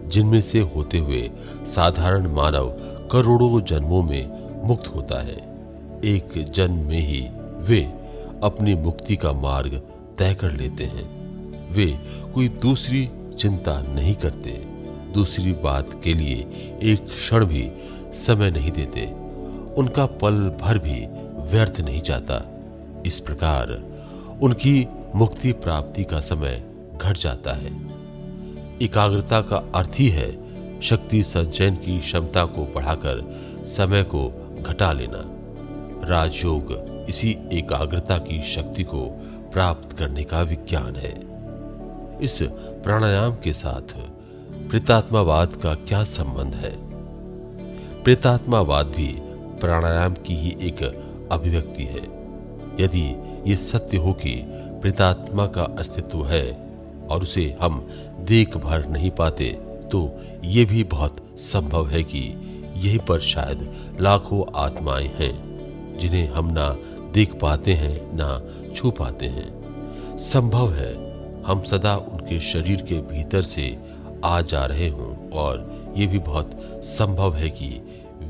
जिनमें 0.08 0.40
से 0.40 0.60
होते 0.60 0.98
हुए 0.98 1.30
साधारण 1.64 2.32
मानव 2.32 2.66
करोड़ों 3.12 3.60
जन्मों 3.60 4.02
में 4.02 4.42
मुक्त 4.68 4.86
होता 4.86 5.22
है। 5.22 5.52
एक 6.04 6.50
जन्म 6.50 6.78
में 6.78 7.00
ही 7.00 7.28
वे 7.56 7.82
अपनी 8.42 8.74
मुक्ति 8.74 9.16
का 9.16 9.32
मार्ग 9.32 9.82
तय 10.18 10.34
कर 10.34 10.52
लेते 10.52 10.84
हैं। 10.84 11.22
वे 11.72 11.98
कोई 12.34 12.48
दूसरी 12.48 13.10
चिंता 13.38 13.82
नहीं 13.82 14.14
करते। 14.14 14.50
दूसरी 15.14 15.52
बात 15.52 16.00
के 16.04 16.14
लिए 16.14 16.36
एक 16.82 17.06
क्षण 17.06 17.44
भी 17.44 17.70
समय 18.12 18.50
नहीं 18.50 18.70
देते। 18.70 19.06
उनका 19.74 20.06
पल 20.06 20.58
भर 20.60 20.78
भी 20.78 21.06
व्यर्थ 21.50 21.80
नहीं 21.80 22.00
जाता। 22.00 22.50
इस 23.06 23.20
प्रकार 23.20 23.84
उनकी 24.42 24.88
मुक्ति 25.14 25.52
प्राप्ति 25.52 26.04
का 26.04 26.20
समय 26.20 26.64
घट 27.02 27.18
जाता 27.18 27.52
है। 27.52 27.91
एकाग्रता 28.82 29.40
का 29.40 29.56
अर्थ 29.74 29.92
ही। 29.94 30.08
है 30.08 30.42
शक्ति 30.80 31.22
संचयन 31.22 31.74
की 31.74 32.00
क्षमता 32.00 32.44
को 32.44 32.64
बढ़ाकर 32.64 33.40
समय 33.64 34.02
को 34.02 34.32
घटा 34.62 34.92
लेना। 34.92 35.22
राजयोग 36.08 36.72
इसी 37.08 37.38
एकाग्रता 37.52 38.18
की 38.18 38.42
शक्ति 38.42 38.84
को 38.84 39.04
प्राप्त 39.52 39.92
करने 39.92 40.24
का 40.24 40.42
विज्ञान 40.42 40.96
है। 40.96 41.20
इस 42.22 42.38
प्राणायाम 42.84 43.32
के 43.32 43.52
साथ 43.52 43.94
प्रेतात्मावाद 44.70 45.56
का 45.56 45.74
क्या 45.74 46.04
संबंध 46.04 46.54
है? 46.54 46.76
प्रेतात्मावाद 48.02 48.86
भी 48.86 49.18
प्राणायाम 49.60 50.14
की 50.14 50.34
ही 50.34 50.56
एक 50.60 50.82
अभिव्यक्ति 51.32 51.84
है। 51.84 52.02
यदि 52.80 53.16
ये 53.50 53.56
सत्य 53.56 53.96
हो 53.96 54.12
कि 54.12 54.42
प्रेतात्मा 54.50 55.46
का 55.46 55.62
अस्तित्व 55.62 56.26
है 56.26 56.61
और 57.12 57.22
उसे 57.22 57.44
हम 57.60 57.80
देख 58.20 58.56
भर 58.56 58.86
नहीं 58.88 59.10
पाते 59.10 59.50
तो 59.92 60.00
ये 60.44 60.64
भी 60.64 60.84
बहुत 60.84 61.16
संभव 61.38 61.88
है 61.88 62.02
कि 62.04 62.20
यही 62.76 62.98
पर 62.98 63.20
शायद 63.20 63.68
लाखों 64.00 64.44
आत्माएँ 64.56 65.08
हैं, 65.18 65.98
जिन्हें 65.98 66.28
हम 66.28 66.52
ना 66.52 66.68
देख 67.12 67.34
पाते 67.34 67.72
हैं, 67.74 68.16
ना 68.16 68.72
छू 68.74 68.90
पाते 68.90 69.26
हैं। 69.26 70.16
संभव 70.18 70.72
है 70.72 70.92
हम 71.42 71.62
सदा 71.62 71.96
उनके 71.96 72.40
शरीर 72.40 72.82
के 72.82 73.00
भीतर 73.02 73.42
से 73.42 73.76
आ 74.24 74.40
जा 74.40 74.64
रहे 74.66 74.88
हों, 74.88 75.30
और 75.30 75.94
ये 75.96 76.06
भी 76.06 76.18
बहुत 76.18 76.50
संभव 76.84 77.34
है 77.34 77.50
कि 77.50 77.68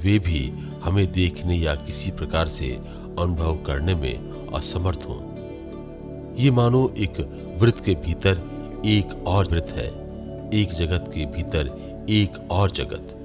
वे 0.02 0.18
भी 0.18 0.52
हमें 0.82 1.06
देखने 1.12 1.56
या 1.56 1.74
किसी 1.76 2.10
प्रकार 2.10 2.48
से 2.48 2.70
अनुभव 3.18 3.56
करने 3.56 3.94
में 3.94 4.48
असमर्थ 4.54 5.06
हों। 5.08 5.20
ये 6.36 6.50
मानो 6.50 6.92
एक 6.98 7.20
वृत्त 7.60 7.84
के 7.84 7.94
भीतर 7.96 8.40
एक 8.86 9.24
और 9.26 9.48
वृत्त 9.48 9.72
है। 9.72 9.88
एक 10.54 10.72
जगत 10.72 11.10
के 11.14 11.26
भीतर 11.26 11.66
एक 12.10 12.50
और 12.50 12.70
जगत। 12.70 13.18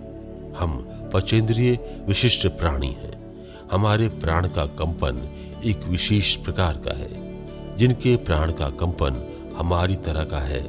हम 0.57 0.89
पचेंद्रिय 1.13 2.03
विशिष्ट 2.07 2.47
प्राणी 2.47 2.87
हैं। 2.87 3.45
हमारे 3.71 4.07
प्राण 4.07 4.47
का 4.47 4.65
कंपन 4.65 5.29
एक 5.65 5.83
विशेष 5.83 6.35
प्रकार 6.35 6.77
का 6.77 6.91
है। 6.97 7.37
जिनके 7.77 8.17
प्राण 8.17 8.51
का 8.51 8.69
कंपन 8.69 9.33
हमारी 9.57 9.95
तरह 9.95 10.23
का 10.23 10.39
है। 10.39 10.61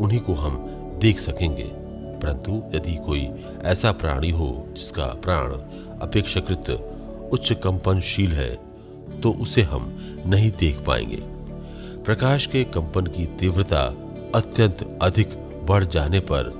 उन्हीं 0.00 0.20
को 0.20 0.34
हम 0.34 0.66
देख 1.02 1.20
सकेंगे। 1.20 1.70
परंतु 2.18 2.62
यदि 2.74 2.96
कोई 2.96 3.28
ऐसा 3.64 3.92
प्राणी 3.92 4.30
हो 4.30 4.66
जिसका 4.68 5.06
प्राण 5.06 5.50
अपेक्षाकृत 6.00 6.70
उच्च 7.32 7.52
कंपनशील 7.52 8.32
है 8.32 8.58
तो 9.22 9.32
उसे 9.32 9.62
हम 9.62 9.98
नहीं 10.26 10.50
देख 10.50 10.78
पाएँगे। 10.86 11.33
प्रकाश 12.04 12.46
के 12.46 12.64
कंपन 12.64 13.06
की 13.06 13.26
तीव्रता 13.26 13.82
अत्यंत 14.34 14.98
अधिक 15.02 15.28
बढ़ 15.64 15.84
जाने 15.84 16.20
पर 16.20 16.52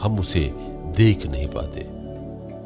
हम 0.00 0.18
उसे 0.18 0.50
देख 0.96 1.26
नहीं 1.26 1.46
पाते। 1.46 1.86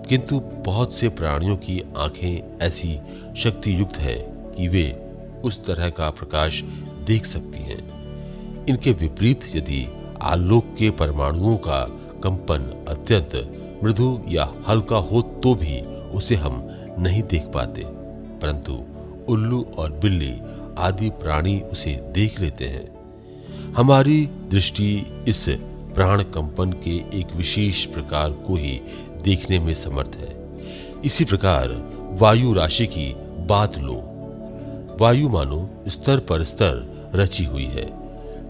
किंतु 0.08 0.40
बहुत 0.40 0.94
से 0.94 1.08
प्राणियों 1.08 1.56
की 1.56 1.82
आँखें 1.96 2.58
ऐसी 2.66 3.00
शक्ति 3.36 3.80
युक्त 3.80 3.96
है 3.96 4.14
कि 4.56 4.68
वे 4.68 5.10
उस 5.44 5.64
तरह 5.64 5.90
का 5.90 6.10
प्रकाश 6.10 6.62
देख 7.06 7.26
सकती 7.26 7.58
हैं। 7.58 7.78
इनके 8.66 8.92
विपरीत 8.92 9.40
यदि 9.56 9.86
आलोक 10.22 10.64
के 10.78 10.90
परमाणुओं 10.90 11.56
का 11.56 11.84
कंपन 12.22 12.84
अत्यंत 12.88 13.52
मृदु 13.84 14.22
या 14.28 14.52
हल्का 14.68 14.96
हो 14.96 15.22
तो 15.22 15.54
भी 15.54 15.80
उसे 16.10 16.34
हम 16.34 16.68
नहीं 16.98 17.22
देख 17.22 17.42
पाते। 17.42 17.82
परंतु 18.40 18.84
उल्लू 19.28 19.66
और 19.78 19.92
बिल्ली 19.92 20.36
आदि 20.78 21.10
प्राणी 21.10 21.60
उसे 21.60 21.94
देख 22.12 22.40
लेते 22.40 22.64
हैं। 22.64 22.96
हमारी 23.76 24.26
दृष्टि 24.26 25.06
इस 25.28 25.44
प्राण 25.94 26.22
कंपन 26.22 26.72
के 26.72 27.18
एक 27.20 27.36
विशेष 27.36 27.84
प्रकार 27.84 28.30
को 28.30 28.54
ही 28.54 28.80
देखने 29.22 29.58
में 29.58 29.74
समर्थ 29.74 30.16
है। 30.16 30.36
इसी 31.04 31.24
प्रकार 31.24 31.68
वायु 32.20 32.52
राशि 32.52 32.86
की 32.86 33.14
बात 33.46 33.78
लो। 33.78 34.02
वायु 35.00 35.28
मानो 35.28 35.70
स्तर 35.88 36.18
पर 36.18 36.44
स्तर 36.44 36.96
रची 37.14 37.44
हुई 37.44 37.64
है। 37.64 37.86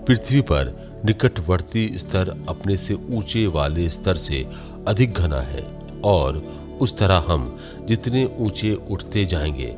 पृथ्वी 0.05 0.41
पर 0.41 0.93
निकटवर्ती 1.05 1.99
स्तर 1.99 2.45
अपने 2.49 2.77
से 2.77 2.95
ऊँचे 2.95 3.47
वाले 3.47 3.91
स्तर 3.91 4.14
से 4.14 4.47
अधिक 4.89 5.12
घना 5.12 5.41
है 5.41 5.64
और 6.05 6.37
उस 6.81 6.99
तरह 6.99 7.24
हम 7.29 7.59
जितने 7.85 8.24
ऊँचे 8.39 8.74
उठते 8.74 9.24
जाएँगे, 9.24 9.77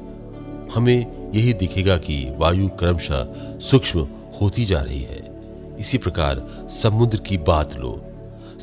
हमें 0.75 1.18
यही 1.35 1.53
दिखेगा 1.53 1.97
कि 1.97 2.33
वायु 2.37 2.69
क्रमशः 2.69 3.29
सूक्ष्म 3.61 4.09
होती 4.41 4.65
जा 4.65 4.81
रही 4.81 5.03
है। 5.03 5.41
इसी 5.81 5.99
प्रकार 5.99 6.49
समुद्र 6.71 7.19
की 7.19 7.39
बात 7.39 7.77
लो। 7.77 8.05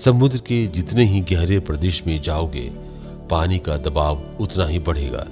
समुद्र 0.05 0.38
के 0.38 0.68
जितने 0.68 1.05
ही 1.05 1.22
गहरे 1.22 1.59
प्रदेश 1.59 2.03
में 2.07 2.22
जाओगे, 2.22 2.72
पानी 3.30 3.59
का 3.59 3.78
दबाव 3.78 4.22
उतना 4.39 4.68
ही 4.68 4.80
बढ़ेगा। 4.80 5.28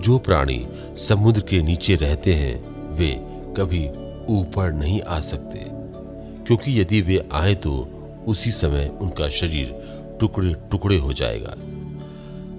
जो 0.00 0.18
प्राणी 0.18 0.66
समुद्र 0.96 1.40
के 1.40 1.62
नीचे 1.62 1.94
रहते 1.94 2.34
हैं, 2.34 2.70
वे 2.94 3.12
कभी 3.56 3.88
ऊपर 4.34 4.72
नहीं 4.72 5.00
आ 5.00 5.20
सकते। 5.20 5.58
क्योंकि 6.46 6.80
यदि 6.80 7.00
वे 7.00 7.28
आए 7.32 7.54
तो 7.54 7.88
उसी 8.26 8.50
समय 8.50 8.92
उनका 9.00 9.28
शरीर 9.28 9.80
टुकड़े 10.20 10.54
टुकड़े 10.70 10.96
हो 10.96 11.12
जाएगा। 11.12 11.54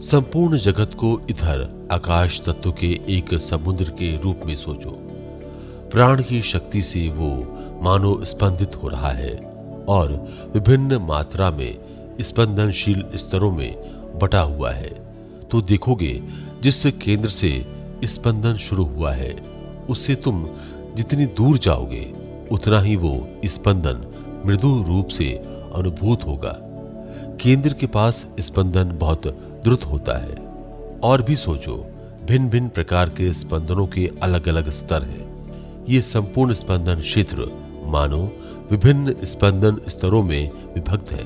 संपूर्ण 0.01 0.57
जगत 0.57 0.91
को 0.93 1.21
इधर 1.29 1.87
आकाश 1.91 2.41
तत्व 2.41 2.71
के 2.71 2.99
एक 3.09 3.33
समुद्र 3.33 3.83
के 3.83 4.21
रूप 4.21 4.41
में 4.45 4.55
सोचो। 4.55 4.89
प्राण 5.91 6.23
की 6.23 6.41
शक्ति 6.41 6.81
से 6.81 7.09
वो 7.09 7.57
मानो 7.81 8.25
स्पंदित 8.25 8.75
हो 8.75 8.87
रहा 8.87 9.09
है 9.09 9.35
और 9.89 10.27
विभिन्न 10.53 10.97
मात्रा 10.97 11.51
में 11.51 11.77
स्पंदनशील 12.21 13.05
स्तरों 13.15 13.51
में 13.51 13.75
बटा 14.19 14.41
हुआ 14.41 14.71
है। 14.71 14.89
तो 15.51 15.61
देखोगे, 15.61 16.21
जिस 16.61 16.85
केंद्र 16.85 17.29
से 17.29 17.65
स्पंदन 18.03 18.53
शुरू 18.53 18.83
हुआ 18.83 19.11
है, 19.11 19.35
उससे 19.89 20.15
तुम 20.15 20.47
जितनी 20.95 21.25
दूर 21.25 21.57
जाओगे, 21.57 22.13
उतना 22.51 22.81
ही 22.81 22.95
वो 22.95 23.27
स्पंदन 23.45 24.05
मृदु 24.45 24.85
रूप 24.87 25.07
से 25.07 25.29
अनुभूत 25.75 26.25
होगा। 26.25 26.59
केंद्र 27.41 27.73
के 27.73 27.87
पास 27.87 28.25
स्पंदन 28.39 28.97
बहुत 28.97 29.46
द्रुत 29.67 29.85
होता 29.85 30.17
है। 30.17 30.35
और 31.03 31.21
भी 31.21 31.35
सोचो 31.35 31.85
भिन्न 32.25 32.49
भिन्न 32.49 32.69
प्रकार 32.69 33.09
के 33.09 33.33
स्पंदनों 33.33 33.87
के 33.87 34.11
अलग 34.23 34.47
अलग 34.47 34.69
स्तर 34.69 35.03
हैं। 35.03 35.25
ये 35.89 36.01
संपूर्ण 36.01 36.53
स्पंदन 36.53 36.95
क्षेत्र, 36.95 37.47
मानो, 37.85 38.31
विभिन्न 38.71 39.15
स्पंदन 39.23 39.77
स्तरों 39.87 40.23
में 40.23 40.49
विभक्त 40.75 41.11
है। 41.11 41.25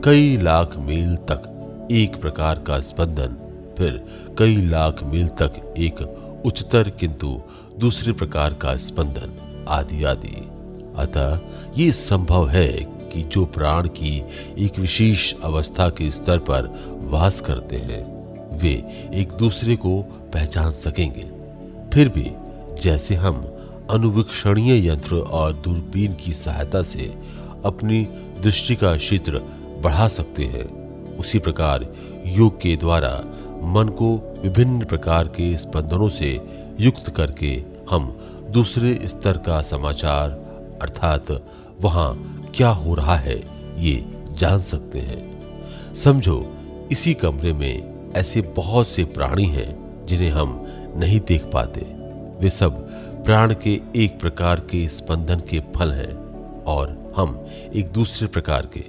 कई 0.00 0.36
लाख 0.36 0.76
मील 0.76 1.16
तक 1.16 1.88
एक 1.92 2.20
प्रकार 2.20 2.58
का 2.58 2.80
स्पंदन, 2.80 3.36
फिर 3.78 4.04
कई 4.38 4.56
लाख 4.56 5.02
मील 5.02 5.28
तक 5.28 5.74
एक 5.78 6.00
उच्चतर 6.46 6.90
किंतु 6.90 7.40
दूसरे 7.78 8.12
प्रकार 8.12 8.54
का 8.54 8.76
स्पंदन 8.76 9.64
आदि 9.68 10.04
आदि 10.04 10.48
अतः 10.96 11.40
ये 11.76 11.90
संभव 11.90 12.48
है 12.48 12.97
कि, 13.12 13.22
जो 13.22 13.44
प्राण 13.46 13.88
की 13.88 14.24
एक 14.58 14.78
विशेष 14.78 15.34
अवस्था 15.42 15.88
के 15.88 16.10
स्तर 16.10 16.38
पर 16.38 16.62
वास 17.04 17.40
करते 17.40 17.76
हैं, 17.76 18.18
वे 18.58 18.74
एक 19.14 19.32
दूसरे 19.32 19.76
को 19.76 20.02
पहचान 20.32 20.70
सकेंगे। 20.70 21.30
फिर 21.94 22.08
भी, 22.08 22.32
जैसे 22.82 23.14
हम 23.14 23.54
अनुवीक्षणीय 23.90 24.88
यंत्र 24.88 25.16
और 25.16 25.52
दूरबीन 25.52 26.14
की 26.14 26.32
सहायता 26.32 26.82
से 26.82 27.14
अपनी 27.64 28.04
दृष्टि 28.42 28.76
का 28.76 28.96
क्षेत्र 28.96 29.42
बढ़ा 29.80 30.08
सकते 30.08 30.44
हैं, 30.44 30.88
उसी 31.16 31.38
प्रकार 31.38 31.86
योग 32.26 32.60
के 32.60 32.76
द्वारा 32.76 33.24
मन 33.62 33.88
को 33.88 34.36
विभिन्न 34.42 34.84
प्रकार 34.84 35.28
के 35.28 35.56
स्पंदनों 35.56 36.08
से 36.08 36.40
युक्त 36.80 37.10
करके 37.10 37.62
हम 37.90 38.18
दूसरे 38.50 39.00
स्तर 39.04 39.36
का 39.36 39.62
समाचार, 39.62 40.30
अर्थात 40.82 41.26
वहाँ 41.80 42.37
क्या 42.58 42.68
हो 42.68 42.94
रहा 42.94 43.16
है, 43.16 43.40
ये 43.78 44.04
जान 44.32 44.58
सकते 44.58 44.98
हैं। 44.98 45.42
समझो, 45.94 46.52
इसी 46.90 47.14
कमरे 47.14 47.52
में 47.52 48.02
ऐसे 48.12 48.40
बहुत 48.40 48.88
से 48.88 49.04
प्राणी 49.04 49.44
हैं, 49.44 50.04
जिन्हें 50.06 50.30
हम 50.30 50.64
नहीं 50.96 51.20
देख 51.20 51.44
पाते। 51.44 51.80
वे 52.40 52.50
सब 52.50 52.70
प्राण 53.24 53.54
के 53.62 53.80
एक 53.96 54.20
प्रकार 54.20 54.60
के 54.60 54.88
स्पंदन 54.88 55.36
के 55.36 55.60
फल 55.60 55.92
हैं, 55.92 56.14
और 56.64 57.14
हम 57.16 57.46
एक 57.74 57.92
दूसरे 57.92 58.28
प्रकार 58.28 58.68
के। 58.76 58.84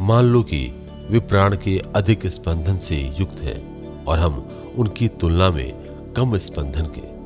मान 0.00 0.24
लो 0.24 0.42
कि 0.42 0.86
वे 1.10 1.20
प्राण 1.20 1.56
के 1.56 1.82
अधिक 1.96 2.26
स्पंदन 2.26 2.78
से 2.78 3.12
युक्त 3.20 3.42
हैं, 3.42 3.86
और 4.04 4.18
हम 4.18 4.48
उनकी 4.78 5.08
तुलना 5.08 5.50
में 5.50 5.72
कम 6.16 6.38
स्पंदन 6.38 6.86
के। 6.98 7.16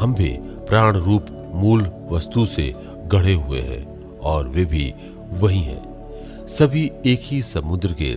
हम 0.00 0.14
भी 0.14 0.28
प्राण 0.42 0.96
रूप 0.96 1.50
मूल 1.54 1.90
वस्तु 2.10 2.46
से 2.46 2.74
गढ़े 3.06 3.34
हुए 3.34 3.60
हैं। 3.60 3.87
और 4.22 4.48
वे 4.48 4.64
भी 4.64 4.92
वही 5.30 5.60
हैं। 5.60 6.46
सभी 6.48 6.90
एक 7.06 7.20
ही 7.22 7.42
समुद्र 7.42 7.92
के 7.92 8.14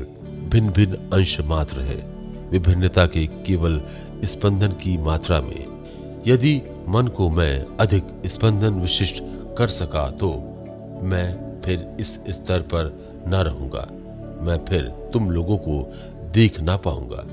भिन्न 0.49 0.69
भिन्न 0.69 1.09
अंश 1.13 1.39
मात्र 1.41 1.81
है। 1.81 1.97
विभिन्नता 2.49 3.05
के 3.05 3.25
केवल 3.45 3.81
स्पंदन 4.23 4.71
की 4.73 4.97
मात्रा 4.97 5.39
में। 5.41 5.65
यदि 6.27 6.61
मन 6.87 7.07
को 7.07 7.29
मैं 7.29 7.77
अधिक 7.77 8.07
स्पंदन 8.25 8.73
विशिष्ट 8.73 9.23
कर 9.57 9.67
सका 9.67 10.09
तो 10.11 10.31
मैं 11.03 11.61
फिर 11.61 11.97
इस 11.99 12.13
स्तर 12.29 12.59
पर 12.59 12.93
न 13.27 13.35
रहूँगा। 13.35 13.87
मैं 14.41 14.57
फिर 14.65 14.81
तुम 15.13 15.29
लोगों 15.31 15.57
को 15.57 15.93
देख 16.33 16.59
ना 16.59 16.77
पाऊँगा। 16.77 17.25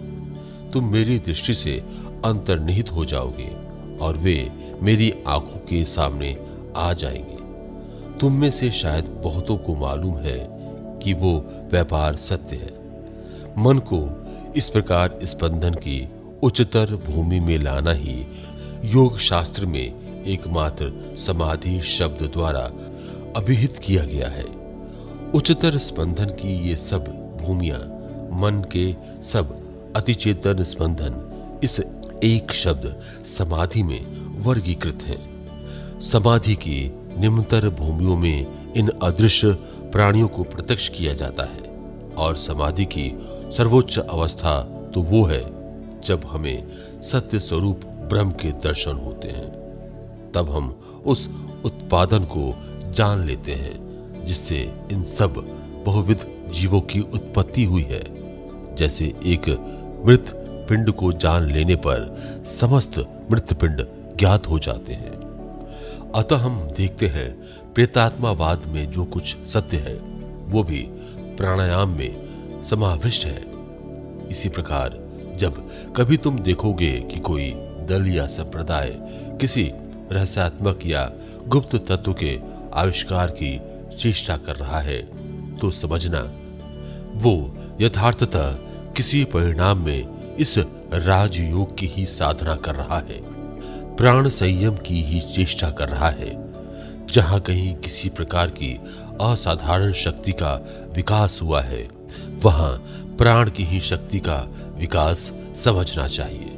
तुम 0.71 0.93
मेरी 0.93 1.19
दृष्टि 1.19 1.55
से 1.55 1.77
अंतर्निहित 2.25 2.93
हो 2.93 3.05
जाओगे 3.05 3.51
और 3.99 4.17
वे 4.17 4.51
मेरी 4.83 5.13
आँखों 5.27 5.59
के 5.61 5.85
सामने 5.85 6.37
आ 6.77 6.93
जाएँगे। 6.93 7.38
तुम 8.21 8.33
में 8.33 8.51
से 8.51 8.71
शायद 8.71 9.05
बहुतों 9.05 9.57
को 9.57 9.75
मालूम 9.75 10.17
है 10.19 10.49
कि 11.03 11.15
वो 11.15 11.47
व्यापार 11.73 12.17
सत्य 12.17 12.57
है। 12.57 12.71
मन 13.59 13.79
को 13.79 14.27
इस 14.57 14.69
प्रकार 14.69 15.19
स्पंदन 15.25 15.75
की 15.75 16.09
उच्चतर 16.43 16.97
भूमि 16.97 17.41
में 17.41 17.59
लाना 17.59 17.93
ही 17.93 18.27
योग 18.85 19.19
शास्त्र 19.19 19.67
में 19.67 20.09
एकमात्र 20.25 21.17
समाधि 21.19 21.81
शब्द 21.81 22.23
द्वारा 22.23 22.71
अभिहित 23.37 23.79
किया 23.79 24.05
गया 24.05 24.29
है। 24.29 24.45
उच्चतर 25.35 25.79
स्पंदन 25.79 26.25
की 26.25 26.69
ये 26.69 26.77
सब 26.77 27.05
भूमिया 27.43 27.79
मन 28.33 28.65
के 28.77 28.93
सब 29.23 29.57
अतिचेतन 29.97 30.65
स्पंदन 30.65 31.25
इस 31.65 31.81
एक 32.25 32.53
शब्द 32.53 33.01
समाधि 33.25 33.83
में 33.83 34.01
वर्गीकृत 34.43 34.99
है। 35.03 35.19
समाधि 36.01 36.55
की 36.55 36.98
निम्नतर 37.21 37.69
भूमियों 37.69 38.17
में 38.17 38.73
इन 38.77 38.89
अदृश्य 39.03 39.53
प्राणियों 39.93 40.29
को 40.29 40.43
प्रत्यक्ष 40.45 40.89
किया 40.89 41.13
जाता 41.15 41.45
है 41.45 41.71
और 42.17 42.37
समाधि 42.37 42.85
की 42.85 43.11
सर्वोच्च 43.57 43.99
अवस्था 43.99 44.61
तो 44.95 45.03
वो 45.03 45.25
है 45.25 45.43
जब 46.01 46.21
हमें 46.27 46.69
सत्य 47.01 47.39
स्वरूप 47.39 47.81
ब्रह्म 47.85 48.31
के 48.31 48.53
दर्शन 48.53 48.93
होते 48.93 49.29
हैं। 49.29 49.47
तब 50.35 50.51
हम 50.51 50.69
उस 51.07 51.29
उत्पादन 51.65 52.25
को 52.25 52.55
जान 52.93 53.25
लेते 53.27 53.53
हैं, 53.53 54.25
जिससे 54.25 54.59
इन 54.93 55.03
सब 55.03 55.35
बहुविध 55.87 56.27
जीवों 56.51 56.81
की 56.81 57.01
उत्पत्ति 57.01 57.65
हुई 57.65 57.83
है। 57.83 58.03
जैसे 58.75 59.05
एक 59.27 59.49
मृत 60.07 60.33
पिंड 60.69 60.91
को 60.93 61.13
जान 61.13 61.51
लेने 61.51 61.77
पर 61.77 62.15
समस्त 62.47 62.99
मृत 63.33 63.53
पिंड 63.53 63.85
ज्ञात 64.17 64.47
हो 64.47 64.59
जाते 64.59 64.93
हैं। 64.93 65.18
अतः 66.15 66.37
हम 66.37 66.61
देखते 66.77 67.07
हैं, 67.07 67.31
प्रेतात्मावाद 67.75 68.67
में 68.67 68.91
जो 68.91 69.05
कुछ 69.05 69.37
सत्य 69.47 69.77
है, 69.77 69.95
वो 70.49 70.63
भी 70.63 70.81
प्राणायाम 71.37 71.89
में 71.89 72.65
समाविष्ट 72.65 73.27
है। 73.27 73.43
इसी 74.31 74.49
प्रकार, 74.49 74.99
जब 75.37 75.69
कभी 75.97 76.17
तुम 76.17 76.39
देखोगे 76.39 76.93
कि 77.03 77.21
कोई 77.21 77.51
दल 77.89 78.07
या 78.09 78.27
संप्रदाय 78.27 78.97
किसी 79.41 79.71
रहस्यात्मक 80.13 80.87
या 80.87 81.11
गुप्त 81.47 81.77
तत्व 81.89 82.13
के 82.13 82.39
आविष्कार 82.75 83.31
की 83.43 83.61
चेष्टा 83.97 84.37
कर 84.37 84.57
रहा 84.57 84.81
है 84.81 85.01
तो 85.57 85.71
समझना, 85.71 86.21
वो 87.15 87.55
यथार्थतः 87.81 88.53
किसी 88.93 89.25
परिणाम 89.25 89.85
में 89.85 90.37
इस 90.37 90.59
राजयोग 90.95 91.77
की 91.79 91.87
ही 91.87 92.05
साधना 92.07 92.55
कर 92.57 92.75
रहा 92.75 92.99
है। 92.99 93.28
प्राण 93.99 94.29
संयम 94.29 94.75
की 94.75 95.03
ही 95.03 95.21
चेष्टा 95.21 95.71
कर 95.71 95.89
रहा 95.89 96.09
है। 96.11 96.53
जहाँ 97.07 97.41
कहीं 97.41 97.77
किसी 97.77 98.09
प्रकार 98.09 98.51
की 98.51 98.81
असाधारण 99.21 99.93
शक्ति 99.93 100.33
का 100.33 100.67
विकास 100.97 101.39
हुआ 101.43 101.61
है, 101.61 101.89
वहाँ 102.43 102.77
प्राण 103.19 103.51
की 103.51 103.65
ही 103.65 103.81
शक्ति 103.81 104.19
का 104.19 104.49
विकास 104.79 105.33
समझना 105.55 106.09
चाहिए। 106.09 106.57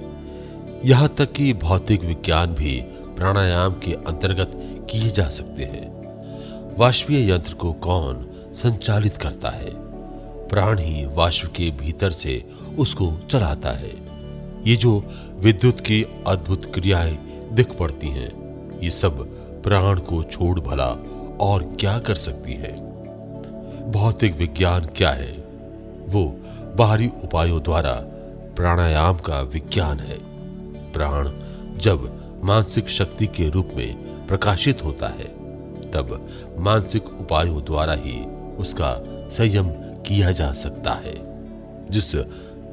यहाँ 0.84 1.08
तक 1.08 1.32
कि 1.32 1.52
भौतिक 1.52 2.04
विज्ञान 2.04 2.46
भी 2.46 2.82
प्राणायाम 2.86 3.72
के 3.72 3.92
अंतर्गत 3.92 4.50
किए 4.90 5.10
जा 5.10 5.28
सकते 5.28 5.62
हैं। 5.62 5.88
वाष्पीय 6.78 7.30
यंत्र 7.30 7.54
को 7.54 7.72
कौन 7.72 8.30
संचालित 8.54 9.16
करता 9.16 9.50
है? 9.50 9.70
प्राण 10.48 10.78
ही 10.78 11.06
वाष्प 11.06 11.52
के 11.56 11.70
भीतर 11.70 12.10
से 12.10 12.48
उसको 12.78 13.16
चलाता 13.30 13.70
है। 13.70 14.10
ये 14.66 14.76
जो 14.76 15.04
विद्युत 15.38 15.80
की 15.80 16.06
अद्भुत 16.26 16.74
क्रियाएँ 16.74 17.29
दिख 17.52 17.76
पड़ती 17.78 18.08
हैं। 18.08 18.50
ये 18.80 18.90
सब 18.90 19.24
प्राण 19.62 19.98
को 19.98 20.22
छोड़ 20.22 20.60
भला 20.60 20.88
और 21.40 21.62
क्या 21.80 21.98
कर 21.98 22.14
सकती 22.14 22.52
है? 22.52 22.90
भौतिक 23.90 24.36
विज्ञान 24.36 24.84
क्या 24.84 25.10
है? 25.10 25.32
वो 26.06 26.36
बाहरी 26.76 27.10
उपायों 27.24 27.62
द्वारा 27.62 27.92
प्राणायाम 28.56 29.16
का 29.16 29.40
विज्ञान 29.40 30.00
है। 30.00 30.18
प्राण 30.92 31.30
जब 31.74 32.20
मानसिक 32.44 32.88
शक्ति 32.88 33.26
के 33.26 33.48
रूप 33.48 33.68
में 33.76 33.96
प्रकाशित 34.26 34.84
होता 34.84 35.08
है, 35.08 35.40
तब 35.90 36.28
मानसिक 36.58 37.06
उपायों 37.20 37.64
द्वारा 37.64 37.92
ही 37.92 38.24
उसका 38.56 39.04
संयम 39.28 39.68
किया 40.02 40.30
जा 40.30 40.52
सकता 40.52 40.92
है, 40.92 41.14
जिस 41.90 42.14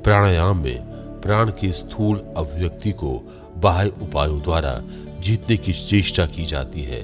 प्राणायाम 0.03 0.63
में 0.63 0.83
प्राण 1.21 1.51
की 1.51 1.71
स्थूल 1.71 2.17
अभिव्यक्ति 2.37 2.91
को 2.91 3.23
बाह्य 3.59 3.89
उपायों 4.01 4.41
द्वारा 4.41 4.83
जीतने 5.19 5.57
की 5.57 5.73
चेष्टा 5.73 6.25
की 6.25 6.45
जाती 6.45 6.81
है। 6.81 7.01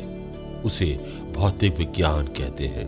उसे 0.65 0.99
भौतिक 1.33 1.77
विज्ञान 1.77 2.25
कहते 2.25 2.67
हैं 2.67 2.87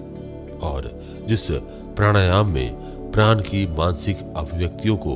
और 0.59 1.03
जिस 1.27 1.51
प्राणायाम 1.97 2.49
में 2.49 2.75
प्राण 3.11 3.39
की 3.39 3.67
मानसिक 3.67 4.17
अभिव्यक्तियों 4.17 4.97
को 4.97 5.15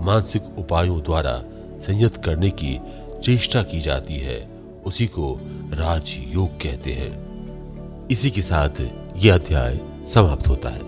मानसिक 0.00 0.42
उपायों 0.58 1.02
द्वारा 1.02 1.42
संयत 1.80 2.16
करने 2.16 2.50
की 2.50 2.78
चेष्टा 3.22 3.62
की 3.62 3.80
जाती 3.80 4.14
है, 4.14 4.50
उसी 4.86 5.06
को 5.06 5.40
राजयोग 5.72 6.48
कहते 6.50 6.92
हैं। 6.92 7.12
इसी 8.08 8.30
के 8.30 8.42
साथ 8.42 8.80
यह 9.16 9.34
अध्याय 9.34 9.80
समाप्त 10.06 10.48
होता 10.48 10.68
है। 10.68 10.80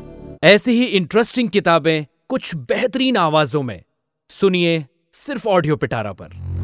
ऐसी 0.45 0.73
ही 0.73 0.85
इंटरेस्टिंग 0.85 1.49
किताबें 1.49 2.05
कुछ 2.29 2.55
बेहतरीन 2.55 3.17
आवाजों 3.17 3.63
में। 3.63 3.83
सुनिए 4.31 4.87
सिर्फ़ 5.13 5.49
ऑडियो 5.49 5.77
पिटारा 5.77 6.13
पर। 6.13 6.64